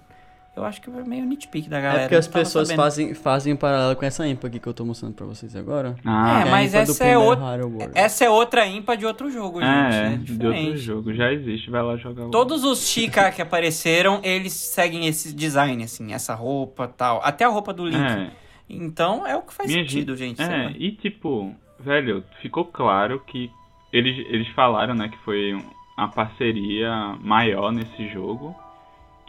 eu 0.59 0.65
acho 0.65 0.81
que 0.81 0.89
é 0.89 1.03
meio 1.03 1.25
nitpick 1.25 1.67
da 1.67 1.79
galera. 1.81 2.01
é 2.01 2.03
porque 2.03 2.15
as 2.15 2.27
pessoas 2.27 2.67
sabendo. 2.67 2.83
fazem, 2.83 3.13
fazem 3.13 3.53
um 3.53 3.57
paralelo 3.57 3.95
com 3.95 4.05
essa 4.05 4.27
impa 4.27 4.47
aqui 4.47 4.59
que 4.59 4.67
eu 4.67 4.73
tô 4.73 4.85
mostrando 4.85 5.13
pra 5.13 5.25
vocês 5.25 5.55
agora. 5.55 5.95
Ah, 6.05 6.39
É, 6.39 6.43
a 6.43 6.45
mas 6.51 6.73
essa 6.73 7.03
é 7.03 7.17
outra-. 7.17 7.91
Essa 7.95 8.25
é 8.25 8.29
outra 8.29 8.65
impa 8.67 8.95
de 8.95 9.05
outro 9.05 9.29
jogo, 9.31 9.59
gente. 9.61 9.95
é, 9.95 10.13
É, 10.13 10.17
de 10.17 10.45
outro 10.47 10.77
jogo. 10.77 11.13
Já 11.13 11.31
existe, 11.31 11.69
vai 11.69 11.81
lá 11.81 11.97
jogar 11.97 12.25
o 12.27 12.31
Todos 12.31 12.63
os 12.63 12.87
Chica 12.87 13.31
que 13.31 13.41
apareceram, 13.41 14.19
eles 14.23 14.53
seguem 14.53 15.07
esse 15.07 15.33
design, 15.33 15.83
assim, 15.83 16.13
essa 16.13 16.33
roupa 16.35 16.87
tal. 16.87 17.21
Até 17.23 17.45
a 17.45 17.49
roupa 17.49 17.73
do 17.73 17.85
Link. 17.85 17.99
É, 17.99 18.31
Então 18.69 19.25
é 19.25 19.35
o 19.35 19.41
que 19.41 19.53
faz 19.53 19.69
minha 19.69 19.83
sentido, 19.83 20.15
gente. 20.15 20.41
É, 20.41 20.71
e 20.77 20.91
tipo, 20.91 21.55
velho, 21.79 22.23
ficou 22.41 22.65
claro 22.65 23.19
que 23.25 23.49
eles, 23.91 24.17
eles 24.29 24.47
falaram, 24.49 24.93
né, 24.93 25.09
que 25.09 25.17
foi 25.25 25.55
um- 25.55 25.63
a 25.97 26.07
parceria 26.07 27.17
maior 27.21 27.71
nesse 27.71 28.07
jogo, 28.09 28.55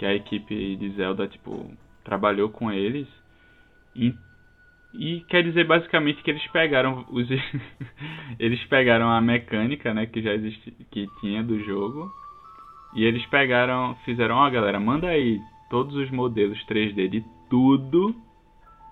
que 0.01 0.07
a 0.07 0.15
equipe 0.15 0.77
de 0.77 0.91
Zelda, 0.93 1.29
tipo, 1.29 1.71
trabalhou 2.03 2.49
com 2.49 2.73
eles. 2.73 3.07
E, 3.95 4.15
e 4.95 5.21
quer 5.29 5.43
dizer 5.43 5.67
basicamente 5.67 6.23
que 6.23 6.31
eles 6.31 6.47
pegaram 6.47 7.05
os 7.11 7.29
eles 8.41 8.65
pegaram 8.65 9.11
a 9.11 9.21
mecânica, 9.21 9.93
né, 9.93 10.07
que 10.07 10.23
já 10.23 10.33
existe, 10.33 10.71
que 10.91 11.07
tinha 11.21 11.43
do 11.43 11.63
jogo. 11.65 12.11
E 12.95 13.05
eles 13.05 13.25
pegaram, 13.27 13.95
fizeram, 14.07 14.37
ó, 14.37 14.49
galera, 14.49 14.81
manda 14.81 15.07
aí 15.07 15.39
todos 15.69 15.95
os 15.95 16.11
modelos 16.11 16.59
3D 16.65 17.07
de 17.09 17.23
tudo. 17.51 18.15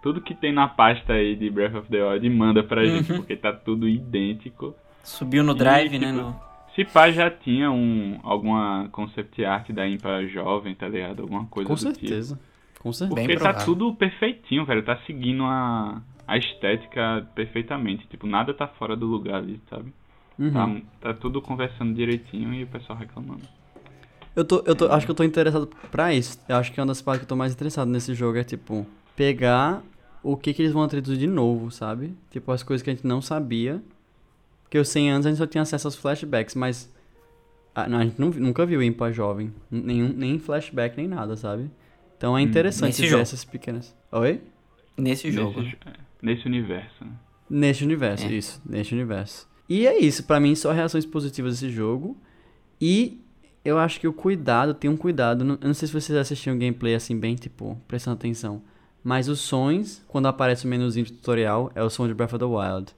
Tudo 0.03 0.21
que 0.21 0.35
tem 0.35 0.53
na 0.53 0.69
pasta 0.69 1.15
aí 1.15 1.35
de 1.35 1.49
Breath 1.49 1.75
of 1.75 1.89
the 1.89 2.05
Wild 2.05 2.29
manda 2.29 2.63
pra 2.63 2.83
Uhum. 2.83 2.99
gente, 2.99 3.15
porque 3.15 3.35
tá 3.35 3.51
tudo 3.55 3.89
idêntico. 3.89 4.75
Subiu 5.03 5.43
no 5.43 5.53
E, 5.53 5.57
drive, 5.57 5.99
né? 5.99 6.09
tipo, 6.13 6.19
no- 6.19 6.48
Se 6.79 6.85
pá 6.85 7.11
já 7.11 7.29
tinha 7.29 7.73
um, 7.73 8.21
alguma 8.23 8.89
concept 8.93 9.45
art 9.45 9.69
da 9.73 9.89
Impa 9.89 10.25
jovem, 10.29 10.77
tá 10.77 10.87
ligado? 10.87 11.23
Alguma 11.23 11.45
coisa 11.47 11.67
Com 11.67 11.75
do 11.75 11.79
tipo. 11.79 11.99
certeza. 11.99 12.39
Com 12.79 12.93
certeza. 12.93 13.17
Bem 13.17 13.27
Porque 13.27 13.43
tá 13.43 13.53
provável. 13.53 13.75
tudo 13.75 13.95
perfeitinho, 13.97 14.65
velho. 14.65 14.85
Tá 14.85 14.97
seguindo 15.05 15.43
a, 15.43 16.01
a 16.25 16.39
estética 16.39 17.29
perfeitamente. 17.35 18.07
Tipo, 18.07 18.29
nada 18.29 18.55
tá 18.55 18.69
fora 18.69 18.95
do 18.95 19.07
lugar 19.07 19.39
ali, 19.39 19.61
sabe? 19.69 19.93
Uhum. 20.39 20.53
Tá, 20.53 20.81
tá 21.01 21.15
tudo 21.15 21.43
conversando 21.43 21.93
direitinho 21.93 22.55
e 22.55 22.63
o 22.63 22.69
pessoal 22.69 22.97
reclamando. 22.97 23.43
Eu, 24.37 24.45
tô, 24.45 24.63
eu 24.65 24.77
tô, 24.77 24.87
acho 24.93 25.05
que 25.05 25.11
eu 25.11 25.17
tô 25.17 25.25
interessado 25.25 25.69
pra 25.91 26.15
isso. 26.15 26.39
Eu 26.49 26.59
acho 26.59 26.73
que 26.73 26.81
uma 26.81 26.87
das 26.87 27.03
partes 27.03 27.23
que 27.23 27.25
eu 27.25 27.29
tô 27.29 27.35
mais 27.35 27.53
interessado 27.53 27.89
nesse 27.91 28.15
jogo 28.15 28.39
é, 28.39 28.45
tipo, 28.45 28.87
pegar 29.17 29.83
o 30.23 30.37
que 30.37 30.55
que 30.55 30.63
eles 30.63 30.73
vão 30.73 30.85
introduzir 30.85 31.19
de 31.19 31.27
novo, 31.27 31.73
sabe? 31.73 32.15
Tipo, 32.31 32.53
as 32.53 32.63
coisas 32.63 32.85
que 32.85 32.91
a 32.91 32.95
gente 32.95 33.05
não 33.05 33.21
sabia. 33.21 33.83
Porque 34.69 34.79
os 34.79 34.89
100 34.89 35.11
anos 35.11 35.27
a 35.27 35.31
gente 35.31 35.39
só 35.39 35.47
tinha 35.47 35.63
acesso 35.63 35.89
aos 35.89 35.97
flashbacks, 35.97 36.55
mas... 36.55 36.93
ah, 37.75 37.89
não, 37.89 37.99
a 37.99 38.05
gente 38.05 38.21
nu- 38.21 38.31
nunca 38.35 38.67
viu 38.67 38.83
Impa 38.83 39.11
Jovem. 39.11 39.53
Nenhum, 39.71 40.09
nem 40.15 40.39
flashback, 40.39 40.95
nem 40.97 41.09
nada, 41.09 41.37
sabe? 41.37 41.71
Então 42.17 42.37
é 42.37 42.43
interessante 42.43 42.89
Nesse 42.89 43.03
ver 43.03 43.09
jogo. 43.09 43.23
essas 43.23 43.45
pequenas... 43.45 43.97
Oi? 44.13 44.41
Nesse 44.97 45.31
jogo. 45.31 45.61
Nesse, 45.63 45.77
é, 45.87 45.93
nesse 46.21 46.47
universo, 46.47 47.05
né? 47.05 47.13
Neste 47.49 47.85
universo, 47.85 48.27
É. 48.27 48.33
isso, 48.33 48.61
neste 48.69 48.95
universo. 48.95 49.49
E 49.69 49.87
é 49.87 49.99
isso, 49.99 50.25
pra 50.25 50.39
mim 50.41 50.55
só 50.55 50.71
reações 50.73 51.07
positivas 51.07 51.55
desse 51.61 51.71
jogo. 51.73 52.17
E 52.81 53.21
eu 53.65 53.79
acho 53.79 53.99
que 54.01 54.07
o 54.09 54.13
cuidado, 54.13 54.75
tem 54.75 54.91
um 54.91 54.97
cuidado, 54.97 55.45
não- 55.45 55.59
eu 55.61 55.69
não 55.69 55.75
sei 55.75 55.87
se 55.89 55.95
vocês 55.95 56.19
assistiram 56.19 56.57
um 56.57 56.59
gameplay 56.59 56.95
assim 56.95 57.19
bem, 57.19 57.37
tipo, 57.37 57.81
prestando 57.89 58.17
atenção. 58.17 58.61
Mas 59.03 59.29
os 59.29 59.41
sons, 59.41 60.03
quando 60.09 60.27
aparece 60.27 60.67
o 60.67 60.69
menuzinho 60.69 61.07
de 61.07 61.13
tutorial, 61.13 61.71
é 61.75 61.83
o 61.83 61.89
som 61.89 62.07
de 62.07 62.13
Breath 62.15 62.35
of 62.35 62.39
the 62.39 62.45
Wild. 62.45 62.93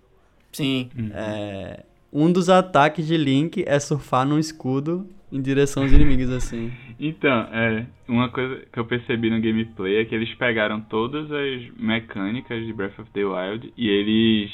Sim. 0.52 0.90
É, 1.12 1.84
um 2.12 2.30
dos 2.32 2.48
ataques 2.48 3.06
de 3.06 3.16
Link 3.16 3.64
é 3.66 3.78
surfar 3.78 4.26
num 4.26 4.38
escudo 4.38 5.06
em 5.32 5.40
direção 5.40 5.82
aos 5.82 5.92
inimigos 5.92 6.30
assim. 6.30 6.72
Então, 7.02 7.48
é, 7.50 7.86
uma 8.06 8.28
coisa 8.28 8.62
que 8.70 8.78
eu 8.78 8.84
percebi 8.84 9.30
no 9.30 9.40
gameplay 9.40 10.02
é 10.02 10.04
que 10.04 10.14
eles 10.14 10.34
pegaram 10.34 10.82
todas 10.82 11.32
as 11.32 11.70
mecânicas 11.78 12.62
de 12.66 12.74
Breath 12.74 12.98
of 12.98 13.10
the 13.12 13.24
Wild 13.24 13.72
e 13.74 13.88
eles 13.88 14.50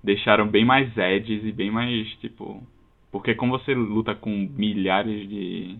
deixaram 0.00 0.46
bem 0.46 0.64
mais 0.64 0.96
edges 0.96 1.44
e 1.44 1.50
bem 1.50 1.72
mais, 1.72 2.06
tipo... 2.20 2.62
Porque 3.10 3.34
como 3.34 3.58
você 3.58 3.74
luta 3.74 4.14
com 4.14 4.30
milhares 4.56 5.28
de 5.28 5.76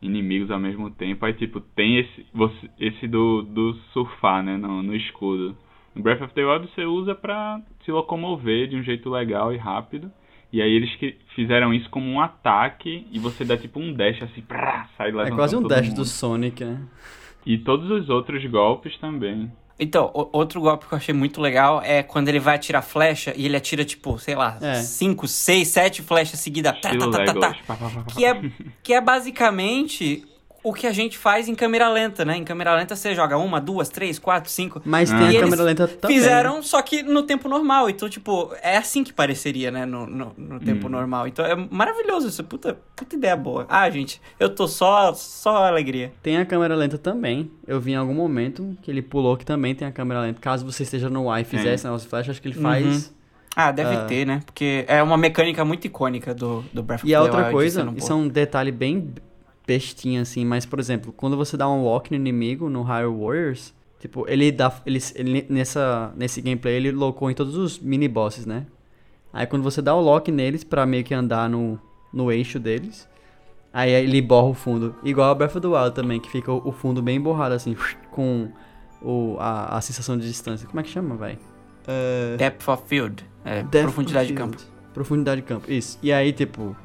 inimigos 0.00 0.50
ao 0.50 0.58
mesmo 0.58 0.90
tempo, 0.90 1.26
aí, 1.26 1.34
tipo, 1.34 1.60
tem 1.60 1.98
esse, 1.98 2.26
você, 2.32 2.70
esse 2.80 3.06
do, 3.06 3.42
do 3.42 3.74
surfar, 3.92 4.42
né, 4.42 4.56
no, 4.56 4.82
no 4.82 4.96
escudo. 4.96 5.54
No 5.94 6.02
Breath 6.02 6.22
of 6.22 6.34
the 6.34 6.44
Wild 6.44 6.68
você 6.74 6.84
usa 6.84 7.14
pra 7.14 7.60
se 7.84 7.90
locomover 7.90 8.68
de 8.68 8.76
um 8.76 8.82
jeito 8.82 9.08
legal 9.10 9.52
e 9.52 9.56
rápido. 9.56 10.10
E 10.52 10.62
aí 10.62 10.70
eles 10.70 10.94
que 10.96 11.16
fizeram 11.34 11.72
isso 11.74 11.88
como 11.90 12.06
um 12.08 12.20
ataque 12.20 13.06
e 13.10 13.18
você 13.18 13.44
dá 13.44 13.56
tipo 13.56 13.80
um 13.80 13.92
dash 13.92 14.22
assim, 14.22 14.40
prá, 14.40 14.88
sai 14.96 15.08
É 15.08 15.12
levantando 15.12 15.36
quase 15.36 15.56
um 15.56 15.62
dash 15.66 15.88
mundo. 15.88 15.96
do 15.96 16.04
Sonic, 16.04 16.64
né? 16.64 16.80
E 17.44 17.58
todos 17.58 17.90
os 17.90 18.08
outros 18.08 18.44
golpes 18.46 18.96
também. 18.98 19.50
Então, 19.78 20.08
o- 20.14 20.28
outro 20.32 20.60
golpe 20.60 20.86
que 20.86 20.94
eu 20.94 20.98
achei 20.98 21.12
muito 21.12 21.40
legal 21.40 21.82
é 21.82 22.00
quando 22.04 22.28
ele 22.28 22.38
vai 22.38 22.54
atirar 22.54 22.80
flecha 22.80 23.34
e 23.36 23.44
ele 23.46 23.56
atira, 23.56 23.84
tipo, 23.84 24.16
sei 24.20 24.36
lá, 24.36 24.56
É. 24.62 24.74
5, 24.76 25.26
6, 25.26 25.66
7 25.66 26.00
flechas 26.00 26.38
seguidas. 26.38 26.80
Tá, 26.80 26.90
tá, 26.96 27.10
tá, 27.10 27.24
tá, 27.24 27.34
tá. 27.34 28.04
Que 28.14 28.24
é, 28.24 28.40
que 28.84 28.94
é 28.94 29.00
basicamente 29.00 30.24
o 30.64 30.72
que 30.72 30.86
a 30.86 30.92
gente 30.92 31.16
faz 31.18 31.46
em 31.46 31.54
câmera 31.54 31.88
lenta, 31.90 32.24
né? 32.24 32.36
Em 32.38 32.42
câmera 32.42 32.74
lenta 32.74 32.96
você 32.96 33.14
joga 33.14 33.36
uma, 33.36 33.60
duas, 33.60 33.88
três, 33.90 34.18
quatro, 34.18 34.50
cinco. 34.50 34.80
Mas 34.84 35.12
Ah. 35.12 35.18
tem 35.18 35.36
a 35.36 35.40
câmera 35.42 35.62
lenta 35.62 35.86
também. 35.86 36.16
Fizeram, 36.16 36.62
só 36.62 36.80
que 36.80 37.02
no 37.02 37.22
tempo 37.22 37.48
normal. 37.48 37.90
Então, 37.90 38.08
tipo, 38.08 38.50
é 38.62 38.78
assim 38.78 39.04
que 39.04 39.12
pareceria, 39.12 39.70
né? 39.70 39.84
No, 39.84 40.06
no, 40.06 40.32
no 40.36 40.58
tempo 40.60 40.86
Hum. 40.86 40.90
normal. 40.90 41.28
Então 41.28 41.44
é 41.44 41.54
maravilhoso 41.54 42.28
isso. 42.28 42.42
Puta, 42.42 42.78
puta 42.96 43.14
ideia 43.14 43.36
boa. 43.36 43.66
Ah, 43.68 43.88
gente, 43.90 44.20
eu 44.40 44.48
tô 44.48 44.66
só, 44.66 45.12
só 45.12 45.64
alegria. 45.66 46.12
Tem 46.22 46.38
a 46.38 46.46
câmera 46.46 46.74
lenta 46.74 46.96
também. 46.96 47.50
Eu 47.66 47.78
vi 47.78 47.92
em 47.92 47.96
algum 47.96 48.14
momento 48.14 48.76
que 48.82 48.90
ele 48.90 49.02
pulou 49.02 49.36
que 49.36 49.44
também 49.44 49.74
tem 49.74 49.86
a 49.86 49.92
câmera 49.92 50.22
lenta. 50.22 50.40
Caso 50.40 50.64
você 50.64 50.82
esteja 50.84 51.10
no 51.10 51.30
ar 51.30 51.42
e 51.42 51.44
fizer 51.44 51.62
Tem. 51.64 51.74
esse 51.74 51.84
negócio 51.84 52.06
de 52.06 52.10
flash, 52.10 52.30
acho 52.30 52.40
que 52.40 52.48
ele 52.48 52.58
faz. 52.58 53.12
Ah, 53.54 53.70
deve 53.70 53.94
Ah. 53.94 54.04
ter, 54.06 54.26
né? 54.26 54.40
Porque 54.46 54.84
é 54.88 55.00
uma 55.02 55.16
mecânica 55.16 55.64
muito 55.64 55.86
icônica 55.86 56.34
do, 56.34 56.64
do 56.72 56.82
Breath 56.82 57.02
of 57.02 57.08
E 57.10 57.14
a 57.14 57.18
the 57.18 57.22
outra 57.22 57.38
Wild, 57.40 57.52
coisa, 57.52 57.92
isso 57.96 58.10
é 58.10 58.14
um 58.16 58.26
detalhe 58.26 58.72
bem 58.72 59.14
bestinha 59.66 60.22
assim, 60.22 60.44
mas 60.44 60.66
por 60.66 60.78
exemplo, 60.78 61.12
quando 61.12 61.36
você 61.36 61.56
dá 61.56 61.68
um 61.68 61.84
walk 61.84 62.10
no 62.10 62.16
inimigo 62.16 62.68
no 62.68 62.82
Hyrule 62.82 63.18
Warriors, 63.24 63.74
tipo, 63.98 64.24
ele 64.28 64.52
dá 64.52 64.72
ele, 64.84 64.98
ele- 65.14 65.46
nessa 65.48 66.12
nesse 66.16 66.40
gameplay 66.40 66.74
ele 66.74 66.92
locou 66.92 67.30
em 67.30 67.34
todos 67.34 67.56
os 67.56 67.78
mini 67.78 68.06
bosses, 68.08 68.44
né? 68.46 68.66
Aí 69.32 69.46
quando 69.46 69.62
você 69.62 69.80
dá 69.82 69.94
o 69.94 70.00
lock 70.00 70.30
neles 70.30 70.62
pra 70.64 70.84
meio 70.86 71.02
que 71.04 71.14
andar 71.14 71.48
no 71.48 71.78
no 72.12 72.30
eixo 72.30 72.60
deles, 72.60 73.08
aí 73.72 73.90
ele 73.90 74.22
borra 74.22 74.48
o 74.48 74.54
fundo, 74.54 74.94
igual 75.02 75.30
a 75.30 75.34
Breath 75.34 75.56
of 75.56 75.60
the 75.60 75.66
Wild 75.66 75.94
também, 75.94 76.20
que 76.20 76.30
fica 76.30 76.52
o 76.52 76.70
fundo 76.70 77.02
bem 77.02 77.20
borrado 77.20 77.54
assim, 77.54 77.74
com 78.12 78.48
o, 79.02 79.36
a, 79.40 79.76
a 79.76 79.80
sensação 79.80 80.16
de 80.16 80.26
distância. 80.28 80.66
Como 80.68 80.78
é 80.78 80.82
que 80.84 80.90
chama, 80.90 81.16
vai? 81.16 81.38
Depth 82.38 82.68
of 82.68 82.82
Field. 82.86 83.24
É, 83.44 83.62
Depth 83.64 83.82
profundidade 83.82 84.28
de 84.28 84.32
of 84.34 84.42
campo. 84.42 84.58
field. 84.58 84.74
Profundidade 84.94 85.40
de 85.40 85.46
campo, 85.46 85.70
isso. 85.70 85.98
E 86.02 86.12
aí, 86.12 86.32
tipo, 86.32 86.76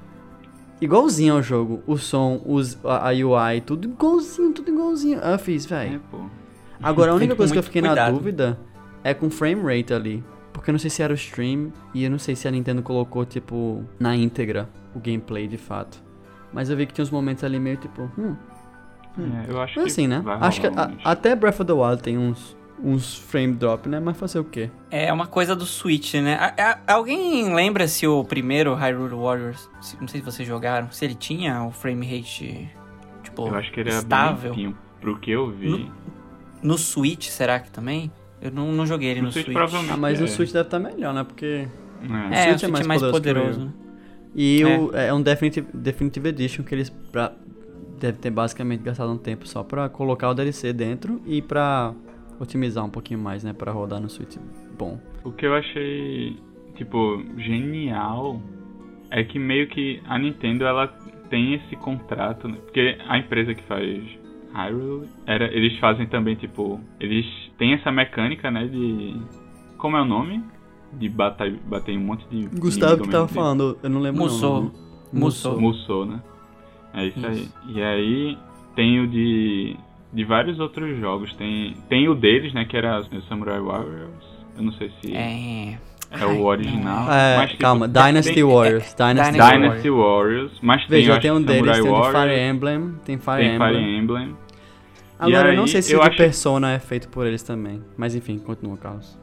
igualzinho 0.81 1.33
ao 1.35 1.41
jogo, 1.43 1.81
o 1.87 1.97
som, 1.97 2.41
os, 2.45 2.77
a, 2.85 3.09
a 3.09 3.11
UI, 3.11 3.61
tudo 3.65 3.87
igualzinho, 3.87 4.53
tudo 4.53 4.69
igualzinho. 4.71 5.19
Ah, 5.21 5.37
fiz, 5.37 5.65
É, 5.65 5.75
velho. 5.85 6.01
pô. 6.11 6.17
Agora, 6.81 7.11
a 7.11 7.15
única 7.15 7.35
coisa 7.35 7.51
que 7.53 7.59
eu 7.59 7.63
fiquei 7.63 7.81
na 7.81 7.89
cuidado. 7.89 8.13
dúvida 8.15 8.59
é 9.03 9.13
com 9.13 9.29
frame 9.29 9.61
rate 9.61 9.93
ali. 9.93 10.23
Porque 10.53 10.71
eu 10.71 10.73
não 10.73 10.79
sei 10.79 10.89
se 10.89 11.01
era 11.01 11.13
o 11.13 11.15
stream 11.15 11.71
e 11.93 12.03
eu 12.03 12.11
não 12.11 12.19
sei 12.19 12.35
se 12.35 12.47
a 12.47 12.51
Nintendo 12.51 12.81
colocou, 12.81 13.23
tipo, 13.25 13.83
na 13.99 14.15
íntegra 14.15 14.67
o 14.93 14.99
gameplay 14.99 15.47
de 15.47 15.57
fato. 15.57 16.03
Mas 16.51 16.69
eu 16.69 16.75
vi 16.75 16.85
que 16.85 16.93
tinha 16.93 17.03
uns 17.03 17.11
momentos 17.11 17.43
ali 17.43 17.59
meio 17.59 17.77
tipo, 17.77 18.09
hum. 18.17 18.35
É, 19.17 19.51
eu 19.51 19.61
acho 19.61 19.75
Mas 19.79 19.83
que 19.85 19.91
assim, 19.91 20.07
né? 20.07 20.21
Acho 20.41 20.59
que 20.61 20.67
a- 20.67 20.91
até 21.03 21.35
Breath 21.35 21.59
of 21.61 21.65
the 21.65 21.73
Wild 21.73 22.01
tem 22.01 22.17
uns, 22.17 22.57
uns 22.83 23.17
frame 23.17 23.53
drop, 23.53 23.87
né? 23.89 23.99
Mas 23.99 24.17
fazer 24.17 24.39
o 24.39 24.43
quê? 24.43 24.69
É 24.89 25.11
uma 25.11 25.27
coisa 25.27 25.55
do 25.55 25.65
Switch, 25.65 26.13
né? 26.15 26.35
A- 26.35 26.79
a- 26.87 26.93
alguém 26.93 27.53
lembra 27.53 27.87
se 27.87 28.07
o 28.07 28.23
primeiro 28.23 28.73
Hyrule 28.73 29.15
Warriors, 29.15 29.69
se- 29.81 29.97
não 29.99 30.07
sei 30.07 30.21
se 30.21 30.25
vocês 30.25 30.47
jogaram, 30.47 30.89
se 30.91 31.03
ele 31.05 31.15
tinha 31.15 31.63
o 31.63 31.71
frame 31.71 32.05
rate, 32.05 32.69
tipo, 33.23 33.47
Eu 33.47 33.55
acho 33.55 33.71
que 33.71 33.79
ele 33.81 33.89
era 33.89 33.99
estável? 33.99 34.53
bem 34.53 34.65
limpinho. 34.65 34.77
Pro 35.01 35.17
que 35.19 35.31
eu 35.31 35.49
vi. 35.49 35.89
No 36.61 36.77
Switch, 36.77 37.27
será 37.29 37.59
que 37.59 37.69
também? 37.71 38.11
Eu 38.41 38.51
não, 38.51 38.71
não 38.71 38.85
joguei 38.85 39.09
ele 39.09 39.19
No 39.21 39.27
no, 39.27 39.31
Switch, 39.31 39.45
Switch. 39.45 39.57
provavelmente. 39.57 39.93
Ah, 39.93 39.97
mas 39.97 40.19
é. 40.19 40.23
o 40.23 40.27
Switch 40.27 40.51
deve 40.51 40.67
estar 40.67 40.79
melhor, 40.79 41.13
né? 41.13 41.23
Porque 41.23 41.45
É. 41.45 42.49
É, 42.49 42.53
o 42.53 42.59
Switch 42.59 42.63
é 42.63 42.67
Switch 42.67 42.71
mais 42.71 42.85
é 42.85 42.87
mais 42.87 43.01
poderoso 43.01 43.11
o 43.11 43.11
poderoso. 43.11 43.59
Né? 43.65 43.71
E 44.35 44.61
É. 44.61 44.77
o, 44.77 44.95
é 44.95 45.13
um 45.13 45.21
Definitive, 45.21 45.67
Definitive 45.73 46.29
Edition 46.29 46.63
que 46.63 46.75
eles 46.75 46.89
pra, 46.89 47.33
deve 47.99 48.17
ter 48.19 48.29
basicamente 48.29 48.81
gastado 48.81 49.11
um 49.11 49.17
tempo 49.17 49.47
só 49.47 49.63
pra 49.63 49.89
colocar 49.89 50.29
o 50.29 50.33
DLC 50.33 50.71
dentro 50.71 51.21
e 51.25 51.41
pra 51.41 51.93
otimizar 52.39 52.85
um 52.85 52.89
pouquinho 52.89 53.19
mais, 53.19 53.43
né? 53.43 53.53
Pra 53.53 53.71
rodar 53.71 53.99
no 53.99 54.09
Switch 54.09 54.37
bom. 54.79 54.97
O 55.25 55.31
que 55.31 55.45
eu 55.45 55.53
achei, 55.53 56.37
tipo, 56.75 57.21
genial 57.37 58.41
é 59.11 59.23
que 59.23 59.37
meio 59.37 59.67
que 59.67 60.01
a 60.07 60.17
Nintendo 60.17 60.63
ela 60.63 60.87
tem 61.29 61.55
esse 61.55 61.75
contrato, 61.75 62.47
né? 62.47 62.57
porque 62.63 62.97
a 63.07 63.17
empresa 63.17 63.53
que 63.53 63.61
faz 63.63 64.03
Hyrule, 64.53 65.07
era, 65.27 65.45
eles 65.53 65.77
fazem 65.79 66.07
também, 66.07 66.35
tipo, 66.35 66.79
eles 66.99 67.25
têm 67.57 67.73
essa 67.73 67.91
mecânica, 67.91 68.49
né, 68.49 68.65
de... 68.65 69.15
Como 69.77 69.95
é 69.95 70.01
o 70.01 70.05
nome? 70.05 70.43
De 70.93 71.07
bater, 71.07 71.55
bater 71.67 71.95
um 71.95 72.01
monte 72.01 72.27
de... 72.29 72.47
Gustavo 72.57 73.03
que 73.03 73.09
tava 73.09 73.27
tempo. 73.27 73.39
falando, 73.39 73.77
eu 73.83 73.89
não 73.89 73.99
lembro 73.99 74.23
Musou. 74.23 74.51
o 74.51 74.63
nome. 74.63 74.71
Musou. 75.13 75.61
Musou, 75.61 76.05
né? 76.05 76.21
É 76.93 77.05
isso, 77.05 77.25
aí. 77.25 77.33
Isso. 77.33 77.53
E 77.67 77.81
aí 77.81 78.37
tem 78.75 78.99
o 79.01 79.07
de 79.07 79.77
de 80.11 80.23
vários 80.23 80.59
outros 80.59 80.97
jogos. 80.99 81.33
Tem 81.35 81.75
tem 81.89 82.07
o 82.09 82.15
deles, 82.15 82.53
né, 82.53 82.65
que 82.65 82.75
era 82.77 82.99
o 83.01 83.21
Samurai 83.23 83.59
Warriors. 83.59 84.25
Eu 84.57 84.63
não 84.63 84.71
sei 84.73 84.91
se 85.01 85.15
é, 85.15 85.77
É. 86.11 86.25
o 86.25 86.43
original. 86.45 87.11
É, 87.11 87.37
mas, 87.37 87.49
tipo, 87.51 87.61
calma, 87.61 87.87
Dynasty 87.87 88.33
tem- 88.33 88.43
Warriors. 88.43 88.93
Dynasty, 88.95 89.31
Dynasty 89.33 89.39
Warriors. 89.39 89.61
Dynasty 89.61 89.89
Warriors, 89.89 90.51
mas 90.61 90.81
tem, 90.87 90.89
Veja, 90.89 91.19
tem 91.19 91.31
um 91.31 91.41
deles, 91.41 91.77
Samurai 91.77 91.81
tem 91.81 91.91
Warriors, 91.91 92.29
Fire 92.33 92.49
Emblem, 92.49 92.93
tem 93.05 93.17
Fire 93.17 93.37
tem 93.37 93.55
Emblem. 93.55 93.73
Fire 93.73 93.97
Emblem. 93.97 94.35
Agora, 95.17 95.49
eu 95.49 95.55
não 95.55 95.63
aí, 95.63 95.69
sei 95.69 95.81
se 95.81 95.95
o 95.95 96.01
acho- 96.01 96.15
Persona 96.17 96.71
é 96.71 96.79
feito 96.79 97.09
por 97.09 97.27
eles 97.27 97.43
também. 97.43 97.81
Mas 97.97 98.15
enfim, 98.15 98.39
continua, 98.39 98.77
Carlos. 98.77 99.19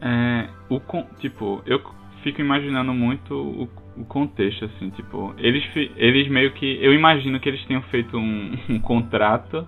É, 0.00 0.48
o 0.68 0.80
tipo, 1.20 1.62
eu 1.66 1.80
fico 2.22 2.40
imaginando 2.40 2.92
muito 2.92 3.34
o, 3.34 3.68
o 3.96 4.04
contexto 4.04 4.64
assim, 4.64 4.90
tipo, 4.90 5.34
eles 5.38 5.62
eles 5.96 6.28
meio 6.28 6.52
que 6.52 6.78
eu 6.82 6.92
imagino 6.92 7.38
que 7.40 7.48
eles 7.48 7.62
tenham 7.66 7.82
feito 7.82 8.16
um, 8.16 8.56
um 8.68 8.78
contrato 8.80 9.66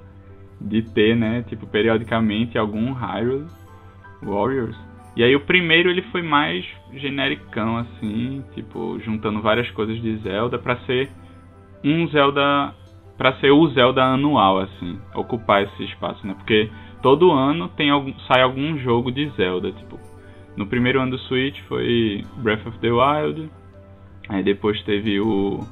de 0.61 0.83
ter, 0.83 1.17
né, 1.17 1.45
tipo, 1.49 1.67
periodicamente 1.67 2.59
algum 2.59 2.93
Hyrule 2.93 3.47
Warriors. 4.23 4.77
E 5.17 5.23
aí 5.23 5.35
o 5.35 5.41
primeiro 5.41 5.91
ele 5.91 6.03
foi 6.03 6.23
mais 6.23 6.65
genericão 6.95 7.77
assim, 7.79 8.45
tipo, 8.55 8.99
juntando 9.01 9.41
várias 9.41 9.71
coisas 9.71 10.01
de 10.01 10.17
Zelda 10.19 10.59
pra 10.59 10.77
ser 10.81 11.11
um 11.83 12.07
Zelda 12.09 12.75
para 13.17 13.35
ser 13.41 13.51
o 13.51 13.67
Zelda 13.71 14.05
anual, 14.05 14.61
assim, 14.61 14.97
ocupar 15.13 15.65
esse 15.65 15.83
espaço, 15.85 16.25
né? 16.25 16.35
Porque 16.35 16.71
todo 17.03 17.33
ano 17.33 17.69
tem 17.69 17.91
algum, 17.91 18.17
sai 18.21 18.43
algum 18.43 18.79
jogo 18.79 19.11
de 19.11 19.29
Zelda, 19.31 19.73
tipo, 19.73 19.99
no 20.57 20.67
primeiro 20.67 21.01
ano 21.01 21.13
do 21.13 21.19
Switch 21.19 21.61
foi 21.63 22.25
Breath 22.37 22.67
of 22.67 22.79
the 22.79 22.91
Wild, 22.91 23.51
aí 24.29 24.43
depois 24.45 24.81
teve 24.85 25.21
o 25.21 25.67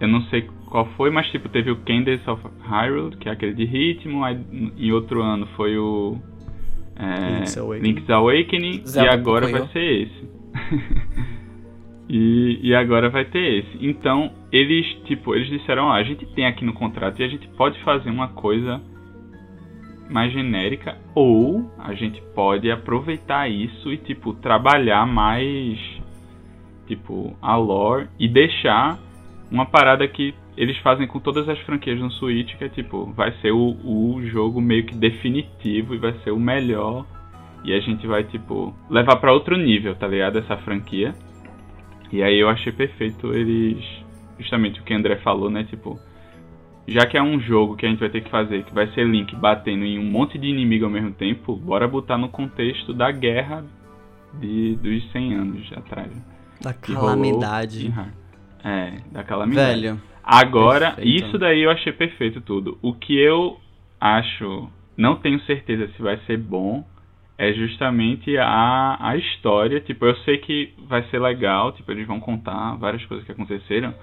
eu 0.00 0.08
não 0.08 0.22
sei 0.24 0.48
qual 0.66 0.86
foi, 0.96 1.10
mas 1.10 1.28
tipo 1.30 1.48
teve 1.48 1.70
o 1.70 1.76
Candace 1.76 2.28
of 2.28 2.42
Hyrule, 2.60 3.16
que 3.16 3.28
é 3.28 3.32
aquele 3.32 3.54
de 3.54 3.64
ritmo, 3.64 4.24
aí 4.24 4.38
em 4.76 4.92
outro 4.92 5.22
ano 5.22 5.46
foi 5.56 5.76
o 5.76 6.16
é, 6.96 7.38
Link's 7.38 7.56
Awakening, 7.56 7.88
Link's 7.88 8.10
Awakening 8.10 8.82
e 8.94 9.08
agora 9.08 9.48
vai 9.48 9.66
ser 9.68 10.02
esse. 10.02 10.28
e, 12.08 12.60
e 12.62 12.74
agora 12.74 13.08
vai 13.08 13.24
ter 13.24 13.60
esse. 13.60 13.78
Então, 13.80 14.32
eles, 14.50 14.86
tipo, 15.04 15.34
eles 15.34 15.48
disseram, 15.48 15.90
ah, 15.90 15.96
a 15.96 16.02
gente 16.02 16.26
tem 16.34 16.46
aqui 16.46 16.64
no 16.64 16.72
contrato 16.72 17.20
e 17.20 17.24
a 17.24 17.28
gente 17.28 17.46
pode 17.48 17.78
fazer 17.82 18.10
uma 18.10 18.28
coisa 18.28 18.80
mais 20.10 20.32
genérica 20.32 20.96
ou 21.14 21.70
a 21.78 21.94
gente 21.94 22.20
pode 22.34 22.70
aproveitar 22.70 23.48
isso 23.48 23.92
e 23.92 23.98
tipo 23.98 24.32
trabalhar 24.32 25.06
mais 25.06 25.78
tipo 26.86 27.36
a 27.42 27.56
lore 27.56 28.08
e 28.18 28.26
deixar 28.26 28.98
uma 29.50 29.66
parada 29.66 30.06
que 30.06 30.34
eles 30.56 30.76
fazem 30.78 31.06
com 31.06 31.20
todas 31.20 31.48
as 31.48 31.58
franquias 31.60 31.98
no 31.98 32.10
Switch, 32.10 32.56
que 32.56 32.64
é 32.64 32.68
tipo, 32.68 33.06
vai 33.12 33.32
ser 33.40 33.52
o, 33.52 33.76
o 33.84 34.20
jogo 34.26 34.60
meio 34.60 34.84
que 34.84 34.94
definitivo 34.94 35.94
e 35.94 35.98
vai 35.98 36.12
ser 36.24 36.30
o 36.30 36.38
melhor 36.38 37.06
e 37.64 37.72
a 37.72 37.80
gente 37.80 38.06
vai, 38.06 38.24
tipo, 38.24 38.74
levar 38.88 39.16
para 39.16 39.32
outro 39.32 39.56
nível, 39.56 39.94
tá 39.94 40.06
ligado? 40.06 40.38
Essa 40.38 40.56
franquia. 40.58 41.14
E 42.10 42.22
aí 42.22 42.38
eu 42.38 42.48
achei 42.48 42.72
perfeito 42.72 43.34
eles. 43.34 43.84
Justamente 44.38 44.80
o 44.80 44.84
que 44.84 44.94
o 44.94 44.96
André 44.96 45.16
falou, 45.16 45.50
né? 45.50 45.64
Tipo, 45.64 45.98
já 46.86 47.04
que 47.06 47.18
é 47.18 47.22
um 47.22 47.40
jogo 47.40 47.76
que 47.76 47.84
a 47.84 47.88
gente 47.88 47.98
vai 47.98 48.08
ter 48.08 48.22
que 48.22 48.30
fazer, 48.30 48.64
que 48.64 48.72
vai 48.72 48.86
ser 48.92 49.04
Link 49.06 49.34
batendo 49.34 49.84
em 49.84 49.98
um 49.98 50.10
monte 50.10 50.38
de 50.38 50.46
inimigo 50.46 50.84
ao 50.84 50.90
mesmo 50.90 51.12
tempo, 51.12 51.56
bora 51.56 51.88
botar 51.88 52.16
no 52.16 52.28
contexto 52.28 52.94
da 52.94 53.10
guerra 53.10 53.64
de, 54.40 54.76
dos 54.76 55.10
100 55.10 55.34
anos 55.34 55.72
atrás. 55.76 56.10
Da 56.62 56.72
calamidade. 56.72 57.92
É, 58.64 58.98
da 59.12 59.22
calamidade. 59.22 59.80
Velho. 59.80 60.00
Agora, 60.22 60.92
perfeito. 60.92 61.26
isso 61.26 61.38
daí 61.38 61.62
eu 61.62 61.70
achei 61.70 61.92
perfeito 61.92 62.40
tudo. 62.40 62.78
O 62.82 62.92
que 62.92 63.18
eu 63.18 63.58
acho, 64.00 64.68
não 64.96 65.16
tenho 65.16 65.40
certeza 65.42 65.88
se 65.88 66.02
vai 66.02 66.18
ser 66.26 66.36
bom, 66.36 66.84
é 67.38 67.52
justamente 67.52 68.36
a, 68.36 68.98
a 69.00 69.16
história. 69.16 69.80
Tipo, 69.80 70.06
eu 70.06 70.16
sei 70.18 70.38
que 70.38 70.74
vai 70.86 71.02
ser 71.04 71.20
legal, 71.20 71.72
tipo, 71.72 71.90
eles 71.92 72.06
vão 72.06 72.20
contar 72.20 72.74
várias 72.76 73.04
coisas 73.06 73.24
que 73.24 73.32
aconteceram, 73.32 73.94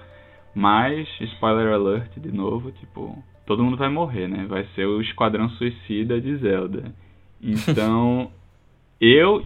mas, 0.54 1.06
spoiler 1.20 1.72
alert 1.72 2.18
de 2.18 2.32
novo, 2.32 2.72
tipo, 2.72 3.22
todo 3.46 3.62
mundo 3.62 3.76
vai 3.76 3.90
morrer, 3.90 4.26
né? 4.26 4.46
Vai 4.48 4.66
ser 4.74 4.86
o 4.86 5.00
Esquadrão 5.02 5.50
Suicida 5.50 6.20
de 6.20 6.36
Zelda. 6.38 6.94
Então, 7.40 8.30
eu, 9.00 9.44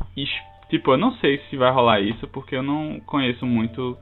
tipo, 0.71 0.93
eu 0.93 0.97
não 0.97 1.13
sei 1.17 1.41
se 1.51 1.57
vai 1.57 1.73
rolar 1.73 2.01
isso, 2.01 2.29
porque 2.29 2.55
eu 2.55 2.63
não 2.63 3.01
conheço 3.01 3.45
muito 3.45 3.99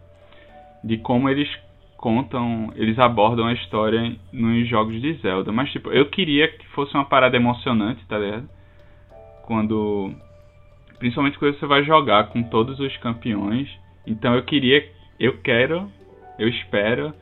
de 0.85 0.99
como 0.99 1.29
eles 1.29 1.49
contam, 1.97 2.73
eles 2.77 2.99
abordam 2.99 3.47
a 3.47 3.53
história 3.53 4.17
nos 4.33 4.69
jogos 4.69 5.01
de 5.01 5.15
Zelda. 5.15 5.51
Mas, 5.53 5.71
tipo, 5.71 5.91
eu 5.91 6.07
queria 6.11 6.49
que 6.49 6.67
fosse 6.69 6.95
uma 6.95 7.05
parada 7.05 7.37
emocionante, 7.37 8.05
tá 8.07 8.19
ligado? 8.19 8.49
quando 9.49 10.13
principalmente 10.99 11.39
quando 11.39 11.59
você 11.59 11.67
vai 11.67 11.83
jogar 11.83 12.29
com 12.29 12.43
todos 12.43 12.79
os 12.79 12.95
campeões. 12.99 13.67
Então 14.07 14.35
eu 14.35 14.43
queria, 14.43 14.87
eu 15.19 15.39
quero, 15.39 15.91
eu 16.39 16.47
espero 16.49 17.15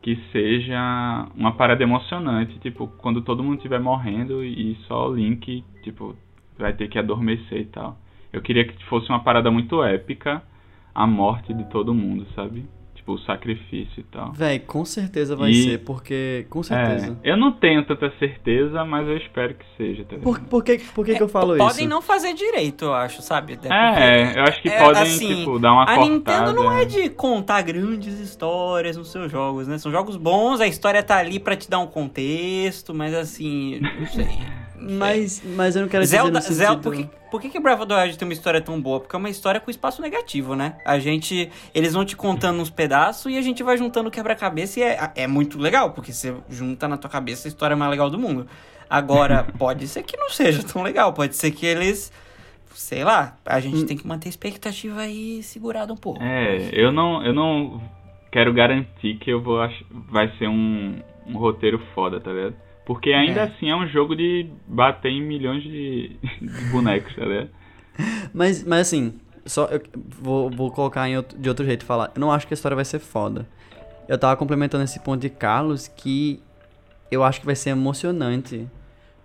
que 0.00 0.14
seja 0.30 1.26
uma 1.34 1.50
parada 1.56 1.82
emocionante, 1.82 2.56
tipo, 2.60 2.86
quando 2.98 3.20
todo 3.22 3.42
mundo 3.42 3.56
estiver 3.56 3.80
morrendo 3.80 4.44
e 4.44 4.76
só 4.86 5.08
o 5.08 5.16
Link, 5.16 5.64
tipo, 5.82 6.14
vai 6.56 6.72
ter 6.72 6.86
que 6.88 7.00
adormecer 7.00 7.62
e 7.62 7.64
tal. 7.64 7.98
Eu 8.32 8.40
queria 8.40 8.64
que 8.64 8.84
fosse 8.84 9.08
uma 9.08 9.24
parada 9.24 9.50
muito 9.50 9.82
épica 9.82 10.40
a 10.94 11.04
morte 11.04 11.52
de 11.52 11.68
todo 11.68 11.92
mundo, 11.92 12.26
sabe? 12.36 12.64
Tipo, 13.06 13.12
o 13.12 13.18
sacrifício 13.18 14.00
e 14.00 14.02
tal. 14.02 14.32
Véi, 14.32 14.58
com 14.58 14.84
certeza 14.84 15.36
vai 15.36 15.50
e, 15.50 15.62
ser, 15.62 15.78
porque. 15.78 16.46
Com 16.50 16.62
certeza. 16.62 17.16
É, 17.22 17.30
eu 17.30 17.36
não 17.36 17.52
tenho 17.52 17.84
tanta 17.86 18.12
certeza, 18.18 18.84
mas 18.84 19.06
eu 19.06 19.16
espero 19.16 19.54
que 19.54 19.64
seja. 19.76 20.04
Tá 20.04 20.16
por, 20.16 20.40
por, 20.40 20.64
que, 20.64 20.78
por 20.78 21.04
que, 21.04 21.12
é, 21.12 21.14
que 21.14 21.22
eu 21.22 21.28
falo 21.28 21.48
podem 21.48 21.66
isso? 21.66 21.74
Podem 21.74 21.88
não 21.88 22.02
fazer 22.02 22.34
direito, 22.34 22.86
eu 22.86 22.94
acho, 22.94 23.22
sabe? 23.22 23.58
É, 23.64 24.38
eu 24.38 24.42
acho 24.42 24.60
que 24.60 24.68
é, 24.68 24.78
podem, 24.78 25.02
assim, 25.02 25.36
tipo, 25.36 25.58
dar 25.58 25.72
uma 25.72 25.84
a 25.84 25.86
cortada. 25.86 26.04
A 26.04 26.10
Nintendo 26.10 26.52
não 26.52 26.72
é 26.72 26.84
de 26.84 27.08
contar 27.10 27.62
grandes 27.62 28.18
histórias 28.18 28.96
nos 28.96 29.10
seus 29.12 29.30
jogos, 29.30 29.68
né? 29.68 29.78
São 29.78 29.92
jogos 29.92 30.16
bons, 30.16 30.60
a 30.60 30.66
história 30.66 31.02
tá 31.02 31.18
ali 31.18 31.38
para 31.38 31.56
te 31.56 31.70
dar 31.70 31.78
um 31.78 31.86
contexto, 31.86 32.92
mas 32.92 33.14
assim, 33.14 33.80
não 33.80 34.06
sei. 34.06 34.26
Mas, 34.88 35.42
mas 35.44 35.74
eu 35.74 35.82
não 35.82 35.88
quero 35.88 36.04
Zelda, 36.04 36.38
dizer 36.38 36.54
Zelda, 36.54 36.82
por 36.82 36.94
que, 36.94 37.08
por 37.30 37.40
que, 37.40 37.48
que 37.48 37.60
Breath 37.60 37.80
of 37.80 37.88
the 37.88 38.02
Wild 38.02 38.18
tem 38.18 38.28
uma 38.28 38.32
história 38.32 38.60
tão 38.60 38.80
boa? 38.80 39.00
Porque 39.00 39.16
é 39.16 39.18
uma 39.18 39.28
história 39.28 39.60
com 39.60 39.70
espaço 39.70 40.00
negativo, 40.00 40.54
né? 40.54 40.76
A 40.84 40.98
gente. 40.98 41.50
Eles 41.74 41.92
vão 41.92 42.04
te 42.04 42.16
contando 42.16 42.60
uns 42.60 42.70
pedaços 42.70 43.32
e 43.32 43.36
a 43.36 43.42
gente 43.42 43.62
vai 43.62 43.76
juntando 43.76 44.10
quebra-cabeça 44.10 44.80
e 44.80 44.82
é, 44.82 45.12
é 45.16 45.26
muito 45.26 45.58
legal, 45.58 45.90
porque 45.90 46.12
você 46.12 46.34
junta 46.48 46.86
na 46.86 46.96
tua 46.96 47.10
cabeça 47.10 47.48
a 47.48 47.50
história 47.50 47.76
mais 47.76 47.90
legal 47.90 48.08
do 48.08 48.18
mundo. 48.18 48.46
Agora, 48.88 49.44
pode 49.58 49.88
ser 49.88 50.02
que 50.04 50.16
não 50.16 50.30
seja 50.30 50.62
tão 50.62 50.82
legal, 50.82 51.12
pode 51.12 51.34
ser 51.36 51.50
que 51.50 51.66
eles. 51.66 52.12
Sei 52.72 53.02
lá, 53.02 53.38
a 53.44 53.58
gente 53.58 53.78
hum. 53.78 53.86
tem 53.86 53.96
que 53.96 54.06
manter 54.06 54.28
a 54.28 54.30
expectativa 54.30 55.00
aí 55.00 55.42
segurada 55.42 55.92
um 55.92 55.96
pouco. 55.96 56.22
É, 56.22 56.68
eu 56.72 56.92
não, 56.92 57.24
eu 57.24 57.32
não 57.32 57.80
quero 58.30 58.52
garantir 58.52 59.16
que 59.16 59.30
eu 59.30 59.40
vou. 59.40 59.58
Vai 60.10 60.30
ser 60.36 60.46
um, 60.46 61.00
um 61.26 61.38
roteiro 61.38 61.80
foda, 61.94 62.20
tá 62.20 62.30
ligado? 62.30 62.65
Porque 62.86 63.12
ainda 63.12 63.40
é. 63.40 63.42
assim 63.42 63.68
é 63.68 63.76
um 63.76 63.86
jogo 63.86 64.14
de 64.14 64.48
bater 64.66 65.10
em 65.10 65.20
milhões 65.20 65.62
de, 65.62 66.16
de 66.40 66.64
bonecos, 66.70 67.14
tá 67.14 67.24
ligado? 67.26 67.50
Mas, 68.32 68.62
mas 68.62 68.80
assim, 68.82 69.14
só 69.44 69.66
eu 69.66 69.82
vou, 69.94 70.48
vou 70.48 70.70
colocar 70.70 71.08
outro, 71.10 71.36
de 71.36 71.48
outro 71.48 71.64
jeito 71.64 71.84
falar. 71.84 72.12
Eu 72.14 72.20
não 72.20 72.30
acho 72.30 72.46
que 72.46 72.54
a 72.54 72.56
história 72.56 72.76
vai 72.76 72.84
ser 72.84 73.00
foda. 73.00 73.46
Eu 74.08 74.16
tava 74.16 74.36
complementando 74.36 74.84
esse 74.84 75.00
ponto 75.00 75.20
de 75.20 75.28
Carlos 75.28 75.88
que 75.88 76.40
eu 77.10 77.24
acho 77.24 77.40
que 77.40 77.46
vai 77.46 77.56
ser 77.56 77.70
emocionante. 77.70 78.68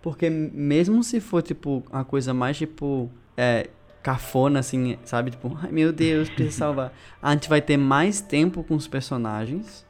Porque 0.02 0.28
mesmo 0.28 1.04
se 1.04 1.20
for, 1.20 1.44
tipo, 1.44 1.84
uma 1.92 2.04
coisa 2.04 2.34
mais, 2.34 2.58
tipo, 2.58 3.12
é, 3.38 3.70
cafona, 4.02 4.60
assim, 4.60 4.98
sabe? 5.04 5.30
Tipo, 5.30 5.56
ai 5.62 5.72
meu 5.72 5.94
Deus, 5.94 6.30
precisa 6.30 6.58
salvar. 6.66 6.94
A 7.22 7.32
gente 7.34 7.48
vai 7.48 7.62
ter 7.62 7.78
mais 7.78 8.22
tempo 8.22 8.64
com 8.64 8.76
os 8.76 8.88
personagens. 8.88 9.86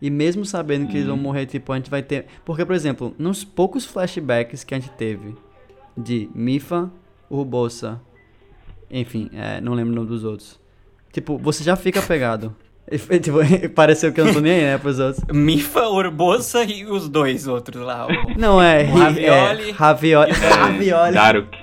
E 0.00 0.10
mesmo 0.10 0.44
sabendo 0.44 0.86
que 0.86 0.96
eles 0.96 1.06
vão 1.06 1.16
uhum. 1.16 1.22
morrer, 1.22 1.46
tipo, 1.46 1.72
a 1.72 1.76
gente 1.76 1.90
vai 1.90 2.02
ter. 2.02 2.26
Porque, 2.44 2.64
por 2.64 2.74
exemplo, 2.74 3.14
nos 3.18 3.44
poucos 3.44 3.84
flashbacks 3.84 4.62
que 4.62 4.74
a 4.74 4.78
gente 4.78 4.90
teve 4.92 5.34
de 5.96 6.30
Mifa, 6.34 6.90
Urbosa, 7.28 8.00
enfim, 8.90 9.28
é, 9.32 9.60
não 9.60 9.74
lembro 9.74 9.92
o 9.92 9.96
nome 9.96 10.08
dos 10.08 10.24
outros. 10.24 10.58
Tipo, 11.12 11.36
você 11.38 11.64
já 11.64 11.74
fica 11.74 12.00
pegado. 12.00 12.54
tipo, 13.20 13.38
pareceu 13.74 14.12
que 14.12 14.20
eu 14.20 14.26
não 14.26 14.34
tô 14.34 14.40
nem 14.40 14.52
aí, 14.52 14.60
né, 14.60 14.78
pros 14.78 14.98
outros. 14.98 15.24
Mifa, 15.32 15.88
Urbosa 15.88 16.62
e 16.64 16.86
os 16.86 17.08
dois 17.08 17.46
outros 17.46 17.82
lá. 17.82 18.06
O... 18.06 18.38
Não, 18.38 18.62
é. 18.62 18.84
O 18.84 18.96
Ravioli. 18.96 19.70
É, 19.70 19.72
Ravioli. 19.72 20.32
Ravioli. 20.32 21.12
Daruk. 21.14 21.58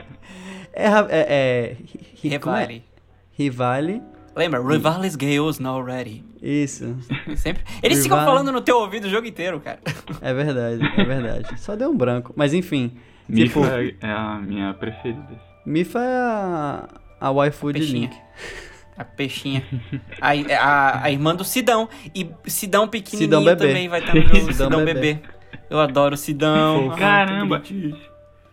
É, 0.73 0.87
é, 0.87 1.05
é, 1.09 1.77
Rivali. 2.21 2.83
Rivali. 3.31 4.01
Lembra? 4.35 4.61
Rivales 4.61 5.15
Gales 5.15 5.59
Now 5.59 5.81
Ready. 5.81 6.23
Isso. 6.41 6.97
Sempre. 7.37 7.63
Eles 7.81 8.03
ficam 8.03 8.23
falando 8.25 8.51
no 8.51 8.61
teu 8.61 8.77
ouvido 8.77 9.05
o 9.05 9.09
jogo 9.09 9.25
inteiro, 9.25 9.59
cara. 9.61 9.79
É 10.21 10.33
verdade, 10.33 10.79
é 10.97 11.03
verdade. 11.03 11.59
Só 11.59 11.75
deu 11.75 11.89
um 11.89 11.97
branco. 11.97 12.33
Mas 12.35 12.53
enfim. 12.53 12.97
Mifa 13.29 13.61
tipo, 13.61 14.05
é 14.05 14.11
a 14.11 14.39
minha 14.39 14.73
preferida. 14.73 15.41
Mifa 15.65 15.99
é 15.99 16.17
a, 16.17 16.87
a 17.19 17.31
waifu 17.31 17.71
de 17.71 17.79
Link. 17.79 18.15
A 18.97 19.03
peixinha. 19.03 19.63
A, 20.21 20.31
a, 20.31 21.03
a, 21.05 21.11
irmã 21.11 21.33
do 21.33 21.43
Sidão. 21.43 21.89
E 22.13 22.29
Sidão 22.45 22.87
pequenininho 22.87 23.27
Sidão 23.27 23.43
bebê. 23.43 23.67
também 23.67 23.87
vai 23.87 23.99
estar 23.99 24.13
no 24.13 24.21
jogo. 24.21 24.35
Sidão, 24.51 24.53
Sidão 24.53 24.85
bebê. 24.85 25.13
bebê. 25.13 25.19
Eu 25.69 25.79
adoro 25.79 26.15
Sidão. 26.15 26.89
Caramba. 26.97 27.61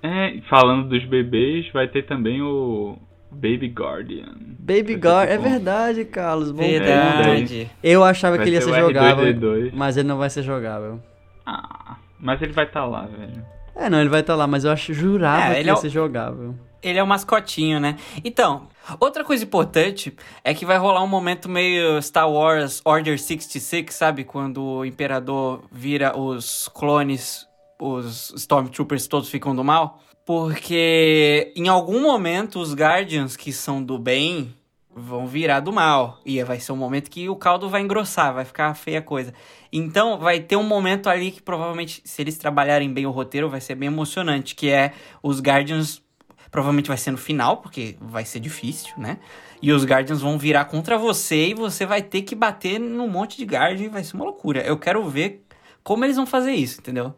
É, 0.03 0.41
falando 0.49 0.89
dos 0.89 1.05
bebês, 1.05 1.71
vai 1.73 1.87
ter 1.87 2.07
também 2.07 2.41
o 2.41 2.99
Baby 3.35 3.69
Guardian. 3.69 4.35
Baby 4.59 4.95
Guardian, 4.95 5.35
é 5.35 5.39
verdade, 5.39 6.05
Carlos. 6.05 6.51
Bom 6.51 6.63
verdade. 6.63 7.71
Eu 7.83 8.05
achava 8.05 8.37
vai 8.37 8.45
que 8.45 8.51
ele 8.51 8.57
ia 8.57 8.63
ser, 8.63 8.73
ser 8.73 8.81
jogável, 8.81 9.25
R2D2. 9.25 9.71
mas 9.75 9.97
ele 9.97 10.09
não 10.09 10.19
vai 10.19 10.31
ser 10.31 10.43
jogável. 10.43 11.01
Ah, 11.45 11.97
mas 12.21 12.41
ele 12.41 12.53
vai 12.53 12.65
estar 12.65 12.83
tá 12.83 12.87
lá, 12.87 13.07
velho. 13.07 13.45
É, 13.75 13.91
não, 13.91 14.01
ele 14.01 14.09
vai 14.09 14.21
estar 14.21 14.35
tá 14.35 14.37
lá, 14.37 14.47
mas 14.47 14.65
eu 14.65 14.71
acho 14.71 14.93
jurava 14.93 15.55
é, 15.55 15.61
que 15.61 15.67
ia 15.67 15.71
é 15.71 15.75
o... 15.75 15.77
ser 15.77 15.89
jogável. 15.89 16.55
Ele 16.83 16.99
é 16.99 17.03
o 17.03 17.07
mascotinho, 17.07 17.79
né? 17.79 17.97
Então, 18.25 18.69
outra 18.99 19.25
coisa 19.25 19.45
importante 19.45 20.15
é 20.43 20.53
que 20.53 20.67
vai 20.67 20.77
rolar 20.77 21.03
um 21.03 21.09
momento 21.09 21.49
meio 21.49 22.01
Star 22.03 22.29
Wars 22.29 22.83
Order 22.85 23.19
66, 23.19 23.95
sabe? 23.95 24.25
Quando 24.25 24.63
o 24.63 24.85
Imperador 24.85 25.63
vira 25.71 26.19
os 26.19 26.69
clones, 26.69 27.47
os 27.81 28.33
Stormtroopers 28.37 29.07
todos 29.07 29.29
ficam 29.29 29.55
do 29.55 29.63
mal. 29.63 30.01
Porque 30.25 31.53
em 31.57 31.69
algum 31.69 32.01
momento 32.01 32.61
os 32.61 32.75
Guardians 32.75 33.37
que 33.37 33.53
são 33.53 33.83
do 33.83 33.99
bem 33.99 34.55
vão 34.95 35.27
virar 35.27 35.61
do 35.61 35.73
mal. 35.73 36.21
E 36.25 36.43
vai 36.45 36.61
ser 36.61 36.73
um 36.73 36.77
momento 36.77 37.11
que 37.11 37.29
o 37.29 37.37
caldo 37.37 37.69
vai 37.69 37.81
engrossar, 37.81 38.35
vai 38.35 38.45
ficar 38.45 38.75
feia 38.75 38.99
a 38.99 39.03
coisa. 39.03 39.33
Então, 39.73 40.19
vai 40.19 40.41
ter 40.41 40.57
um 40.57 40.63
momento 40.63 41.09
ali 41.09 41.31
que 41.31 41.41
provavelmente, 41.41 42.03
se 42.05 42.21
eles 42.21 42.37
trabalharem 42.37 42.93
bem 42.93 43.07
o 43.07 43.11
roteiro, 43.11 43.49
vai 43.49 43.61
ser 43.61 43.75
bem 43.75 43.87
emocionante, 43.87 44.55
que 44.55 44.69
é 44.69 44.93
os 45.23 45.41
Guardians. 45.41 46.03
Provavelmente 46.51 46.89
vai 46.89 46.99
ser 46.99 47.11
no 47.11 47.17
final, 47.17 47.57
porque 47.57 47.97
vai 47.99 48.27
ser 48.27 48.39
difícil, 48.39 48.93
né? 48.99 49.19
E 49.63 49.73
os 49.73 49.85
Guardians 49.87 50.21
vão 50.21 50.37
virar 50.37 50.67
contra 50.67 50.99
você 50.99 51.49
e 51.49 51.55
você 51.55 51.87
vai 51.87 52.03
ter 52.03 52.23
que 52.23 52.35
bater 52.35 52.79
num 52.79 53.09
monte 53.09 53.39
de 53.39 53.45
Guardian 53.45 53.87
e 53.87 53.89
vai 53.89 54.05
ser 54.05 54.17
uma 54.17 54.27
loucura. 54.27 54.61
Eu 54.61 54.77
quero 54.79 55.03
ver 55.09 55.47
como 55.83 56.05
eles 56.05 56.17
vão 56.17 56.27
fazer 56.27 56.53
isso, 56.53 56.81
entendeu? 56.81 57.15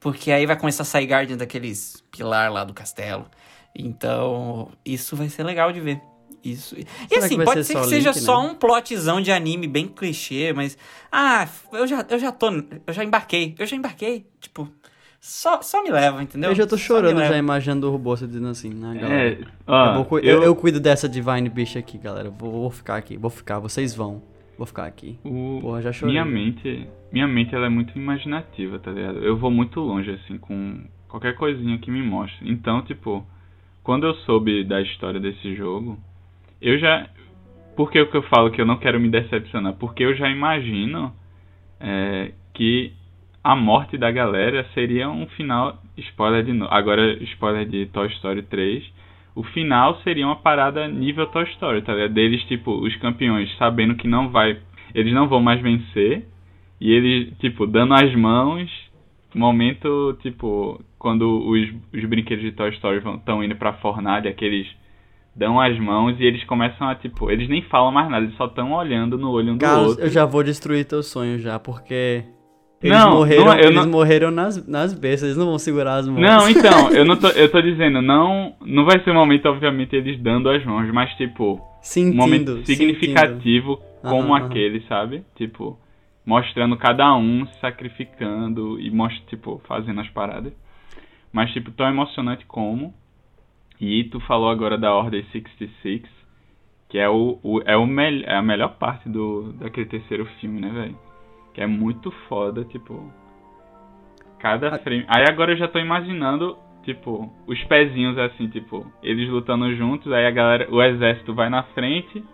Porque 0.00 0.30
aí 0.30 0.46
vai 0.46 0.56
começar 0.56 0.82
a 0.82 0.86
sair 0.86 1.06
Guardian 1.06 1.36
daqueles 1.36 2.02
pilar 2.10 2.52
lá 2.52 2.64
do 2.64 2.72
castelo. 2.72 3.26
Então, 3.74 4.70
isso 4.84 5.16
vai 5.16 5.28
ser 5.28 5.42
legal 5.44 5.72
de 5.72 5.80
ver. 5.80 6.00
Isso. 6.44 6.76
E 6.78 6.86
Será 7.08 7.26
assim, 7.26 7.36
pode 7.36 7.50
ser 7.52 7.64
ser 7.64 7.72
só 7.72 7.82
que 7.82 7.88
seja 7.88 8.10
Link, 8.10 8.20
só 8.20 8.42
né? 8.42 8.48
um 8.50 8.54
plotzão 8.54 9.20
de 9.20 9.32
anime 9.32 9.66
bem 9.66 9.88
clichê, 9.88 10.52
mas. 10.52 10.78
Ah, 11.10 11.48
eu 11.72 11.86
já, 11.86 12.06
eu 12.08 12.18
já 12.18 12.30
tô. 12.30 12.48
Eu 12.86 12.92
já 12.92 13.02
embarquei. 13.04 13.54
Eu 13.58 13.66
já 13.66 13.76
embarquei. 13.76 14.26
Tipo, 14.40 14.68
só, 15.20 15.60
só 15.62 15.82
me 15.82 15.90
leva, 15.90 16.22
entendeu? 16.22 16.50
Eu 16.50 16.54
já 16.54 16.66
tô 16.66 16.76
Só 16.76 16.84
chorando 16.84 17.18
já 17.18 17.36
imaginando 17.36 17.88
o 17.88 17.90
Rubosa 17.90 18.26
dizendo 18.26 18.48
assim, 18.48 18.70
né, 18.70 18.94
galera? 19.00 19.30
É, 19.32 19.38
ó, 19.66 19.86
eu, 19.88 19.94
vou 19.94 20.04
cu- 20.04 20.18
eu, 20.20 20.42
eu 20.44 20.54
cuido 20.54 20.78
dessa 20.78 21.08
Divine 21.08 21.48
Beast 21.48 21.76
aqui, 21.76 21.98
galera. 21.98 22.30
Vou, 22.30 22.52
vou 22.52 22.70
ficar 22.70 22.96
aqui, 22.96 23.16
vou 23.16 23.30
ficar, 23.30 23.58
vocês 23.58 23.94
vão. 23.94 24.22
Vou 24.58 24.66
ficar 24.66 24.84
aqui. 24.86 25.18
o- 25.24 25.60
Porra, 25.62 25.80
já 25.80 25.92
chorei. 25.92 26.12
minha 26.14 26.24
mente, 26.24 26.86
minha 27.12 27.26
mente 27.28 27.54
ela 27.54 27.66
é 27.66 27.68
muito 27.70 27.96
imaginativa, 27.96 28.78
tá 28.80 28.90
ligado? 28.90 29.18
Eu 29.20 29.36
vou 29.36 29.50
muito 29.50 29.78
longe 29.80 30.10
assim 30.10 30.36
com 30.36 30.80
qualquer 31.08 31.36
coisinha 31.36 31.78
que 31.78 31.90
me 31.90 32.02
mostre. 32.02 32.50
Então, 32.50 32.82
tipo, 32.82 33.24
quando 33.84 34.04
eu 34.06 34.14
soube 34.26 34.64
da 34.64 34.80
história 34.82 35.20
desse 35.20 35.54
jogo, 35.54 35.96
eu 36.60 36.76
já 36.78 37.08
por 37.76 37.92
que 37.92 38.00
o 38.00 38.10
que 38.10 38.16
eu 38.16 38.22
falo 38.24 38.50
que 38.50 38.60
eu 38.60 38.66
não 38.66 38.76
quero 38.78 38.98
me 38.98 39.08
decepcionar? 39.08 39.74
Porque 39.74 40.02
eu 40.02 40.12
já 40.16 40.28
imagino 40.28 41.12
é, 41.78 42.32
que 42.52 42.92
a 43.44 43.54
morte 43.54 43.96
da 43.96 44.10
galera 44.10 44.66
seria 44.74 45.08
um 45.08 45.26
final. 45.28 45.80
Spoiler 45.96 46.44
de 46.44 46.52
novo. 46.52 46.74
Agora, 46.74 47.12
spoiler 47.22 47.64
de 47.66 47.86
Toy 47.86 48.08
Story 48.08 48.42
3. 48.42 48.84
O 49.38 49.44
final 49.44 50.00
seria 50.02 50.26
uma 50.26 50.34
parada 50.34 50.88
nível 50.88 51.24
Toy 51.28 51.44
Story, 51.52 51.82
tá 51.82 51.94
ligado? 51.94 52.12
Deles, 52.12 52.42
tipo, 52.46 52.72
os 52.72 52.96
campeões 52.96 53.48
sabendo 53.56 53.94
que 53.94 54.08
não 54.08 54.30
vai. 54.30 54.58
Eles 54.92 55.14
não 55.14 55.28
vão 55.28 55.40
mais 55.40 55.60
vencer. 55.62 56.26
E 56.80 56.90
eles, 56.90 57.38
tipo, 57.38 57.64
dando 57.64 57.94
as 57.94 58.12
mãos. 58.16 58.68
Momento, 59.32 60.18
tipo, 60.22 60.82
quando 60.98 61.48
os, 61.48 61.68
os 61.94 62.04
brinquedos 62.08 62.44
de 62.44 62.50
Toy 62.50 62.70
Story 62.70 62.98
estão 62.98 63.44
indo 63.44 63.54
pra 63.54 63.74
fornalha, 63.74 64.32
que 64.32 64.44
eles 64.44 64.66
dão 65.36 65.60
as 65.60 65.78
mãos 65.78 66.18
e 66.18 66.24
eles 66.24 66.42
começam 66.42 66.88
a, 66.88 66.96
tipo, 66.96 67.30
eles 67.30 67.48
nem 67.48 67.62
falam 67.62 67.92
mais 67.92 68.10
nada, 68.10 68.24
eles 68.24 68.36
só 68.36 68.46
estão 68.46 68.72
olhando 68.72 69.16
no 69.16 69.30
olho 69.30 69.52
um 69.52 69.56
do 69.56 69.60
Carlos, 69.60 69.90
outro. 69.90 70.04
eu 70.04 70.10
já 70.10 70.24
vou 70.24 70.42
destruir 70.42 70.84
teu 70.84 71.00
sonho 71.00 71.38
já, 71.38 71.60
porque 71.60 72.24
eles 72.82 72.96
Não, 72.98 73.10
morreram, 73.10 73.44
não, 73.46 73.52
eu 73.58 73.66
eles 73.66 73.74
não- 73.84 73.90
morreram 73.90 74.30
nas, 74.30 74.66
nas 74.66 74.94
bestas, 74.94 75.24
eles 75.24 75.36
não 75.36 75.46
vão 75.46 75.58
segurar 75.58 75.96
as 75.96 76.08
mãos. 76.08 76.20
Não, 76.20 76.48
então, 76.48 76.90
eu 76.90 77.04
não 77.04 77.16
tô, 77.20 77.28
eu 77.28 77.50
tô 77.50 77.60
dizendo, 77.60 78.00
não, 78.00 78.54
não 78.60 78.84
vai 78.84 79.02
ser 79.02 79.10
um 79.10 79.14
momento, 79.14 79.46
obviamente, 79.46 79.96
eles 79.96 80.20
dando 80.20 80.48
as 80.48 80.64
mãos, 80.64 80.88
mas 80.92 81.10
tipo, 81.16 81.54
um 81.54 81.82
sentindo, 81.82 82.16
momento 82.16 82.56
sentindo. 82.64 82.66
significativo 82.66 83.80
como 84.02 84.32
Aham, 84.34 84.36
aham. 84.36 84.46
aquele, 84.46 84.80
sabe? 84.88 85.24
Tipo, 85.36 85.78
mostrando 86.24 86.76
cada 86.76 87.14
um 87.16 87.46
se 87.46 87.58
sacrificando 87.60 88.78
e 88.80 88.90
mostra, 88.90 89.20
tipo, 89.26 89.60
fazendo 89.66 90.00
as 90.00 90.08
paradas. 90.10 90.52
Mas 91.32 91.50
tipo, 91.52 91.70
tão 91.72 91.86
emocionante 91.88 92.44
como. 92.46 92.94
E 93.80 94.04
tu 94.04 94.18
falou 94.20 94.48
agora 94.50 94.76
da 94.78 94.92
Ordem 94.92 95.24
66, 95.32 96.02
que 96.88 96.98
é 96.98 97.08
o, 97.08 97.38
o 97.42 97.60
é 97.64 97.76
o 97.76 97.86
mel 97.86 98.22
é 98.24 98.34
a 98.36 98.42
melhor 98.42 98.74
parte 98.78 99.08
do 99.08 99.52
daquele 99.52 99.86
terceiro 99.86 100.26
filme, 100.40 100.60
né, 100.60 100.68
velho? 100.70 100.96
Que 101.58 101.64
é 101.64 101.66
muito 101.66 102.12
foda, 102.28 102.64
tipo, 102.64 103.12
cada 104.38 104.76
A- 104.76 104.78
frame. 104.78 105.04
Aí 105.08 105.24
agora 105.28 105.52
eu 105.52 105.56
já 105.56 105.66
tô 105.66 105.80
imaginando 105.80 106.56
Tipo, 106.84 107.30
os 107.46 107.62
pezinhos 107.64 108.16
assim, 108.16 108.48
tipo, 108.48 108.86
eles 109.02 109.28
lutando 109.28 109.74
juntos, 109.76 110.10
aí 110.10 110.24
a 110.24 110.30
galera, 110.30 110.68
o 110.70 110.82
exército 110.82 111.34
vai 111.34 111.50
na 111.50 111.62
frente 111.74 112.24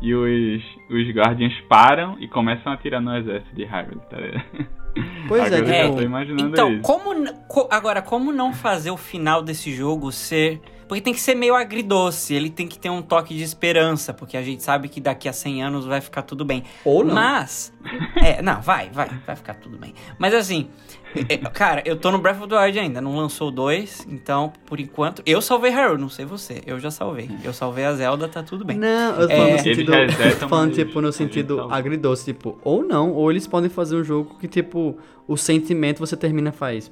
e 0.00 0.14
os, 0.14 0.62
os 0.88 1.10
Guardians 1.10 1.52
param 1.68 2.16
e 2.18 2.26
começam 2.26 2.72
a 2.72 2.74
atirar 2.74 3.02
no 3.02 3.14
exército 3.14 3.54
de 3.54 3.64
Hyrule, 3.64 4.00
tá 4.08 4.16
ligado? 4.18 4.44
Pois 5.28 5.42
é, 5.52 5.56
Agora 5.56 5.60
eu 5.60 5.66
já 5.66 5.82
tipo, 5.84 5.96
tô 5.96 6.02
imaginando 6.02 6.48
Então, 6.48 6.72
isso. 6.72 6.82
como 6.82 7.10
agora 7.70 8.00
como 8.00 8.32
não 8.32 8.54
fazer 8.54 8.90
o 8.92 8.96
final 8.96 9.42
desse 9.42 9.70
jogo 9.72 10.10
ser, 10.10 10.62
porque 10.88 11.00
tem 11.00 11.12
que 11.14 11.20
ser 11.20 11.34
meio 11.34 11.54
agridoce, 11.54 12.34
ele 12.34 12.50
tem 12.50 12.66
que 12.68 12.78
ter 12.78 12.90
um 12.90 13.02
toque 13.02 13.34
de 13.36 13.42
esperança, 13.42 14.12
porque 14.12 14.36
a 14.36 14.42
gente 14.42 14.62
sabe 14.62 14.88
que 14.88 15.00
daqui 15.00 15.28
a 15.28 15.32
100 15.32 15.62
anos 15.62 15.84
vai 15.86 16.00
ficar 16.00 16.22
tudo 16.22 16.44
bem. 16.44 16.64
Ou 16.84 17.04
não. 17.04 17.14
Mas 17.14 17.72
é, 18.16 18.42
não, 18.42 18.60
vai, 18.60 18.90
vai, 18.90 19.08
vai 19.26 19.36
ficar 19.36 19.54
tudo 19.54 19.76
bem. 19.78 19.94
Mas 20.18 20.34
assim, 20.34 20.68
é, 21.28 21.36
cara, 21.36 21.82
eu 21.84 21.96
tô 21.96 22.10
no 22.10 22.18
Breath 22.18 22.38
of 22.40 22.48
the 22.48 22.58
Wild 22.58 22.78
ainda, 22.78 23.00
não 23.00 23.14
lançou 23.16 23.50
2, 23.50 24.06
então 24.10 24.52
por 24.66 24.80
enquanto 24.80 25.22
eu 25.26 25.40
salvei 25.42 25.70
Hyrule, 25.70 26.00
não 26.00 26.08
sei 26.08 26.24
você, 26.24 26.62
eu 26.66 26.78
já 26.80 26.90
salvei. 26.90 27.30
Eu 27.44 27.52
salvei 27.52 27.84
a 27.84 27.94
Zelda, 27.94 28.28
tá 28.28 28.42
tudo 28.42 28.64
bem. 28.64 28.78
Não, 28.78 29.14
eu 29.20 29.26
tô 29.28 29.32
É, 29.32 29.36
falando 29.36 29.48
no 29.48 29.54
eles 29.56 29.62
sentido. 29.62 29.92
resetam, 29.92 30.48
falando, 30.48 30.68
mas 30.68 30.76
tipo, 30.76 31.00
no 31.00 31.12
sentido 31.12 31.60
agridoce, 31.72 32.24
tipo, 32.24 32.58
ou 32.62 32.84
não, 32.84 33.12
ou 33.12 33.30
eles 33.30 33.46
podem 33.46 33.68
fazer 33.70 33.96
um 33.96 34.04
jogo 34.04 34.36
que, 34.38 34.48
tipo, 34.48 34.96
o 35.28 35.36
sentimento 35.36 35.98
você 35.98 36.16
termina 36.16 36.48
e 36.50 36.52
faz. 36.52 36.90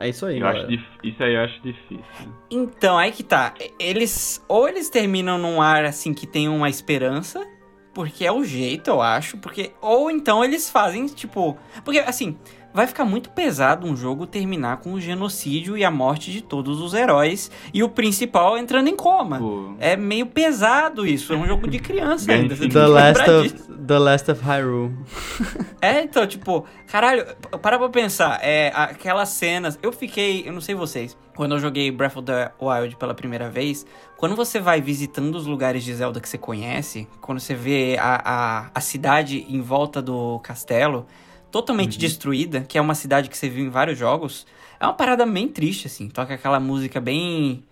É 0.00 0.08
isso 0.08 0.24
aí, 0.24 0.40
Eu 0.40 0.46
acho 0.46 0.62
galera. 0.62 0.82
isso 1.04 1.22
aí 1.22 1.34
eu 1.34 1.40
acho 1.42 1.60
difícil. 1.62 2.04
Então, 2.50 2.96
aí 2.96 3.12
que 3.12 3.22
tá. 3.22 3.52
Eles. 3.78 4.42
Ou 4.48 4.66
eles 4.66 4.88
terminam 4.88 5.36
num 5.36 5.60
ar 5.60 5.84
assim 5.84 6.14
que 6.14 6.26
tem 6.26 6.48
uma 6.48 6.68
esperança. 6.70 7.46
Porque 7.92 8.24
é 8.24 8.32
o 8.32 8.42
jeito, 8.42 8.88
eu 8.88 9.02
acho. 9.02 9.36
Porque. 9.36 9.72
Ou 9.82 10.10
então 10.10 10.42
eles 10.42 10.70
fazem, 10.70 11.06
tipo. 11.06 11.58
Porque, 11.84 11.98
assim, 11.98 12.38
vai 12.72 12.86
ficar 12.86 13.04
muito 13.04 13.30
pesado 13.30 13.86
um 13.86 13.96
jogo 13.96 14.26
terminar 14.26 14.78
com 14.78 14.92
o 14.92 15.00
genocídio 15.00 15.76
e 15.76 15.84
a 15.84 15.90
morte 15.90 16.30
de 16.30 16.40
todos 16.42 16.80
os 16.80 16.94
heróis. 16.94 17.50
E 17.72 17.82
o 17.82 17.88
principal 17.88 18.56
entrando 18.56 18.88
em 18.88 18.96
coma. 18.96 19.38
Pô, 19.38 19.74
É 19.78 19.96
meio 19.96 20.26
pesado 20.26 21.06
isso. 21.06 21.32
É 21.32 21.36
um 21.36 21.46
jogo 21.46 21.68
de 21.68 21.78
criança 21.78 22.32
ainda. 22.32 22.54
Você 22.54 22.62
tem 22.62 22.70
The 22.70 22.80
que 22.80 22.86
Last, 22.86 23.18
lembrar 23.20 23.38
of, 23.40 23.48
disso. 23.48 23.72
The 23.86 23.98
Last 23.98 24.30
of 24.30 24.42
Hyrule. 24.44 24.94
É, 25.82 26.02
então, 26.02 26.26
tipo, 26.26 26.66
caralho, 26.86 27.24
para 27.62 27.78
pra 27.78 27.88
pensar, 27.88 28.38
é, 28.42 28.70
aquelas 28.74 29.30
cenas, 29.30 29.78
eu 29.82 29.90
fiquei, 29.90 30.46
eu 30.46 30.52
não 30.52 30.60
sei 30.60 30.74
vocês, 30.74 31.16
quando 31.34 31.54
eu 31.54 31.58
joguei 31.58 31.90
Breath 31.90 32.18
of 32.18 32.26
the 32.26 32.52
Wild 32.60 32.96
pela 32.96 33.14
primeira 33.14 33.48
vez, 33.48 33.86
quando 34.18 34.36
você 34.36 34.60
vai 34.60 34.82
visitando 34.82 35.34
os 35.36 35.46
lugares 35.46 35.82
de 35.82 35.94
Zelda 35.94 36.20
que 36.20 36.28
você 36.28 36.36
conhece, 36.36 37.08
quando 37.22 37.40
você 37.40 37.54
vê 37.54 37.96
a, 37.98 38.20
a, 38.22 38.70
a 38.74 38.80
cidade 38.82 39.46
em 39.48 39.62
volta 39.62 40.02
do 40.02 40.38
castelo, 40.40 41.06
totalmente 41.50 41.98
destruída, 41.98 42.60
que 42.62 42.78
é 42.78 42.80
uma 42.80 42.94
cidade 42.94 43.28
que 43.28 43.36
você 43.36 43.48
viu 43.48 43.64
em 43.64 43.70
vários 43.70 43.98
jogos, 43.98 44.46
é 44.78 44.84
uma 44.84 44.94
parada 44.94 45.26
bem 45.26 45.48
triste, 45.48 45.86
assim, 45.86 46.08
toca 46.08 46.34
aquela 46.34 46.58
música 46.58 47.00
bem, 47.00 47.64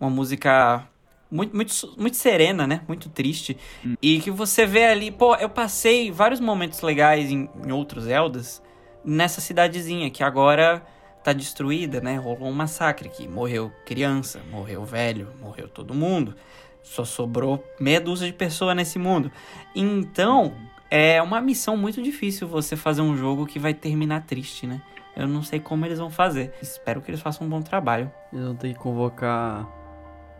uma 0.00 0.08
música 0.08 0.88
muito, 1.30 1.54
muito, 1.54 1.94
muito 1.98 2.16
serena, 2.16 2.66
né? 2.66 2.82
Muito 2.86 3.08
triste. 3.08 3.56
E 4.00 4.20
que 4.20 4.30
você 4.30 4.64
vê 4.64 4.86
ali, 4.86 5.10
pô, 5.10 5.34
eu 5.36 5.48
passei 5.48 6.10
vários 6.10 6.40
momentos 6.40 6.80
legais 6.80 7.30
em, 7.30 7.48
em 7.66 7.72
outros 7.72 8.04
Zeldas 8.04 8.62
nessa 9.04 9.40
cidadezinha 9.40 10.10
que 10.10 10.22
agora 10.22 10.82
tá 11.24 11.32
destruída, 11.32 12.00
né? 12.00 12.16
Rolou 12.16 12.48
um 12.48 12.52
massacre 12.52 13.08
aqui. 13.08 13.26
Morreu 13.26 13.72
criança, 13.84 14.40
morreu 14.50 14.84
velho, 14.84 15.32
morreu 15.40 15.68
todo 15.68 15.92
mundo. 15.92 16.34
Só 16.82 17.04
sobrou 17.04 17.64
meia 17.80 18.00
dúzia 18.00 18.26
de 18.26 18.32
pessoas 18.32 18.76
nesse 18.76 18.98
mundo. 18.98 19.32
Então, 19.74 20.54
é 20.96 21.20
uma 21.20 21.40
missão 21.40 21.76
muito 21.76 22.00
difícil 22.00 22.46
você 22.46 22.76
fazer 22.76 23.02
um 23.02 23.16
jogo 23.16 23.46
que 23.46 23.58
vai 23.58 23.74
terminar 23.74 24.22
triste, 24.22 24.64
né? 24.64 24.80
Eu 25.16 25.26
não 25.26 25.42
sei 25.42 25.58
como 25.58 25.84
eles 25.84 25.98
vão 25.98 26.08
fazer. 26.08 26.54
Espero 26.62 27.02
que 27.02 27.10
eles 27.10 27.20
façam 27.20 27.44
um 27.44 27.50
bom 27.50 27.60
trabalho. 27.60 28.12
Eles 28.32 28.44
vão 28.44 28.54
ter 28.54 28.72
que 28.72 28.78
convocar 28.78 29.68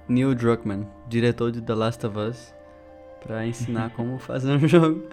Neil 0.09 0.33
Druckmann, 0.33 0.87
diretor 1.09 1.51
de 1.51 1.61
The 1.61 1.75
Last 1.75 2.07
of 2.07 2.17
Us, 2.17 2.55
pra 3.21 3.45
ensinar 3.45 3.91
como 3.99 4.17
fazer 4.17 4.53
um 4.53 4.69
jogo. 4.69 5.09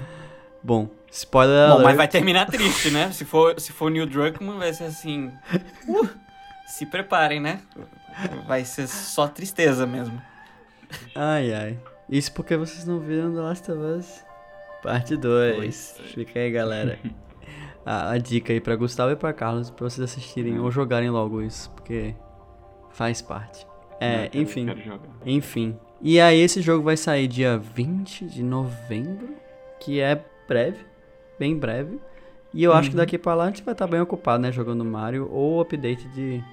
Bom, 0.61 0.91
spoiler 1.11 1.69
Bom, 1.69 1.73
alert. 1.73 1.85
mas 1.85 1.97
vai 1.97 2.07
terminar 2.07 2.45
triste, 2.45 2.91
né? 2.91 3.11
Se 3.11 3.25
for, 3.25 3.59
se 3.59 3.71
for 3.71 3.89
Neil 3.89 4.05
Druckmann, 4.05 4.59
vai 4.59 4.71
ser 4.71 4.83
assim. 4.83 5.31
uh, 5.89 6.07
se 6.67 6.85
preparem, 6.85 7.39
né? 7.39 7.61
Vai 8.47 8.63
ser 8.63 8.87
só 8.87 9.27
tristeza 9.27 9.87
mesmo. 9.87 10.21
Ai, 11.15 11.51
ai. 11.51 11.79
Isso 12.07 12.31
porque 12.31 12.55
vocês 12.55 12.85
não 12.85 12.99
viram 12.99 13.33
The 13.33 13.41
Last 13.41 13.71
of 13.71 13.81
Us 13.81 14.30
Parte 14.81 15.15
2. 15.17 15.55
Pois. 15.55 16.01
Fica 16.13 16.39
aí, 16.39 16.51
galera. 16.51 16.99
A, 17.83 18.11
a 18.11 18.17
dica 18.19 18.53
aí 18.53 18.61
pra 18.61 18.75
Gustavo 18.75 19.11
e 19.11 19.15
pra 19.15 19.33
Carlos 19.33 19.71
pra 19.71 19.89
vocês 19.89 20.03
assistirem 20.11 20.59
ou 20.59 20.69
jogarem 20.69 21.09
logo 21.09 21.41
isso, 21.41 21.67
porque 21.71 22.13
faz 22.91 23.23
parte. 23.23 23.65
É, 23.99 24.27
quero- 24.27 24.43
enfim. 24.43 24.65
quero 24.67 24.81
jogar. 24.83 25.09
Enfim. 25.25 25.75
E 25.99 26.19
aí 26.21 26.39
esse 26.39 26.61
jogo 26.61 26.83
vai 26.83 26.95
sair 26.95 27.27
dia 27.27 27.57
20 27.57 28.25
de 28.27 28.43
novembro, 28.43 29.35
que 29.79 29.99
é 29.99 30.23
breve, 30.47 30.85
bem 31.39 31.57
breve. 31.57 31.99
E 32.53 32.63
eu 32.63 32.71
acho 32.71 32.91
que 32.91 32.95
daqui 32.95 33.17
pra 33.17 33.33
lá 33.33 33.45
a 33.45 33.47
gente 33.47 33.63
vai 33.63 33.73
estar 33.73 33.87
bem 33.87 33.99
ocupado, 33.99 34.43
né, 34.43 34.51
jogando 34.51 34.85
Mario 34.85 35.27
ou 35.31 35.59
update 35.59 36.07
de, 36.09 36.43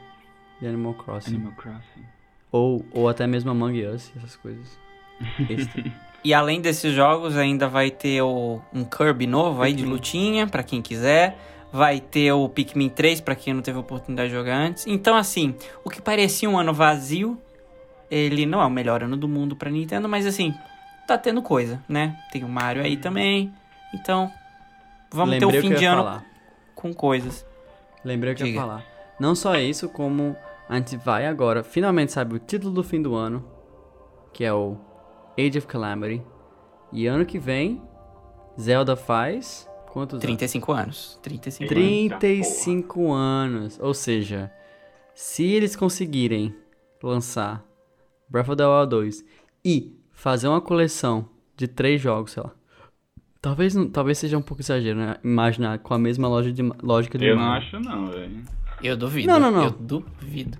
de 0.60 0.66
Animal 0.66 0.94
Crossing. 0.94 1.34
Animal 1.34 1.52
Crossing. 1.58 2.06
Ou, 2.50 2.86
ou 2.92 3.06
até 3.06 3.26
mesmo 3.26 3.50
Among 3.50 3.84
Us, 3.86 4.10
essas 4.16 4.34
coisas. 4.36 4.78
extra. 5.50 6.07
E 6.24 6.34
além 6.34 6.60
desses 6.60 6.92
jogos, 6.92 7.36
ainda 7.36 7.68
vai 7.68 7.90
ter 7.90 8.20
o, 8.22 8.60
um 8.74 8.84
Kirby 8.84 9.26
novo 9.26 9.62
aí 9.62 9.72
de 9.72 9.84
lutinha, 9.84 10.46
pra 10.46 10.62
quem 10.62 10.82
quiser. 10.82 11.38
Vai 11.72 12.00
ter 12.00 12.32
o 12.32 12.48
Pikmin 12.48 12.88
3 12.88 13.20
pra 13.20 13.34
quem 13.34 13.52
não 13.54 13.62
teve 13.62 13.78
oportunidade 13.78 14.30
de 14.30 14.34
jogar 14.34 14.56
antes. 14.56 14.86
Então, 14.86 15.14
assim, 15.16 15.54
o 15.84 15.90
que 15.90 16.00
parecia 16.00 16.48
um 16.48 16.58
ano 16.58 16.72
vazio, 16.72 17.38
ele 18.10 18.46
não 18.46 18.60
é 18.60 18.66
o 18.66 18.70
melhor 18.70 19.02
ano 19.02 19.16
do 19.16 19.28
mundo 19.28 19.54
pra 19.54 19.70
Nintendo, 19.70 20.08
mas 20.08 20.26
assim, 20.26 20.54
tá 21.06 21.16
tendo 21.18 21.42
coisa, 21.42 21.82
né? 21.88 22.16
Tem 22.32 22.42
o 22.42 22.48
Mario 22.48 22.82
aí 22.82 22.96
também. 22.96 23.52
Então, 23.94 24.30
vamos 25.10 25.32
Lembrei 25.32 25.52
ter 25.52 25.58
o 25.58 25.60
fim 25.60 25.74
de 25.74 25.84
ano 25.84 26.02
falar. 26.02 26.24
com 26.74 26.92
coisas. 26.94 27.46
Lembrei 28.04 28.32
o 28.32 28.36
que 28.36 28.42
eu 28.42 28.46
ia 28.46 28.52
Diga. 28.52 28.62
falar. 28.64 28.84
Não 29.20 29.34
só 29.34 29.56
isso, 29.56 29.88
como 29.88 30.34
a 30.68 30.76
gente 30.76 30.96
vai 30.96 31.26
agora, 31.26 31.62
finalmente 31.62 32.12
sabe 32.12 32.34
o 32.34 32.38
título 32.38 32.72
do 32.72 32.82
fim 32.82 33.02
do 33.02 33.14
ano, 33.14 33.44
que 34.32 34.42
é 34.44 34.52
o 34.52 34.76
Age 35.38 35.58
of 35.58 35.66
Calamity. 35.66 36.22
E 36.92 37.06
ano 37.06 37.24
que 37.24 37.38
vem, 37.38 37.80
Zelda 38.60 38.96
faz 38.96 39.68
quantos 39.92 40.14
anos? 40.14 40.22
35 40.22 40.72
anos. 40.72 41.18
35 41.22 41.62
anos. 41.64 41.68
35 42.18 43.12
anos. 43.12 43.78
Ou 43.80 43.94
seja, 43.94 44.50
se 45.14 45.44
eles 45.44 45.76
conseguirem 45.76 46.54
lançar 47.02 47.64
Breath 48.28 48.48
of 48.48 48.56
the 48.56 48.66
Wild 48.66 48.90
2 48.90 49.24
e 49.64 49.96
fazer 50.10 50.48
uma 50.48 50.60
coleção 50.60 51.28
de 51.56 51.68
três 51.68 52.00
jogos, 52.00 52.32
sei 52.32 52.42
lá. 52.42 52.52
Talvez, 53.40 53.74
não- 53.74 53.88
talvez 53.88 54.18
seja 54.18 54.36
um 54.36 54.42
pouco 54.42 54.60
exagero, 54.62 54.98
né? 54.98 55.16
Imaginar 55.22 55.78
com 55.78 55.94
a 55.94 55.98
mesma 55.98 56.26
loja 56.26 56.52
de, 56.52 56.62
lógica 56.82 57.16
de 57.16 57.26
Eu 57.26 57.36
não 57.36 57.52
acho 57.52 57.78
não, 57.78 58.06
velho. 58.10 58.42
Eu 58.82 58.96
duvido. 58.96 59.28
Não, 59.28 59.38
não, 59.38 59.50
não. 59.50 59.64
Eu 59.64 59.70
duvido. 59.70 60.58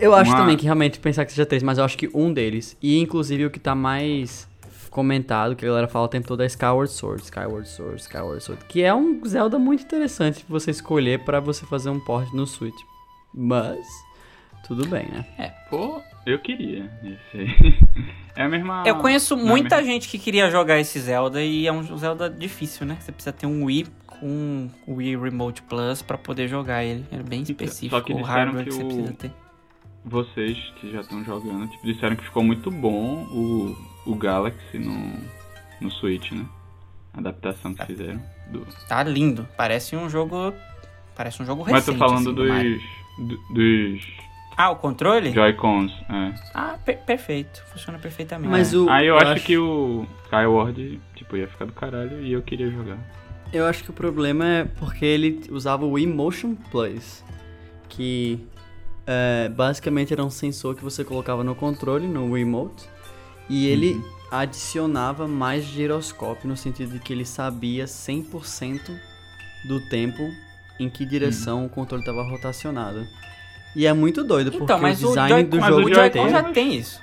Eu 0.00 0.14
acho 0.14 0.30
Uma- 0.30 0.38
também 0.40 0.56
que 0.56 0.64
realmente 0.64 0.98
pensar 0.98 1.24
que 1.24 1.32
seja 1.32 1.44
três, 1.46 1.62
mas 1.62 1.78
eu 1.78 1.84
acho 1.84 1.96
que 1.98 2.08
um 2.14 2.32
deles, 2.32 2.76
e 2.82 2.98
inclusive 2.98 3.44
o 3.46 3.50
que 3.50 3.58
tá 3.60 3.74
mais 3.74 4.48
comentado, 4.90 5.54
que 5.54 5.64
a 5.64 5.68
galera 5.68 5.86
fala 5.88 6.06
o 6.06 6.08
tempo 6.08 6.26
todo 6.26 6.42
é 6.42 6.46
Skyward 6.46 6.90
Sword, 6.90 7.22
Skyward 7.22 7.68
Sword, 7.68 8.00
Skyward 8.00 8.42
Sword, 8.42 8.64
que 8.64 8.82
é 8.82 8.94
um 8.94 9.20
Zelda 9.26 9.58
muito 9.58 9.82
interessante 9.82 10.42
pra 10.44 10.52
você 10.58 10.70
escolher 10.70 11.20
pra 11.20 11.40
você 11.40 11.66
fazer 11.66 11.90
um 11.90 12.00
port 12.00 12.32
no 12.32 12.46
Switch. 12.46 12.74
Mas 13.34 13.86
tudo 14.66 14.86
bem, 14.88 15.06
né? 15.08 15.26
É. 15.38 15.48
Pô, 15.68 16.00
eu 16.26 16.38
queria 16.38 16.90
esse 17.04 17.36
aí. 17.38 17.78
É 18.34 18.42
a 18.44 18.48
mesma... 18.48 18.82
Eu 18.86 18.96
conheço 18.96 19.36
não 19.36 19.44
é 19.44 19.48
muita 19.48 19.76
mesma- 19.76 19.92
gente 19.92 20.08
que 20.08 20.18
queria 20.18 20.50
jogar 20.50 20.78
esse 20.80 20.98
Zelda 21.00 21.42
e 21.42 21.66
é 21.66 21.72
um 21.72 21.82
Zelda 21.98 22.30
difícil, 22.30 22.86
né? 22.86 22.96
Você 23.00 23.12
precisa 23.12 23.32
ter 23.32 23.46
um 23.46 23.64
Wii 23.64 23.86
com 24.06 24.68
o 24.86 24.94
Wii 24.94 25.16
Remote 25.18 25.60
Plus 25.62 26.00
pra 26.02 26.16
poder 26.16 26.48
jogar 26.48 26.82
ele. 26.84 27.04
É 27.12 27.16
bem 27.22 27.42
específico 27.42 27.94
só 27.96 28.00
que 28.00 28.12
o 28.12 28.22
hardware 28.22 28.64
que, 28.64 28.70
que 28.70 28.76
você 28.76 28.82
o- 28.82 28.86
precisa 28.86 29.12
ter. 29.12 29.30
Vocês 30.08 30.56
que 30.80 30.90
já 30.90 31.00
estão 31.00 31.22
jogando, 31.24 31.68
tipo, 31.68 31.84
disseram 31.86 32.16
que 32.16 32.24
ficou 32.24 32.42
muito 32.42 32.70
bom 32.70 33.24
o, 33.30 33.76
o 34.06 34.14
Galaxy 34.14 34.78
no, 34.78 35.12
no 35.80 35.90
Switch, 35.90 36.32
né? 36.32 36.44
A 37.14 37.18
adaptação 37.18 37.74
que 37.74 37.84
fizeram. 37.84 38.22
Do... 38.50 38.66
Tá 38.88 39.02
lindo. 39.02 39.46
Parece 39.56 39.94
um 39.96 40.08
jogo. 40.08 40.52
Parece 41.16 41.42
um 41.42 41.46
jogo 41.46 41.62
Mas 41.64 41.84
recente. 41.86 41.98
tô 41.98 41.98
falando 41.98 42.30
assim, 42.30 42.34
do 42.34 43.28
dos, 43.28 43.28
do- 43.28 43.54
dos 43.54 44.02
Ah, 44.56 44.70
o 44.70 44.76
controle? 44.76 45.32
Joy-Cons, 45.32 45.92
é. 46.08 46.34
Ah, 46.54 46.78
per- 46.84 46.98
perfeito. 47.04 47.62
Funciona 47.72 47.98
perfeitamente. 47.98 48.50
Mas 48.50 48.72
É. 48.72 48.76
o- 48.76 48.88
Aí 48.88 49.06
eu, 49.06 49.14
eu 49.14 49.20
acho, 49.20 49.32
acho- 49.32 49.44
que 49.44 49.58
o 49.58 50.06
Skyward, 50.24 51.00
tipo, 51.16 51.36
ia 51.36 51.48
ficar 51.48 51.64
do 51.64 51.72
caralho 51.72 52.22
e 52.24 52.32
eu 52.32 52.40
queria 52.42 52.70
jogar. 52.70 52.98
Eu 53.52 53.66
acho 53.66 53.82
que 53.82 53.90
o 53.90 53.92
problema 53.94 54.46
é 54.46 54.64
porque 54.64 55.04
ele 55.04 55.40
usava 55.50 55.84
o 55.86 55.98
Emotion 55.98 56.54
Plus, 56.70 57.24
que 57.88 58.38
é, 59.10 59.48
basicamente 59.48 60.12
era 60.12 60.22
um 60.22 60.28
sensor 60.28 60.74
que 60.74 60.84
você 60.84 61.02
colocava 61.02 61.42
no 61.42 61.54
controle, 61.54 62.06
no 62.06 62.34
remote, 62.34 62.86
e 63.48 63.66
ele 63.66 64.04
adicionava 64.30 65.26
mais 65.26 65.64
giroscópio 65.64 66.46
no 66.46 66.54
sentido 66.58 66.92
de 66.92 66.98
que 66.98 67.14
ele 67.14 67.24
sabia 67.24 67.86
100% 67.86 68.80
do 69.66 69.80
tempo 69.88 70.30
em 70.78 70.90
que 70.90 71.06
direção 71.06 71.64
o 71.64 71.68
controle 71.70 72.02
estava 72.02 72.22
rotacionado. 72.22 73.06
E 73.74 73.86
é 73.86 73.92
muito 73.94 74.22
doido, 74.22 74.50
porque 74.50 74.64
Então, 74.64 74.78
mas 74.78 75.02
o 75.02 75.06
o 75.06 75.08
design 75.08 75.30
Joy-Con 75.30 75.50
do 75.50 75.60
mas 75.60 75.68
jogo 75.68 75.80
o 75.80 75.90
o 75.90 75.94
Joy-Con 75.94 76.28
já 76.28 76.42
tem 76.42 76.74
isso. 76.76 77.00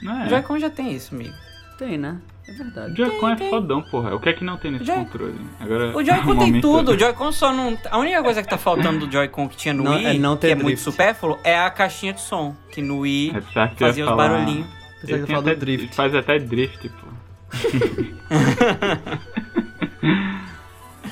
Não 0.00 0.14
O 0.14 0.22
é? 0.22 0.28
Joy-Con 0.28 0.58
já 0.60 0.70
tem 0.70 0.94
isso, 0.94 1.14
amigo. 1.14 1.34
tem, 1.76 1.98
né? 1.98 2.20
É 2.48 2.52
O 2.52 2.56
verdade. 2.56 2.96
Joy-Con 2.96 3.28
é 3.30 3.36
tem. 3.36 3.50
fodão, 3.50 3.82
porra. 3.82 4.14
O 4.14 4.20
que 4.20 4.28
é 4.28 4.32
que 4.32 4.44
não 4.44 4.56
tem 4.56 4.72
nesse 4.72 4.84
Joy- 4.84 4.96
controle? 4.96 5.40
Agora, 5.60 5.96
O 5.96 6.04
Joy-Con 6.04 6.36
tem 6.38 6.60
tudo. 6.60 6.92
O 6.92 6.98
Joy-Con 6.98 7.32
só 7.32 7.52
não. 7.52 7.78
A 7.90 7.98
única 7.98 8.22
coisa 8.22 8.42
que 8.42 8.48
tá 8.48 8.58
faltando 8.58 9.06
do 9.06 9.12
Joy-Con 9.12 9.48
que 9.48 9.56
tinha 9.56 9.72
no 9.72 9.84
Não- 9.84 9.94
Wii, 9.94 10.06
é 10.06 10.14
não 10.14 10.36
ter 10.36 10.48
que 10.48 10.52
é 10.52 10.56
muito 10.56 10.66
drift. 10.66 10.84
supérfluo, 10.90 11.38
é 11.44 11.56
a 11.58 11.70
caixinha 11.70 12.12
de 12.12 12.20
som. 12.20 12.54
Que 12.72 12.82
no 12.82 12.98
Wii 13.00 13.30
É 13.36 13.40
que 13.68 13.78
fazia 13.78 14.04
os 14.04 14.10
falar- 14.10 14.28
barulhinhos. 14.28 14.66
Falar 15.28 15.40
do 15.40 15.50
até- 15.50 15.54
drift. 15.54 15.94
Faz 15.94 16.14
até 16.14 16.38
drift, 16.38 16.88
pô. 16.88 17.06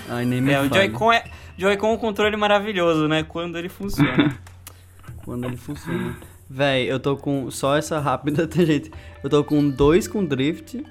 Ai, 0.08 0.24
nem 0.24 0.40
me 0.40 0.52
É, 0.52 0.60
o. 0.60 0.68
Joy-Con 0.72 1.12
é. 1.12 1.24
Joy-Con 1.56 1.90
é 1.90 1.92
um 1.92 1.96
controle 1.98 2.36
maravilhoso, 2.36 3.06
né? 3.06 3.22
Quando 3.22 3.56
ele 3.58 3.68
funciona. 3.68 4.36
Quando 5.24 5.44
ele 5.44 5.56
funciona. 5.56 6.16
Véi, 6.48 6.90
eu 6.90 6.98
tô 6.98 7.16
com. 7.16 7.50
Só 7.50 7.76
essa 7.76 8.00
rápida 8.00 8.46
tangente. 8.48 8.90
Eu 9.22 9.30
tô 9.30 9.44
com 9.44 9.68
dois 9.68 10.08
com 10.08 10.24
drift 10.24 10.82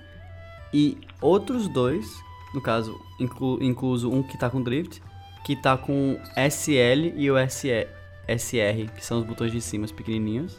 e 0.74 0.98
outros 1.22 1.68
dois, 1.68 2.06
no 2.54 2.62
caso, 2.62 3.00
inclu, 3.20 3.58
incluso 3.62 4.12
um 4.12 4.22
que 4.24 4.38
tá 4.38 4.50
com 4.50 4.62
drift, 4.62 5.02
que 5.44 5.56
tá 5.56 5.78
com 5.78 6.20
SL 6.36 7.14
e 7.16 7.30
o 7.32 7.36
SE, 7.50 7.88
SR, 8.28 8.92
que 8.96 9.04
são 9.06 9.20
os 9.20 9.26
botões 9.26 9.52
de 9.52 9.62
cima, 9.62 9.86
os 9.86 9.92
pequenininhos, 9.92 10.58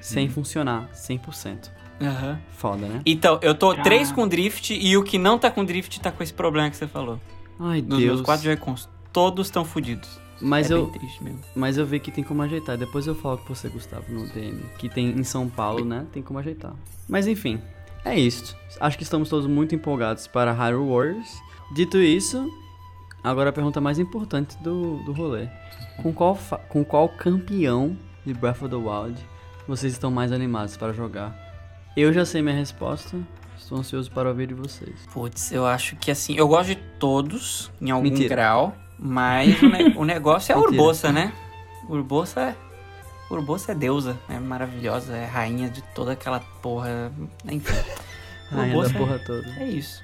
sem 0.00 0.28
funcionar 0.28 0.88
100%. 0.94 1.70
Aham. 2.00 2.40
Foda, 2.56 2.86
né? 2.86 3.00
Então, 3.06 3.38
eu 3.42 3.54
tô 3.54 3.70
Cara. 3.70 3.82
três 3.82 4.10
com 4.10 4.26
drift 4.26 4.74
e 4.74 4.96
o 4.96 5.04
que 5.04 5.18
não 5.18 5.38
tá 5.38 5.50
com 5.50 5.64
drift 5.64 6.00
tá 6.00 6.10
com 6.10 6.22
esse 6.22 6.32
problema 6.32 6.68
que 6.70 6.76
você 6.76 6.88
falou. 6.88 7.20
Ai, 7.60 7.80
Dos 7.80 7.98
Deus. 7.98 8.14
meus 8.16 8.20
quatro 8.22 8.44
Joy-Cons, 8.44 8.88
todos 9.12 9.46
estão 9.46 9.64
fodidos. 9.64 10.20
Mas 10.40 10.70
é 10.70 10.74
eu, 10.74 10.86
bem 10.86 10.98
triste 10.98 11.22
mesmo. 11.22 11.38
Mas 11.54 11.78
eu 11.78 11.86
vi 11.86 12.00
que 12.00 12.10
tem 12.10 12.24
como 12.24 12.42
ajeitar. 12.42 12.76
Depois 12.76 13.06
eu 13.06 13.14
falo 13.14 13.38
com 13.38 13.54
você, 13.54 13.68
Gustavo, 13.68 14.12
no 14.12 14.26
DM. 14.26 14.60
Que 14.78 14.88
tem 14.88 15.10
em 15.10 15.22
São 15.22 15.48
Paulo, 15.48 15.84
né? 15.84 16.04
Tem 16.12 16.20
como 16.20 16.40
ajeitar. 16.40 16.74
Mas 17.08 17.28
enfim, 17.28 17.60
é 18.04 18.18
isso. 18.18 18.56
Acho 18.80 18.96
que 18.96 19.02
estamos 19.04 19.28
todos 19.28 19.46
muito 19.46 19.74
empolgados 19.74 20.26
para 20.26 20.52
Hyrule 20.52 20.88
Warriors. 20.90 21.40
Dito 21.74 21.98
isso, 21.98 22.48
agora 23.22 23.50
a 23.50 23.52
pergunta 23.52 23.80
mais 23.80 23.98
importante 23.98 24.56
do, 24.62 24.96
do 25.04 25.12
rolê. 25.12 25.48
Com 26.02 26.12
qual, 26.12 26.36
com 26.68 26.84
qual 26.84 27.08
campeão 27.08 27.96
de 28.26 28.34
Breath 28.34 28.62
of 28.62 28.68
the 28.68 28.76
Wild 28.76 29.20
vocês 29.68 29.92
estão 29.92 30.10
mais 30.10 30.32
animados 30.32 30.76
para 30.76 30.92
jogar? 30.92 31.34
Eu 31.96 32.12
já 32.12 32.24
sei 32.24 32.42
minha 32.42 32.54
resposta. 32.56 33.16
Estou 33.56 33.78
ansioso 33.78 34.10
para 34.10 34.28
ouvir 34.28 34.48
de 34.48 34.54
vocês. 34.54 35.06
Putz, 35.12 35.52
eu 35.52 35.64
acho 35.64 35.94
que 35.96 36.10
assim, 36.10 36.34
eu 36.36 36.48
gosto 36.48 36.70
de 36.70 36.76
todos, 36.98 37.70
em 37.80 37.90
algum 37.90 38.04
Mentira. 38.08 38.28
grau, 38.34 38.74
mas 38.98 39.62
o, 39.62 39.68
ne- 39.68 39.94
o 39.96 40.04
negócio 40.04 40.50
é 40.52 40.54
a 40.54 40.58
Mentira. 40.58 40.80
Urbosa, 40.82 41.12
né? 41.12 41.32
Urbosa 41.88 42.40
é. 42.40 42.56
Urbosa 43.34 43.72
é 43.72 43.74
deusa, 43.74 44.18
é 44.28 44.38
maravilhosa, 44.38 45.16
é 45.16 45.24
rainha 45.26 45.68
de 45.68 45.82
toda 45.94 46.12
aquela 46.12 46.40
porra. 46.62 47.12
Enfim. 47.50 47.72
Rainha 48.50 48.74
Urbosa 48.76 48.92
da 48.92 48.98
porra 48.98 49.18
toda. 49.20 49.48
É 49.58 49.66
isso. 49.68 50.02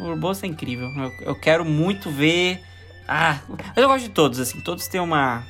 O 0.00 0.04
Urbosa 0.04 0.44
é 0.46 0.48
incrível. 0.48 0.88
Eu, 0.96 1.12
eu 1.28 1.34
quero 1.34 1.64
muito 1.64 2.10
ver. 2.10 2.60
Ah, 3.08 3.38
mas 3.48 3.76
eu 3.76 3.88
gosto 3.88 4.04
de 4.04 4.10
todos, 4.10 4.38
assim. 4.40 4.60
Todos 4.60 4.86
têm 4.88 5.00
uma. 5.00 5.44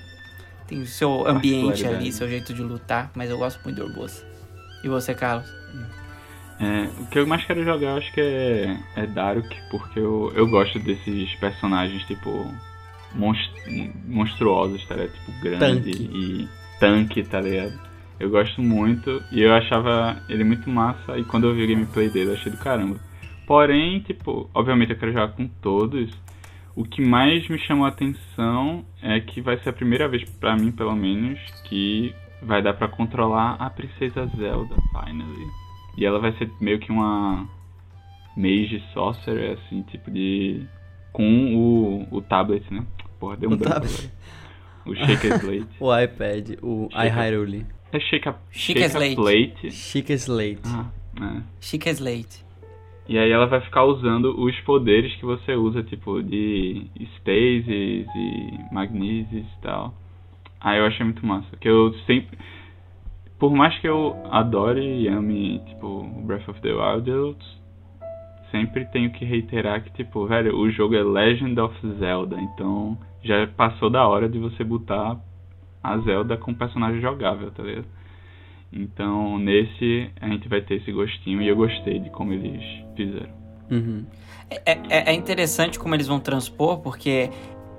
Tem 0.66 0.80
o 0.82 0.86
seu 0.86 1.26
ambiente 1.26 1.86
ali, 1.86 2.12
seu 2.12 2.28
jeito 2.28 2.52
de 2.52 2.60
lutar, 2.62 3.10
mas 3.14 3.30
eu 3.30 3.38
gosto 3.38 3.62
muito 3.64 3.76
do 3.76 3.86
Urbosa. 3.86 4.24
E 4.84 4.88
você, 4.88 5.14
Carlos? 5.14 5.48
É, 6.58 6.88
o 7.00 7.06
que 7.06 7.18
eu 7.18 7.26
mais 7.26 7.44
quero 7.44 7.62
jogar, 7.64 7.90
eu 7.92 7.96
acho 7.98 8.12
que 8.12 8.20
é, 8.20 8.78
é 8.96 9.06
Daruk, 9.06 9.48
porque 9.70 9.98
eu, 10.00 10.32
eu 10.34 10.46
gosto 10.48 10.78
desses 10.78 11.32
personagens, 11.34 12.02
tipo, 12.04 12.52
monst- 13.14 13.52
monstruosos, 14.06 14.84
tá 14.86 14.94
ligado? 14.96 15.12
Tipo, 15.12 15.32
grande 15.40 15.90
Tanque. 15.92 16.10
e 16.12 16.48
tanque, 16.78 17.22
tá 17.22 17.40
ligado? 17.40 17.78
Eu 18.18 18.30
gosto 18.30 18.62
muito 18.62 19.22
e 19.30 19.42
eu 19.42 19.52
achava 19.54 20.16
ele 20.28 20.44
muito 20.44 20.70
massa 20.70 21.18
e 21.18 21.24
quando 21.24 21.46
eu 21.46 21.54
vi 21.54 21.64
o 21.64 21.68
gameplay 21.68 22.08
dele 22.08 22.30
eu 22.30 22.34
achei 22.34 22.50
do 22.50 22.58
caramba. 22.58 22.98
Porém, 23.46 24.00
tipo, 24.00 24.50
obviamente 24.54 24.90
eu 24.90 24.98
quero 24.98 25.12
jogar 25.12 25.28
com 25.28 25.46
todos. 25.46 26.10
O 26.74 26.84
que 26.84 27.00
mais 27.00 27.48
me 27.48 27.58
chamou 27.58 27.86
a 27.86 27.88
atenção 27.88 28.84
é 29.02 29.20
que 29.20 29.40
vai 29.40 29.58
ser 29.58 29.70
a 29.70 29.72
primeira 29.72 30.08
vez, 30.08 30.24
pra 30.24 30.56
mim 30.56 30.72
pelo 30.72 30.94
menos, 30.94 31.38
que 31.64 32.14
vai 32.42 32.62
dar 32.62 32.74
pra 32.74 32.88
controlar 32.88 33.54
a 33.54 33.70
Princesa 33.70 34.26
Zelda, 34.36 34.74
finally. 34.92 35.46
E 35.96 36.04
ela 36.04 36.18
vai 36.18 36.32
ser 36.36 36.50
meio 36.60 36.78
que 36.78 36.90
uma 36.90 37.48
Mage 38.36 38.82
Sorcerer, 38.92 39.58
assim, 39.58 39.82
tipo 39.82 40.10
de. 40.10 40.66
com 41.12 41.54
o, 41.56 42.16
o 42.16 42.20
tablet, 42.20 42.62
né? 42.72 42.84
Porra, 43.18 43.36
deu 43.36 43.48
um 43.48 43.54
O 43.54 43.56
branco 43.56 43.80
tablet. 43.80 44.10
O 44.86 44.94
Shake 44.94 45.26
Slate. 45.26 45.66
O 45.80 45.98
iPad, 45.98 46.50
o 46.62 46.88
iHyrule. 46.92 47.66
É 47.92 48.00
Shake 48.00 48.28
a, 48.28 48.34
Chica 48.50 48.80
shake 48.80 48.82
a 48.82 48.86
Slate. 48.86 49.16
Plate. 49.16 49.70
Chica 49.70 50.12
Slate. 50.14 50.60
Ah, 50.66 50.90
é. 51.20 51.42
Chica 51.60 51.90
Slate. 51.90 52.44
E 53.08 53.16
aí 53.18 53.30
ela 53.30 53.46
vai 53.46 53.60
ficar 53.60 53.84
usando 53.84 54.34
os 54.40 54.58
poderes 54.60 55.14
que 55.16 55.24
você 55.24 55.54
usa, 55.54 55.82
tipo, 55.84 56.20
de 56.22 56.86
Stasis 57.16 58.06
e 58.16 58.58
Magnesis 58.72 59.44
e 59.44 59.60
tal. 59.62 59.94
Aí 60.60 60.78
eu 60.78 60.86
achei 60.86 61.04
muito 61.04 61.24
massa. 61.24 61.56
Que 61.60 61.68
eu 61.68 61.94
sempre. 62.06 62.36
por 63.38 63.52
mais 63.52 63.78
que 63.78 63.86
eu 63.86 64.16
adore 64.30 64.80
e 64.80 65.06
ame, 65.08 65.60
tipo, 65.66 66.02
Breath 66.24 66.48
of 66.48 66.60
the 66.62 66.72
Wild, 66.72 67.08
eu 67.08 67.36
sempre 68.50 68.84
tenho 68.86 69.10
que 69.10 69.24
reiterar 69.24 69.84
que, 69.84 69.90
tipo, 69.92 70.26
velho, 70.26 70.56
o 70.56 70.70
jogo 70.70 70.94
é 70.96 71.02
Legend 71.02 71.60
of 71.60 71.74
Zelda, 71.98 72.36
então 72.40 72.98
já 73.26 73.46
passou 73.46 73.90
da 73.90 74.06
hora 74.06 74.28
de 74.28 74.38
você 74.38 74.62
botar 74.64 75.18
a 75.82 75.98
Zelda 75.98 76.36
com 76.36 76.54
personagem 76.54 77.00
jogável, 77.00 77.50
tá 77.50 77.62
ligado? 77.62 77.86
Então, 78.72 79.38
nesse, 79.38 80.10
a 80.20 80.28
gente 80.28 80.48
vai 80.48 80.60
ter 80.60 80.76
esse 80.76 80.90
gostinho 80.92 81.40
e 81.40 81.48
eu 81.48 81.56
gostei 81.56 81.98
de 81.98 82.10
como 82.10 82.32
eles 82.32 82.62
fizeram. 82.96 83.30
Uhum. 83.70 84.04
É, 84.50 84.72
é, 84.88 85.10
é 85.10 85.14
interessante 85.14 85.78
como 85.78 85.94
eles 85.94 86.06
vão 86.06 86.20
transpor, 86.20 86.78
porque 86.78 87.30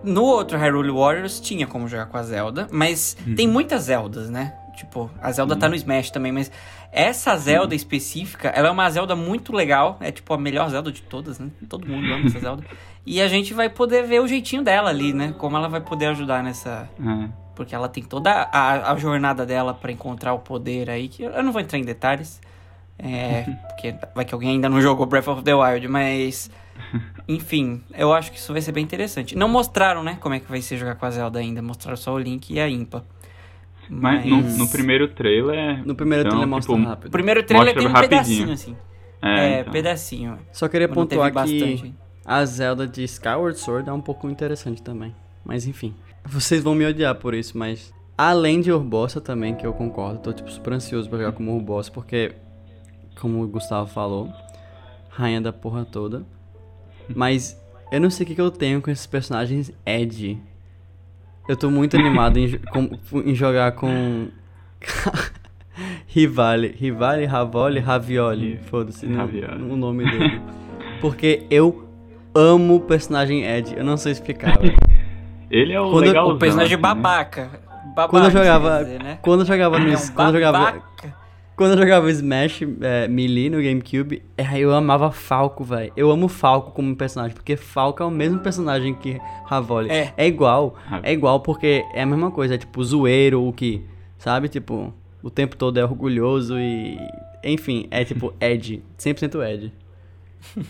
no 0.03 0.23
outro 0.23 0.57
Hyrule 0.57 0.91
Warriors 0.91 1.39
tinha 1.39 1.67
como 1.67 1.87
jogar 1.87 2.07
com 2.07 2.17
a 2.17 2.23
Zelda, 2.23 2.67
mas 2.71 3.17
Uhum. 3.25 3.35
tem 3.35 3.47
muitas 3.47 3.83
Zeldas, 3.83 4.29
né? 4.29 4.53
Tipo, 4.78 5.09
a 5.19 5.32
Zelda 5.32 5.55
tá 5.55 5.67
no 5.67 5.73
Smash 5.73 6.11
também, 6.11 6.32
mas 6.32 6.51
essa 6.91 7.36
Zelda 7.36 7.73
específica, 7.73 8.49
ela 8.49 8.67
é 8.67 8.71
uma 8.71 8.88
Zelda 8.91 9.15
muito 9.15 9.51
legal. 9.51 9.97
É 9.99 10.11
tipo 10.11 10.32
a 10.32 10.38
melhor 10.38 10.69
Zelda 10.69 10.91
de 10.91 11.01
todas, 11.01 11.39
né? 11.39 11.49
Todo 11.67 11.88
mundo 11.88 12.13
ama 12.13 12.28
essa 12.28 12.39
Zelda. 12.39 12.63
E 13.03 13.19
a 13.19 13.28
gente 13.28 13.55
vai 13.55 13.69
poder 13.69 14.03
ver 14.03 14.21
o 14.21 14.28
jeitinho 14.28 14.61
dela 14.61 14.91
ali, 14.91 15.13
né? 15.13 15.34
Como 15.39 15.57
ela 15.57 15.67
vai 15.67 15.82
poder 15.82 16.05
ajudar 16.07 16.43
nessa. 16.43 16.88
É. 16.99 17.30
Porque 17.55 17.73
ela 17.73 17.89
tem 17.89 18.03
toda 18.03 18.32
a, 18.32 18.91
a 18.91 18.95
jornada 18.97 19.47
dela 19.47 19.73
pra 19.73 19.91
encontrar 19.91 20.34
o 20.34 20.39
poder 20.39 20.91
aí, 20.91 21.07
que 21.07 21.23
eu 21.23 21.41
não 21.41 21.51
vou 21.51 21.59
entrar 21.59 21.80
em 21.80 21.84
detalhes. 21.84 22.39
É, 22.99 23.45
porque 23.69 23.95
vai 24.13 24.25
que 24.25 24.34
alguém 24.36 24.51
ainda 24.51 24.69
não 24.69 24.80
jogou 24.80 25.07
Breath 25.07 25.28
of 25.28 25.41
the 25.41 25.55
Wild, 25.55 25.88
mas. 25.88 26.51
Enfim, 27.28 27.82
eu 27.97 28.13
acho 28.13 28.32
que 28.32 28.38
isso 28.38 28.53
vai 28.53 28.61
ser 28.61 28.71
bem 28.73 28.84
interessante. 28.84 29.36
Não 29.36 29.49
mostraram, 29.49 30.03
né, 30.03 30.19
como 30.21 30.36
é 30.36 30.39
que 30.39 30.47
vai 30.47 30.61
ser 30.61 30.78
jogar 30.78 30.95
com 30.95 31.05
a 31.07 31.09
Zelda 31.09 31.39
ainda. 31.39 31.63
Mostraram 31.63 31.97
só 31.97 32.13
o 32.13 32.19
Link 32.19 32.53
e 32.53 32.59
a 32.59 32.69
Impa. 32.69 33.03
Mas 33.89 34.25
no, 34.25 34.41
no 34.41 34.67
primeiro 34.69 35.07
trailer. 35.07 35.85
No 35.85 35.95
primeiro 35.95 36.21
então, 36.21 36.31
trailer 36.31 36.47
mostra 36.47 36.75
tipo, 36.75 36.88
rápido. 36.88 37.07
O 37.07 37.11
primeiro 37.11 37.43
trailer 37.43 37.75
tem 37.75 37.88
um 37.88 37.91
rapidinho. 37.91 38.09
pedacinho, 38.09 38.51
assim. 38.51 38.77
É, 39.21 39.39
É, 39.39 39.59
então. 39.61 39.73
pedacinho. 39.73 40.39
Só 40.51 40.67
queria 40.67 40.88
pontuar 40.89 41.31
bastante. 41.31 41.83
que 41.83 41.93
a 42.25 42.43
Zelda 42.45 42.85
de 42.88 43.03
Skyward 43.03 43.57
Sword 43.57 43.89
é 43.89 43.93
um 43.93 44.01
pouco 44.01 44.29
interessante 44.29 44.81
também. 44.81 45.15
Mas 45.45 45.65
enfim. 45.65 45.95
Vocês 46.25 46.61
vão 46.61 46.75
me 46.75 46.85
odiar 46.85 47.15
por 47.15 47.33
isso, 47.33 47.57
mas. 47.57 47.93
Além 48.17 48.59
de 48.61 48.71
Urbossa 48.71 49.21
também, 49.21 49.55
que 49.55 49.65
eu 49.65 49.73
concordo, 49.73 50.19
tô 50.19 50.33
tipo 50.33 50.49
super 50.51 50.73
ansioso 50.73 51.07
pra 51.07 51.19
jogar 51.19 51.31
como 51.33 51.55
Urbossa, 51.55 51.91
porque, 51.91 52.33
como 53.21 53.43
o 53.43 53.47
Gustavo 53.47 53.88
falou, 53.88 54.29
rainha 55.09 55.39
da 55.39 55.53
porra 55.53 55.85
toda. 55.85 56.25
Mas 57.15 57.57
eu 57.91 58.01
não 58.01 58.09
sei 58.09 58.25
o 58.25 58.27
que, 58.27 58.35
que 58.35 58.41
eu 58.41 58.51
tenho 58.51 58.81
com 58.81 58.91
esses 58.91 59.05
personagens 59.05 59.71
Ed. 59.85 60.41
Eu 61.47 61.55
tô 61.55 61.69
muito 61.71 61.95
animado 61.97 62.37
em, 62.37 62.57
com- 62.71 62.89
em 63.25 63.33
jogar 63.35 63.71
com. 63.73 64.27
Rivale, 66.07 66.73
Rivale, 66.77 67.25
Ravole, 67.25 67.79
Ravioli. 67.79 68.57
Foda-se 68.63 69.05
não- 69.05 69.17
Ravioli. 69.17 69.61
o 69.63 69.75
nome 69.75 70.09
dele. 70.09 70.41
Porque 70.99 71.45
eu 71.51 71.87
amo 72.33 72.75
o 72.75 72.79
personagem 72.79 73.43
Ed. 73.45 73.75
Eu 73.77 73.83
não 73.83 73.95
sei 73.97 74.11
explicar, 74.13 74.57
velho. 74.57 74.75
Ele 75.51 75.73
é 75.73 75.79
o 75.79 76.03
eu- 76.03 76.25
o 76.29 76.37
personagem 76.37 76.73
assim, 76.73 76.81
né? 76.83 76.93
babaca. 76.93 77.49
Babaca, 77.95 78.09
Quando 78.09 78.25
eu 78.25 78.31
jogava. 78.31 78.83
dizer, 78.83 79.03
né? 79.03 79.19
Quando 79.21 79.39
eu 79.41 79.45
jogava 79.45 79.79
no. 79.79 79.89
É 79.91 79.95
um 79.97 80.07
quando 80.13 80.27
eu 80.29 80.33
jogava. 80.33 80.81
Quando 81.58 81.72
eu 81.72 81.78
jogava 81.80 82.10
Smash 82.12 82.62
é, 82.82 83.08
Melee 83.08 83.49
no 83.49 83.58
GameCube, 83.58 84.22
é, 84.38 84.60
eu 84.60 84.72
amava 84.76 85.12
Falco, 85.12 85.64
velho. 85.64 85.91
Eu 85.97 86.12
amo 86.12 86.28
Falco 86.28 86.72
como 86.72 86.95
personagem, 86.95 87.34
porque 87.36 87.58
Falco 87.58 88.01
é 88.03 88.05
o 88.05 88.12
mesmo 88.12 88.39
personagem 88.39 88.93
que 88.93 89.20
Ravole. 89.45 89.89
É. 89.89 90.14
igual, 90.28 90.76
Ah. 90.89 90.99
é 91.01 91.12
igual 91.12 91.39
porque 91.39 91.84
é 91.95 92.03
a 92.03 92.05
mesma 92.05 92.30
coisa, 92.30 92.53
é 92.53 92.58
tipo 92.60 92.84
zoeiro, 92.84 93.43
o 93.43 93.51
que, 93.51 93.82
sabe? 94.20 94.47
Tipo, 94.49 94.93
o 95.24 95.32
tempo 95.32 95.58
todo 95.58 95.78
é 95.80 95.84
orgulhoso 95.84 96.60
e. 96.60 96.95
Enfim, 97.43 97.88
é 97.89 98.05
tipo 98.05 98.34
Ed, 98.39 98.84
100% 98.97 99.41
Ed. 99.51 99.74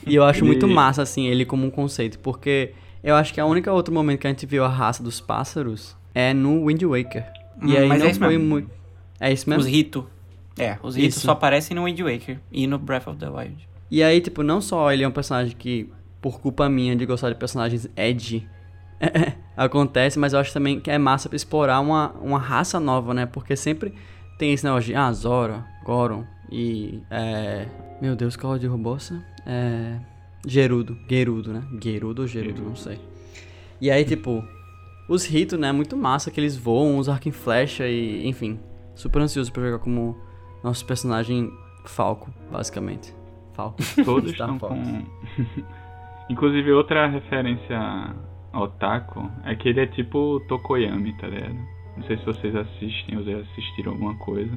E 0.06 0.16
eu 0.16 0.24
acho 0.24 0.40
Ele- 0.40 0.48
muito 0.48 0.68
massa, 0.70 1.02
assim, 1.02 1.28
ele 1.28 1.44
como 1.46 1.66
um 1.68 1.70
conceito, 1.70 2.18
porque 2.20 2.72
eu 3.04 3.14
acho 3.16 3.34
que 3.34 3.42
a 3.42 3.46
única 3.46 3.74
outro 3.74 3.94
momento 3.94 4.20
que 4.22 4.28
a 4.28 4.30
gente 4.30 4.46
viu 4.46 4.64
a 4.64 4.70
raça 4.70 5.04
dos 5.04 5.20
pássaros 5.20 5.98
é 6.16 6.34
no 6.34 6.66
Wind 6.66 6.82
Waker. 6.84 7.26
E 7.62 7.74
Hum, 7.74 7.78
aí 7.78 7.88
mas 7.90 8.00
não 8.00 8.08
é 8.08 8.12
isso 8.12 8.20
foi 8.20 8.28
mesmo. 8.30 8.46
muito. 8.46 8.70
É 9.20 9.34
isso 9.34 9.50
mesmo? 9.50 9.62
Os 9.64 9.68
ritos. 9.70 10.04
É, 10.58 10.78
os 10.82 10.96
ritos 10.96 11.18
Isso. 11.18 11.26
só 11.26 11.32
aparecem 11.34 11.76
no 11.76 11.86
Wind 11.86 12.00
Waker 12.00 12.40
e 12.52 12.68
no 12.68 12.78
Breath 12.78 13.08
of 13.08 13.18
the 13.18 13.30
Wild. 13.30 13.68
E 13.90 14.04
aí, 14.04 14.20
tipo, 14.20 14.44
não 14.44 14.60
só 14.60 14.92
ele 14.92 15.04
é 15.04 15.08
um 15.08 15.12
personagem 15.12 15.56
que, 15.56 15.90
por 16.22 16.40
culpa 16.42 16.68
minha 16.68 16.96
de 16.96 17.06
gostar 17.06 17.30
de 17.30 17.36
personagens 17.36 17.88
edgy, 17.96 18.48
acontece, 19.56 20.20
mas 20.20 20.34
eu 20.34 20.40
acho 20.40 20.52
também 20.52 20.80
que 20.80 20.90
é 20.92 20.98
massa 20.98 21.30
pra 21.30 21.36
explorar 21.36 21.80
uma, 21.80 22.12
uma 22.22 22.40
raça 22.40 22.80
nova, 22.80 23.14
né? 23.14 23.26
Porque 23.26 23.56
sempre 23.56 23.94
tem 24.38 24.54
esse 24.54 24.64
negócio 24.66 24.88
de, 24.88 24.96
ah, 24.96 25.12
Zora, 25.12 25.66
Goron 25.86 26.24
e, 26.52 27.02
é... 27.10 27.68
Meu 28.02 28.16
Deus, 28.16 28.36
qual 28.36 28.54
é 28.54 28.56
o 28.58 28.60
de 28.60 28.68
Robossa? 28.68 29.24
É... 29.46 30.00
Gerudo, 30.46 30.98
Gerudo, 31.10 31.52
né? 31.52 31.64
Gerudo 31.82 32.22
ou 32.22 32.28
Gerudo, 32.28 32.62
não 32.62 32.76
sei. 32.76 33.00
E 33.82 33.92
aí, 33.92 34.06
tipo, 34.06 34.44
os 35.10 35.26
ritos, 35.26 35.60
né? 35.60 35.72
Muito 35.72 35.98
massa 35.98 36.32
que 36.32 36.40
eles 36.40 36.56
voam, 36.56 36.98
usam 36.98 37.14
arco 37.14 37.28
e 37.28 37.32
flecha 37.32 37.88
e, 37.88 38.28
enfim, 38.28 38.60
super 38.96 39.22
ansioso 39.22 39.52
pra 39.52 39.64
jogar 39.64 39.80
como 39.80 40.18
nosso 40.68 40.86
personagem 40.86 41.52
Falco, 41.86 42.30
basicamente. 42.52 43.14
Falco. 43.54 43.78
Todos 44.04 44.32
estão 44.32 44.60
Fox. 44.60 44.74
com. 44.74 45.04
Inclusive, 46.30 46.72
outra 46.74 47.08
referência 47.08 48.14
ao 48.52 48.68
Taco 48.68 49.32
é 49.46 49.56
que 49.56 49.70
ele 49.70 49.80
é 49.80 49.88
tipo 49.88 50.42
Tokoyami, 50.48 51.14
tá 51.18 51.28
ligado? 51.28 51.56
Não 51.96 52.04
sei 52.04 52.18
se 52.18 52.26
vocês 52.26 52.56
assistem 52.56 53.18
ou 53.18 53.24
já 53.24 53.38
assistiram 53.38 53.94
alguma 53.94 54.16
coisa. 54.18 54.52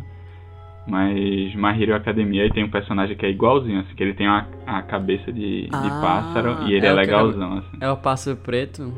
Mas 0.87 1.55
My 1.55 1.81
Hero 1.81 1.95
Academia 1.95 2.51
tem 2.51 2.65
um 2.65 2.71
personagem 2.71 3.17
que 3.17 3.25
é 3.25 3.31
igualzinho, 3.31 3.81
assim, 3.81 3.95
que 3.95 4.03
ele 4.03 4.15
tem 4.15 4.27
uma, 4.27 4.49
a 4.67 4.83
cabeça 4.83 5.31
de, 5.33 5.69
de 5.69 5.71
Ah, 5.73 6.01
pássaro 6.03 6.69
e 6.69 6.75
ele 6.75 6.87
é 6.87 6.89
é, 6.89 6.93
legalzão, 6.93 7.59
assim. 7.59 7.79
É 7.81 7.91
o 7.91 7.97
pássaro 7.97 8.37
preto. 8.37 8.93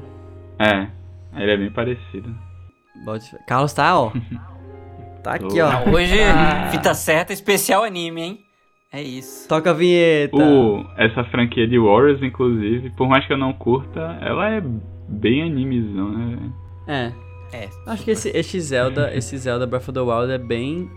É, 0.58 0.88
ele 1.36 1.50
é 1.50 1.56
bem 1.56 1.70
parecido. 1.70 2.34
Carlos 3.46 3.72
tá, 3.74 3.98
ó. 3.98 4.12
Tá 5.22 5.34
aqui, 5.34 5.60
ó. 5.60 5.70
Ah, 5.70 5.84
hoje, 5.90 6.20
Ah. 6.22 6.68
fita 6.70 6.94
certa, 6.94 7.32
especial 7.32 7.84
anime, 7.84 8.20
hein? 8.22 8.38
É 8.92 9.00
isso. 9.02 9.48
Toca 9.48 9.70
a 9.70 9.72
vinheta. 9.72 10.36
O, 10.36 10.84
essa 10.98 11.24
franquia 11.24 11.66
de 11.66 11.78
Warriors, 11.78 12.22
inclusive, 12.22 12.90
por 12.90 13.08
mais 13.08 13.26
que 13.26 13.32
eu 13.32 13.38
não 13.38 13.52
curta, 13.52 14.18
ela 14.20 14.50
é 14.50 14.62
bem 15.08 15.42
animezão, 15.42 16.10
né? 16.10 16.36
velho? 16.36 16.52
É. 16.86 17.12
É. 17.54 17.68
Acho 17.86 18.04
que 18.04 18.10
esse, 18.10 18.28
esse 18.30 18.60
Zelda, 18.60 19.14
esse 19.14 19.36
Zelda 19.38 19.66
Breath 19.66 19.82
of 19.88 19.92
the 19.92 20.00
Wild 20.00 20.32
é 20.32 20.38
bem 20.38 20.90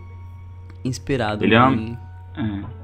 inspirado 0.83 1.43
Ele 1.43 1.55
é 1.55 1.63
um- 1.63 1.73
em... 1.73 1.97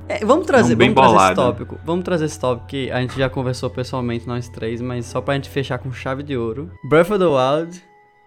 É. 0.08 0.16
É, 0.18 0.26
vamos 0.26 0.46
trazer, 0.46 0.74
É 0.74 0.76
bem 0.76 0.94
vamos 0.94 1.12
trazer 1.12 1.26
esse 1.26 1.36
tópico. 1.36 1.80
Vamos 1.86 2.04
trazer 2.06 2.26
esse 2.26 2.40
tópico 2.40 2.68
que 2.68 2.92
a 2.92 3.00
gente 3.02 3.18
já 3.18 3.30
conversou 3.30 3.70
pessoalmente, 3.70 4.28
nós 4.28 4.48
três, 4.50 4.82
mas 4.82 5.06
só 5.06 5.22
pra 5.22 5.36
gente 5.36 5.50
fechar 5.50 5.78
com 5.78 5.92
chave 5.92 6.24
de 6.24 6.36
ouro. 6.38 6.70
Breath 6.90 7.12
of 7.12 7.20
the 7.20 7.26
Wild 7.26 7.82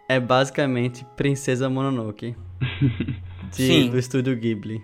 é 0.08 0.18
basicamente 0.20 1.04
Princesa 1.16 1.68
Mononoke. 1.68 2.34
de- 3.50 3.56
Sim. 3.66 3.90
Do 3.90 3.98
estúdio 3.98 4.36
Ghibli. 4.36 4.80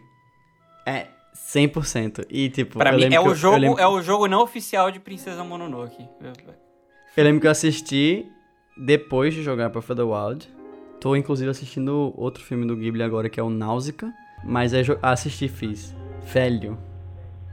É 0.87 1.07
100%. 1.35 2.25
E 2.29 2.49
tipo, 2.49 2.79
Pra 2.79 2.93
eu 2.93 2.97
mim, 2.99 3.15
é 3.15 3.17
eu- 3.19 3.23
o, 3.25 3.29
eu 3.29 3.35
jogo, 3.35 3.57
lembro- 3.59 3.79
é 3.81 3.87
o 3.87 4.01
jogo 4.03 4.27
não 4.29 4.43
oficial 4.43 4.91
de 4.91 5.01
Princesa 5.01 5.43
Mononoke. 5.45 6.07
Eu 7.17 7.25
lembro 7.25 7.41
que 7.41 7.47
eu 7.47 7.51
assisti 7.51 8.27
depois 8.77 9.35
de 9.35 9.43
jogar 9.43 9.69
Breath 9.69 9.91
of 9.91 9.95
the 9.97 10.03
Wild. 10.03 10.49
Tô 11.01 11.17
inclusive 11.17 11.51
assistindo 11.51 12.13
outro 12.17 12.43
filme 12.45 12.67
do 12.67 12.77
Ghibli 12.77 13.03
agora 13.03 13.29
que 13.29 13.41
é 13.41 13.43
o 13.43 13.51
Náusea. 13.51 13.95
Mas 14.45 14.73
jo- 14.85 14.99
assisti 15.03 15.47
e 15.47 15.49
fiz. 15.49 15.95
Velho. 16.33 16.79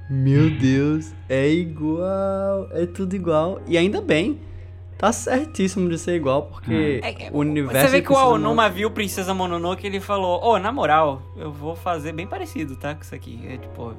Meu 0.10 0.50
Deus, 0.50 1.14
é 1.28 1.50
igual. 1.50 2.70
É 2.72 2.86
tudo 2.86 3.16
igual. 3.16 3.62
E 3.68 3.78
ainda 3.78 4.00
bem. 4.02 4.40
Tá 4.98 5.12
certíssimo 5.12 5.88
de 5.90 5.98
ser 6.00 6.16
igual, 6.16 6.44
porque 6.44 7.00
É, 7.04 7.26
é, 7.28 7.30
o 7.32 7.38
universo. 7.40 7.82
Você 7.88 7.92
vê 7.92 7.98
de 8.02 8.06
que 8.08 8.12
o 8.12 8.16
Princesa 8.16 8.32
Aonuma 8.32 8.70
viu 8.70 8.90
Princesa 8.92 9.34
Mononoke 9.34 9.84
e 9.86 9.88
ele 9.88 10.00
falou: 10.00 10.44
Ô, 10.44 10.58
na 10.58 10.72
moral, 10.72 11.22
eu 11.36 11.52
vou 11.52 11.76
fazer 11.76 12.14
bem 12.14 12.26
parecido, 12.26 12.76
tá? 12.76 12.96
Com 12.96 13.02
isso 13.02 13.14
aqui. 13.14 13.40
É 13.48 13.58
tipo. 13.58 13.94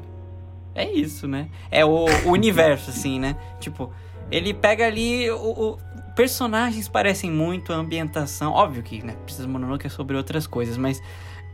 É 0.75 0.91
isso, 0.91 1.27
né? 1.29 1.49
É 1.71 1.85
o, 1.85 2.07
o 2.27 2.31
universo, 2.31 2.91
assim, 2.91 3.19
né? 3.21 3.37
Tipo, 3.61 3.93
ele 4.31 4.53
pega 4.53 4.87
ali. 4.87 5.31
O, 5.31 5.37
o- 5.37 5.79
personagens 6.17 6.89
parecem 6.89 7.31
muito, 7.31 7.73
a 7.73 7.77
ambientação. 7.77 8.53
Óbvio 8.53 8.83
que, 8.83 9.01
né? 9.05 9.15
Princesa 9.25 9.47
Mononoke 9.47 9.87
é 9.87 9.91
sobre 9.91 10.17
outras 10.17 10.47
coisas, 10.49 10.77
mas. 10.77 11.01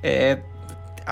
É, 0.03 0.41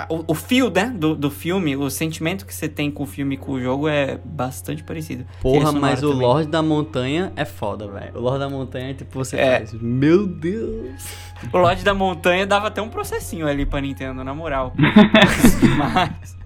o, 0.08 0.24
o 0.28 0.34
fio, 0.34 0.70
né? 0.70 0.86
Do, 0.88 1.14
do 1.14 1.30
filme, 1.30 1.76
o 1.76 1.90
sentimento 1.90 2.46
que 2.46 2.54
você 2.54 2.68
tem 2.68 2.90
com 2.90 3.02
o 3.02 3.06
filme 3.06 3.34
e 3.34 3.38
com 3.38 3.52
o 3.52 3.60
jogo 3.60 3.88
é 3.88 4.18
bastante 4.24 4.82
parecido. 4.82 5.24
Porra, 5.40 5.70
mas 5.72 6.02
o 6.02 6.08
também. 6.12 6.26
Lorde 6.26 6.48
da 6.48 6.62
Montanha 6.62 7.32
é 7.36 7.44
foda, 7.44 7.86
velho. 7.88 8.16
O 8.16 8.20
Lorde 8.20 8.38
da 8.40 8.48
Montanha 8.48 8.90
é 8.90 8.94
tipo, 8.94 9.12
você 9.18 9.36
É. 9.36 9.58
faz. 9.58 9.72
Meu 9.74 10.26
Deus. 10.26 11.14
O 11.52 11.58
Lorde 11.58 11.84
da 11.84 11.92
Montanha 11.92 12.46
dava 12.46 12.68
até 12.68 12.80
um 12.80 12.88
processinho 12.88 13.46
ali 13.46 13.66
pra 13.66 13.80
Nintendo, 13.80 14.22
na 14.24 14.34
moral. 14.34 14.72
Mas. 15.76 16.36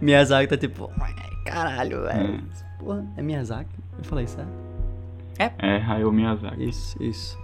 Miyazaki 0.00 0.48
tá 0.48 0.56
tipo, 0.56 0.90
caralho, 1.44 2.02
velho. 2.02 2.34
Hum. 2.34 2.40
Porra, 2.78 3.06
é 3.16 3.22
Miyazaki? 3.22 3.70
Eu 3.98 4.04
falei 4.04 4.26
certo? 4.26 4.50
É 5.38 5.76
Hayao 5.76 6.10
Miyazaki. 6.12 6.68
Isso, 6.68 7.02
isso. 7.02 7.38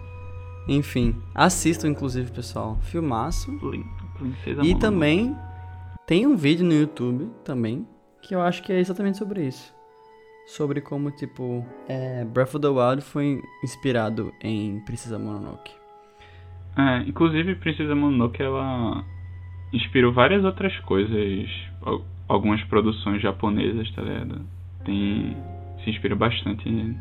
Enfim, 0.68 1.14
assistam 1.34 1.88
inclusive, 1.88 2.30
pessoal. 2.30 2.78
Filmaço. 2.82 3.50
Lindo, 3.50 3.84
Princesa 4.22 4.50
E 4.50 4.54
Mononoke. 4.74 4.80
também 4.80 5.36
tem 6.06 6.26
um 6.26 6.36
vídeo 6.36 6.64
no 6.64 6.72
YouTube 6.72 7.30
também 7.44 7.86
que 8.22 8.34
eu 8.34 8.40
acho 8.40 8.62
que 8.62 8.72
é 8.72 8.78
exatamente 8.78 9.18
sobre 9.18 9.46
isso. 9.46 9.74
Sobre 10.46 10.80
como, 10.80 11.10
tipo, 11.10 11.64
é, 11.88 12.24
Breath 12.24 12.54
of 12.54 12.60
the 12.60 12.68
Wild 12.68 13.02
foi 13.02 13.40
inspirado 13.62 14.32
em 14.42 14.80
Princesa 14.80 15.18
Mononoke. 15.18 15.72
É, 16.76 16.98
inclusive 17.08 17.54
Princesa 17.56 17.94
Mononoke 17.94 18.42
ela 18.42 19.04
inspirou 19.72 20.12
várias 20.12 20.44
outras 20.44 20.76
coisas, 20.80 21.48
al- 21.82 22.02
algumas 22.28 22.62
produções 22.64 23.20
japonesas, 23.22 23.90
tá 23.92 24.02
ligado? 24.02 24.40
Tem 24.84 25.36
se 25.84 25.90
inspira 25.90 26.14
bastante 26.14 26.96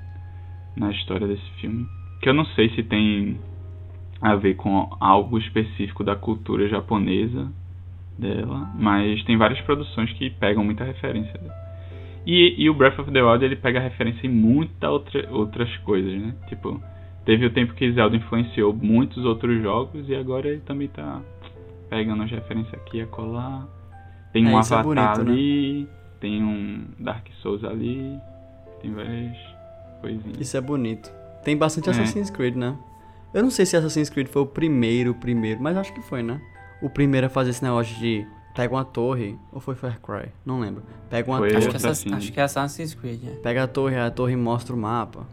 na 0.76 0.91
história 0.91 1.28
desse 1.28 1.49
filme, 1.59 1.86
que 2.22 2.30
eu 2.30 2.34
não 2.34 2.45
sei 2.45 2.69
se 2.76 2.82
tem 2.84 3.39
a 4.22 4.36
ver 4.36 4.55
com 4.55 4.89
algo 4.99 5.38
específico 5.38 6.03
da 6.03 6.15
cultura 6.15 6.67
japonesa 6.69 7.51
dela, 8.17 8.69
mas 8.76 9.24
tem 9.24 9.38
várias 9.38 9.59
produções 9.61 10.11
que 10.13 10.30
pegam 10.30 10.63
muita 10.63 10.84
referência. 10.84 11.39
E, 12.26 12.55
e 12.63 12.69
o 12.69 12.74
Breath 12.74 12.99
of 12.99 13.11
the 13.11 13.22
Wild 13.22 13.43
ele 13.43 13.55
pega 13.55 13.80
referência 13.80 14.28
em 14.28 14.30
muitas 14.30 14.89
outra, 14.89 15.28
outras 15.32 15.76
coisas, 15.78 16.22
né? 16.22 16.36
Tipo, 16.47 16.80
Teve 17.26 17.45
o 17.45 17.53
tempo 17.53 17.74
que 17.76 17.91
Zelda 17.91 18.15
influenciou 18.15 18.74
muitos 18.74 19.24
outros 19.26 19.61
jogos 19.61 20.09
e 20.09 20.15
agora 20.15 20.47
ele 20.47 20.61
também 20.61 20.88
tá 20.88 21.22
pegando 21.89 22.24
as 22.24 22.32
referências 22.32 22.74
aqui 22.74 22.97
e 22.97 23.01
acolá. 23.01 23.67
Tem 24.34 24.45
É, 24.45 24.49
um 24.49 24.53
é 24.53 24.55
Avatar 24.55 24.84
bonito, 24.84 25.24
né? 25.24 25.32
ali, 25.32 25.88
tem 26.19 26.43
um 26.43 26.86
Dark 26.99 27.28
Souls 27.41 27.63
ali, 27.63 28.17
tem 28.82 28.91
várias 28.91 29.38
coisinhas. 30.01 30.39
Isso 30.39 30.57
é 30.57 30.61
bonito. 30.61 31.11
Tem 31.43 31.55
bastante 31.55 31.89
É. 31.89 31.91
Assassin's 31.91 32.32
Creed, 32.32 32.55
né? 32.55 32.76
Eu 33.34 33.43
não 33.43 33.49
sei 33.51 33.65
se 33.65 33.77
Assassin's 33.77 34.09
Creed 34.09 34.27
foi 34.27 34.41
o 34.41 34.45
primeiro, 34.45 35.11
o 35.11 35.15
primeiro, 35.15 35.61
mas 35.61 35.77
acho 35.77 35.93
que 35.93 36.01
foi, 36.01 36.21
né? 36.21 36.41
O 36.82 36.89
primeiro 36.89 37.27
a 37.27 37.29
fazer 37.29 37.51
esse 37.51 37.63
negócio 37.63 37.95
de 37.97 38.25
pega 38.55 38.73
uma 38.73 38.84
torre, 38.84 39.38
ou 39.51 39.61
foi 39.61 39.75
Far 39.75 39.99
Cry? 40.01 40.29
Não 40.45 40.59
lembro. 40.59 40.84
Pega 41.09 41.29
uma 41.32 41.38
torre, 41.38 41.55
Acho 41.55 41.69
que, 41.69 41.75
Assassin's. 41.77 42.05
essa, 42.11 42.17
acho 42.17 42.34
que 42.34 42.39
é 42.39 42.43
Assassin's 42.43 42.93
Creed, 42.93 43.21
né? 43.23 43.32
pega 43.41 43.63
a 43.63 43.67
torre, 43.67 43.97
a 43.97 44.11
torre 44.11 44.36
mostra 44.36 44.75
o 44.75 44.77
mapa. 44.77 45.25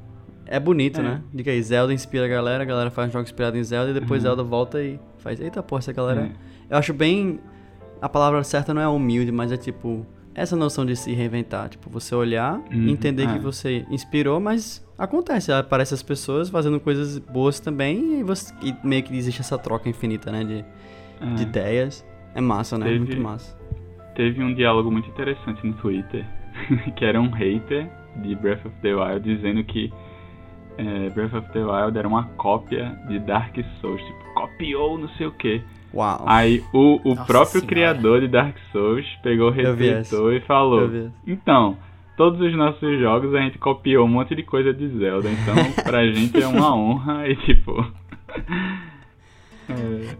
É 0.46 0.58
bonito, 0.60 1.00
É. 1.00 1.02
né? 1.02 1.22
Diga 1.34 1.50
aí, 1.50 1.62
Zelda 1.62 1.92
inspira 1.92 2.24
a 2.24 2.28
galera, 2.28 2.62
a 2.62 2.66
galera 2.66 2.90
faz 2.90 3.08
um 3.08 3.12
jogo 3.12 3.24
inspirado 3.24 3.56
em 3.58 3.62
Zelda 3.64 3.90
e 3.90 3.94
depois 3.94 4.22
Uhum. 4.22 4.28
Zelda 4.30 4.42
volta 4.44 4.82
e 4.82 4.98
faz. 5.18 5.40
Eita 5.40 5.62
porra, 5.62 5.80
essa 5.80 5.92
galera. 5.92 6.22
É. 6.22 6.30
Eu 6.70 6.78
acho 6.78 6.94
bem. 6.94 7.40
A 8.00 8.08
palavra 8.08 8.42
certa 8.44 8.72
não 8.72 8.80
é 8.80 8.88
humilde, 8.88 9.32
mas 9.32 9.50
é 9.52 9.56
tipo. 9.56 10.06
Essa 10.34 10.54
noção 10.54 10.86
de 10.86 10.94
se 10.94 11.12
reinventar. 11.12 11.68
Tipo, 11.68 11.90
você 11.90 12.14
olhar 12.14 12.60
e 12.70 12.76
Uhum, 12.76 12.88
entender 12.90 13.26
que 13.26 13.34
é. 13.34 13.38
você 13.40 13.84
inspirou, 13.90 14.38
mas 14.38 14.86
acontece. 14.98 15.52
Aparece 15.52 15.94
as 15.94 16.02
pessoas 16.02 16.50
fazendo 16.50 16.78
coisas 16.80 17.18
boas 17.18 17.60
também 17.60 18.20
e, 18.20 18.22
você, 18.22 18.52
e 18.62 18.74
meio 18.86 19.02
que 19.02 19.16
existe 19.16 19.40
essa 19.40 19.56
troca 19.56 19.88
infinita, 19.88 20.30
né? 20.32 20.44
De, 20.44 20.64
É. 21.20 21.34
de 21.34 21.42
ideias. 21.42 22.04
É 22.34 22.40
massa, 22.40 22.76
né? 22.76 22.86
Teve- 22.86 22.98
Muito 22.98 23.20
massa. 23.20 23.56
Teve 24.14 24.42
um 24.42 24.52
diálogo 24.52 24.90
muito 24.90 25.08
interessante 25.08 25.64
no 25.66 25.72
Twitter, 25.74 26.26
que 26.96 27.04
era 27.04 27.20
um 27.20 27.30
hater 27.30 27.88
de 28.16 28.34
Breath 28.34 28.66
of 28.66 28.74
the 28.82 28.92
Wild 28.94 29.20
dizendo 29.36 29.62
que 29.64 29.92
é, 30.76 31.08
Breath 31.10 31.34
of 31.34 31.52
the 31.52 31.60
Wild 31.64 31.96
era 31.98 32.06
uma 32.06 32.24
cópia 32.36 32.98
de 33.08 33.18
Dark 33.20 33.54
Souls, 33.80 34.00
tipo, 34.02 34.34
copiou 34.34 34.98
não 34.98 35.08
sei 35.10 35.26
o 35.28 35.32
que. 35.32 35.62
Uau. 35.94 36.22
Aí 36.26 36.62
o, 36.72 37.00
o 37.04 37.14
Nossa 37.14 37.24
próprio 37.24 37.60
senhora. 37.60 37.66
criador 37.66 38.20
de 38.20 38.28
Dark 38.28 38.56
Souls 38.72 39.06
pegou, 39.22 39.50
retweetou 39.50 40.32
e 40.32 40.40
falou. 40.40 40.90
Então, 41.26 41.76
todos 42.18 42.38
os 42.40 42.54
nossos 42.54 42.98
jogos 43.00 43.34
a 43.34 43.40
gente 43.40 43.56
copiou 43.56 44.04
um 44.04 44.08
monte 44.08 44.34
de 44.34 44.42
coisa 44.42 44.74
de 44.74 44.86
Zelda, 44.98 45.30
então 45.30 45.54
pra 45.82 46.04
gente 46.06 46.38
é 46.42 46.46
uma 46.46 46.74
honra 46.76 47.26
e 47.28 47.36
tipo. 47.36 47.72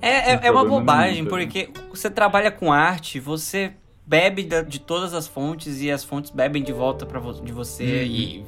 É, 0.03 0.33
é, 0.35 0.41
é 0.43 0.51
uma 0.51 0.63
bobagem, 0.63 1.25
tá 1.25 1.31
porque 1.31 1.71
você 1.91 2.11
trabalha 2.11 2.51
com 2.51 2.71
arte, 2.71 3.19
você 3.19 3.73
bebe 4.07 4.47
de 4.69 4.79
todas 4.79 5.15
as 5.15 5.27
fontes 5.27 5.81
e 5.81 5.91
as 5.91 6.05
fontes 6.05 6.31
bebem 6.31 6.63
de 6.63 6.71
volta 6.71 7.07
para 7.07 7.19
de 7.43 7.51
você 7.51 8.05
e 8.05 8.45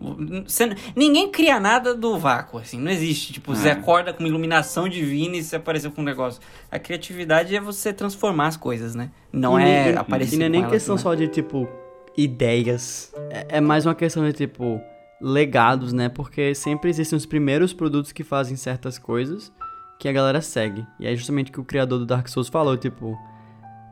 você 0.00 0.76
ninguém 0.94 1.28
cria 1.30 1.58
nada 1.58 1.92
do 1.92 2.16
vácuo, 2.18 2.58
assim, 2.58 2.78
não 2.78 2.90
existe. 2.92 3.32
Tipo, 3.32 3.52
você 3.54 3.68
É. 3.68 3.72
acorda 3.72 4.12
com 4.12 4.20
uma 4.20 4.28
iluminação 4.28 4.88
divina 4.88 5.36
e 5.36 5.42
você 5.42 5.56
apareceu 5.56 5.90
com 5.90 6.02
um 6.02 6.04
negócio. 6.04 6.40
A 6.70 6.78
criatividade 6.78 7.54
é 7.56 7.60
você 7.60 7.92
transformar 7.92 8.46
as 8.46 8.56
coisas, 8.56 8.94
né? 8.94 9.10
Não 9.32 9.58
E 9.58 9.62
é 9.64 9.84
nem- 9.86 9.96
aparecer 9.96 10.36
E 10.36 10.38
não 10.38 10.46
é 10.46 10.48
nem 10.48 10.68
questão 10.68 10.94
né? 10.94 11.00
só 11.02 11.14
de, 11.16 11.26
tipo, 11.26 11.68
ideias. 12.16 13.12
É, 13.30 13.58
é 13.58 13.60
mais 13.60 13.86
uma 13.86 13.94
questão 13.94 14.24
de, 14.24 14.32
tipo, 14.32 14.80
legados, 15.20 15.92
né? 15.92 16.08
Porque 16.08 16.54
sempre 16.54 16.90
existem 16.90 17.16
os 17.16 17.26
primeiros 17.26 17.72
produtos 17.72 18.12
que 18.12 18.24
fazem 18.24 18.56
certas 18.56 18.98
coisas 18.98 19.52
que 19.98 20.08
a 20.08 20.12
galera 20.12 20.40
segue. 20.40 20.86
E 20.98 21.06
é 21.06 21.14
justamente 21.14 21.50
o 21.50 21.52
que 21.52 21.60
o 21.60 21.64
criador 21.64 21.98
do 21.98 22.06
Dark 22.06 22.28
Souls 22.28 22.48
falou, 22.48 22.76
tipo... 22.76 23.18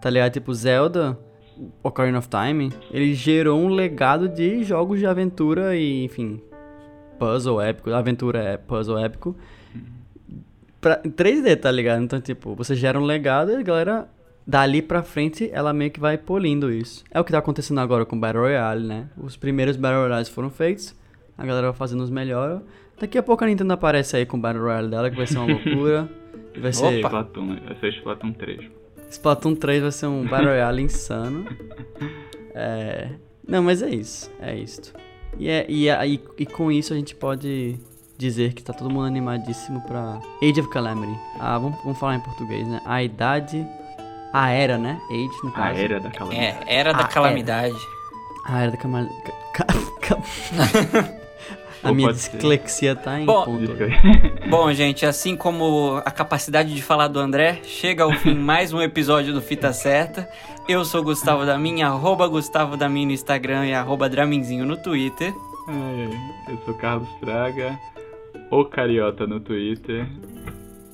Tá 0.01 0.11
ligado? 0.11 0.33
Tipo, 0.33 0.53
Zelda, 0.53 1.17
Ocarina 1.83 2.19
of 2.19 2.29
Time, 2.29 2.73
ele 2.91 3.15
gerou 3.15 3.61
um 3.61 3.69
legado 3.69 4.29
de 4.29 4.65
jogos 4.65 4.99
de 4.99 5.07
aventura 5.07 5.77
e, 5.77 6.05
enfim... 6.05 6.41
Puzzle 7.19 7.61
épico. 7.61 7.93
Aventura 7.93 8.41
é 8.41 8.57
puzzle 8.57 8.99
épico. 8.99 9.37
Pra, 10.81 11.01
em 11.05 11.11
3D, 11.11 11.57
tá 11.57 11.71
ligado? 11.71 12.03
Então, 12.03 12.21
tipo, 12.21 12.57
você 12.57 12.75
gera 12.75 12.99
um 12.99 13.05
legado 13.05 13.53
e 13.53 13.57
a 13.57 13.63
galera 13.63 14.09
dali 14.47 14.83
pra 14.83 15.03
frente, 15.03 15.49
ela 15.53 15.73
meio 15.73 15.91
que 15.91 16.01
vai 16.01 16.19
polindo 16.19 16.71
isso. 16.73 17.05
É 17.11 17.21
o 17.21 17.25
que 17.25 17.33
tá 17.33 17.39
acontecendo 17.39 17.81
agora 17.81 18.05
com 18.05 18.19
Battle 18.19 18.43
Royale, 18.43 18.87
né? 18.87 19.09
Os 19.17 19.37
primeiros 19.37 19.77
Battle 19.77 20.03
Royales 20.03 20.29
foram 20.29 20.51
feitos, 20.51 20.95
a 21.37 21.45
galera 21.47 21.69
vai 21.69 21.77
fazendo 21.77 22.03
os 22.03 22.11
melhores. 22.11 22.61
Daqui 23.01 23.19
a 23.19 23.23
pouco 23.23 23.43
a 23.43 23.47
Nintendo 23.47 23.73
aparece 23.73 24.17
aí 24.17 24.27
com 24.27 24.37
o 24.37 24.41
Battle 24.41 24.63
Royale 24.65 24.89
dela, 24.89 25.11
que 25.11 25.17
vai 25.17 25.27
ser 25.27 25.39
uma 25.39 25.47
loucura. 25.53 26.09
E 26.55 26.61
vai 26.61 26.73
ser... 26.73 26.85
Opa! 26.99 27.09
Splatoon, 27.09 27.57
vai 27.67 27.77
ser 27.81 27.89
Splatoon 27.95 28.33
3. 28.33 28.71
Splatoon 29.11 29.55
3 29.55 29.83
vai 29.83 29.93
ser 29.93 30.07
um 30.07 30.23
Battle 30.29 30.51
Royale 30.51 30.83
insano. 30.83 31.47
É... 32.55 33.09
Não, 33.47 33.63
mas 33.63 33.83
é 33.83 33.91
isso. 33.91 34.31
É 34.41 34.55
isto. 34.55 34.93
E, 35.39 35.49
é, 35.49 35.67
e, 35.69 35.89
é- 35.89 36.07
e, 36.07 36.21
e 36.39 36.47
com 36.47 36.71
isso 36.71 36.93
a 36.93 36.97
gente 36.97 37.15
pode 37.15 37.77
dizer 38.19 38.53
que 38.53 38.63
tá 38.63 38.73
todo 38.73 38.91
mundo 38.91 39.07
animadíssimo 39.07 39.81
pra 39.83 40.21
Age 40.43 40.61
of 40.61 40.69
Calamity. 40.71 41.19
Ah, 41.41 41.59
vamos, 41.59 41.79
vamos 41.83 41.99
falar 41.99 42.17
em 42.17 42.21
português, 42.21 42.67
né? 42.69 42.81
A 42.85 43.03
idade... 43.03 43.67
A 44.33 44.51
era, 44.51 44.79
né? 44.79 45.01
Age, 45.11 45.31
no 45.43 45.51
A 45.51 45.53
caso. 45.53 45.79
era 45.81 46.01
da 46.01 46.11
calamidade. 46.11 46.65
É, 46.67 46.75
era 46.79 46.93
da 46.93 47.05
Ah, 47.05 47.09
calamidade. 47.09 47.75
A 48.45 48.61
era 48.63 48.71
da 48.71 48.77
Camal... 48.77 49.07
Ca... 49.55 49.65
ca- 50.01 50.19
a 51.85 51.89
Ou 51.89 51.95
minha 51.95 52.13
ser. 52.15 52.37
dislexia 52.37 52.95
tá 52.97 53.21
em 53.21 53.27
Bom, 53.27 53.45
ponto. 53.45 53.73
Bom, 54.49 54.73
gente, 54.73 55.05
assim 55.05 55.37
como 55.37 56.01
a 56.05 56.11
capacidade 56.11 56.75
de 56.75 56.83
falar 56.83 57.09
do 57.09 57.19
André, 57.21 57.61
chega 57.65 58.05
ao 58.05 58.13
fim 58.13 58.35
mais 58.35 58.73
um 58.73 58.81
episódio 58.81 59.33
do 59.33 59.41
Fita 59.43 59.73
Certa. 59.73 60.29
Eu 60.69 60.85
sou 60.85 61.03
Gustavo 61.03 61.45
Damin, 61.45 61.83
arroba 61.83 62.27
Gustavo 62.29 62.77
Damin 62.77 63.07
no 63.07 63.13
Instagram 63.13 63.67
e 63.67 63.75
arroba 63.75 64.09
Draminzinho 64.09 64.65
no 64.65 64.77
Twitter. 64.77 65.33
Eu 66.49 66.59
sou 66.65 66.75
Carlos 66.75 67.09
Fraga, 67.21 67.79
o 68.51 68.65
Cariota 68.65 69.27
no 69.27 69.41
Twitter 69.41 70.07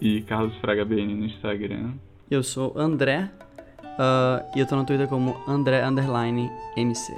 e 0.01 0.23
Carlos 0.23 0.55
Fraga 0.59 0.85
BN 0.85 1.15
no 1.15 1.27
Instagram. 1.27 1.93
Eu 2.31 2.43
sou 2.43 2.73
André 2.77 3.31
ah, 3.99 4.45
e 4.55 4.61
eu 4.61 4.67
tô 4.67 4.77
no 4.77 4.85
Twitter 4.85 5.09
como 5.09 5.37
André 5.47 5.85
Underline 5.85 6.51
MC. 6.77 7.13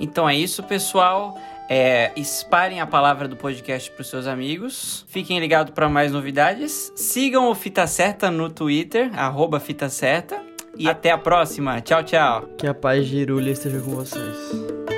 Então 0.00 0.28
é 0.28 0.34
isso, 0.34 0.62
pessoal. 0.62 1.38
É, 1.68 2.10
espalhem 2.16 2.80
a 2.80 2.86
palavra 2.86 3.28
do 3.28 3.36
podcast 3.36 3.90
para 3.90 4.02
os 4.02 4.08
seus 4.08 4.26
amigos. 4.26 5.04
Fiquem 5.08 5.38
ligados 5.38 5.72
para 5.72 5.88
mais 5.88 6.10
novidades. 6.10 6.92
Sigam 6.96 7.48
o 7.48 7.54
Fita 7.54 7.86
Certa 7.86 8.30
no 8.30 8.50
Twitter, 8.50 9.10
arroba 9.18 9.60
Fita 9.60 9.88
Certa. 9.88 10.40
E 10.76 10.88
até 10.88 11.10
a 11.10 11.18
próxima. 11.18 11.80
Tchau, 11.82 12.02
tchau. 12.02 12.48
Que 12.56 12.66
a 12.66 12.72
paz 12.72 13.06
de 13.06 13.18
Irulha 13.18 13.50
esteja 13.50 13.78
com 13.78 13.90
vocês. 13.90 14.91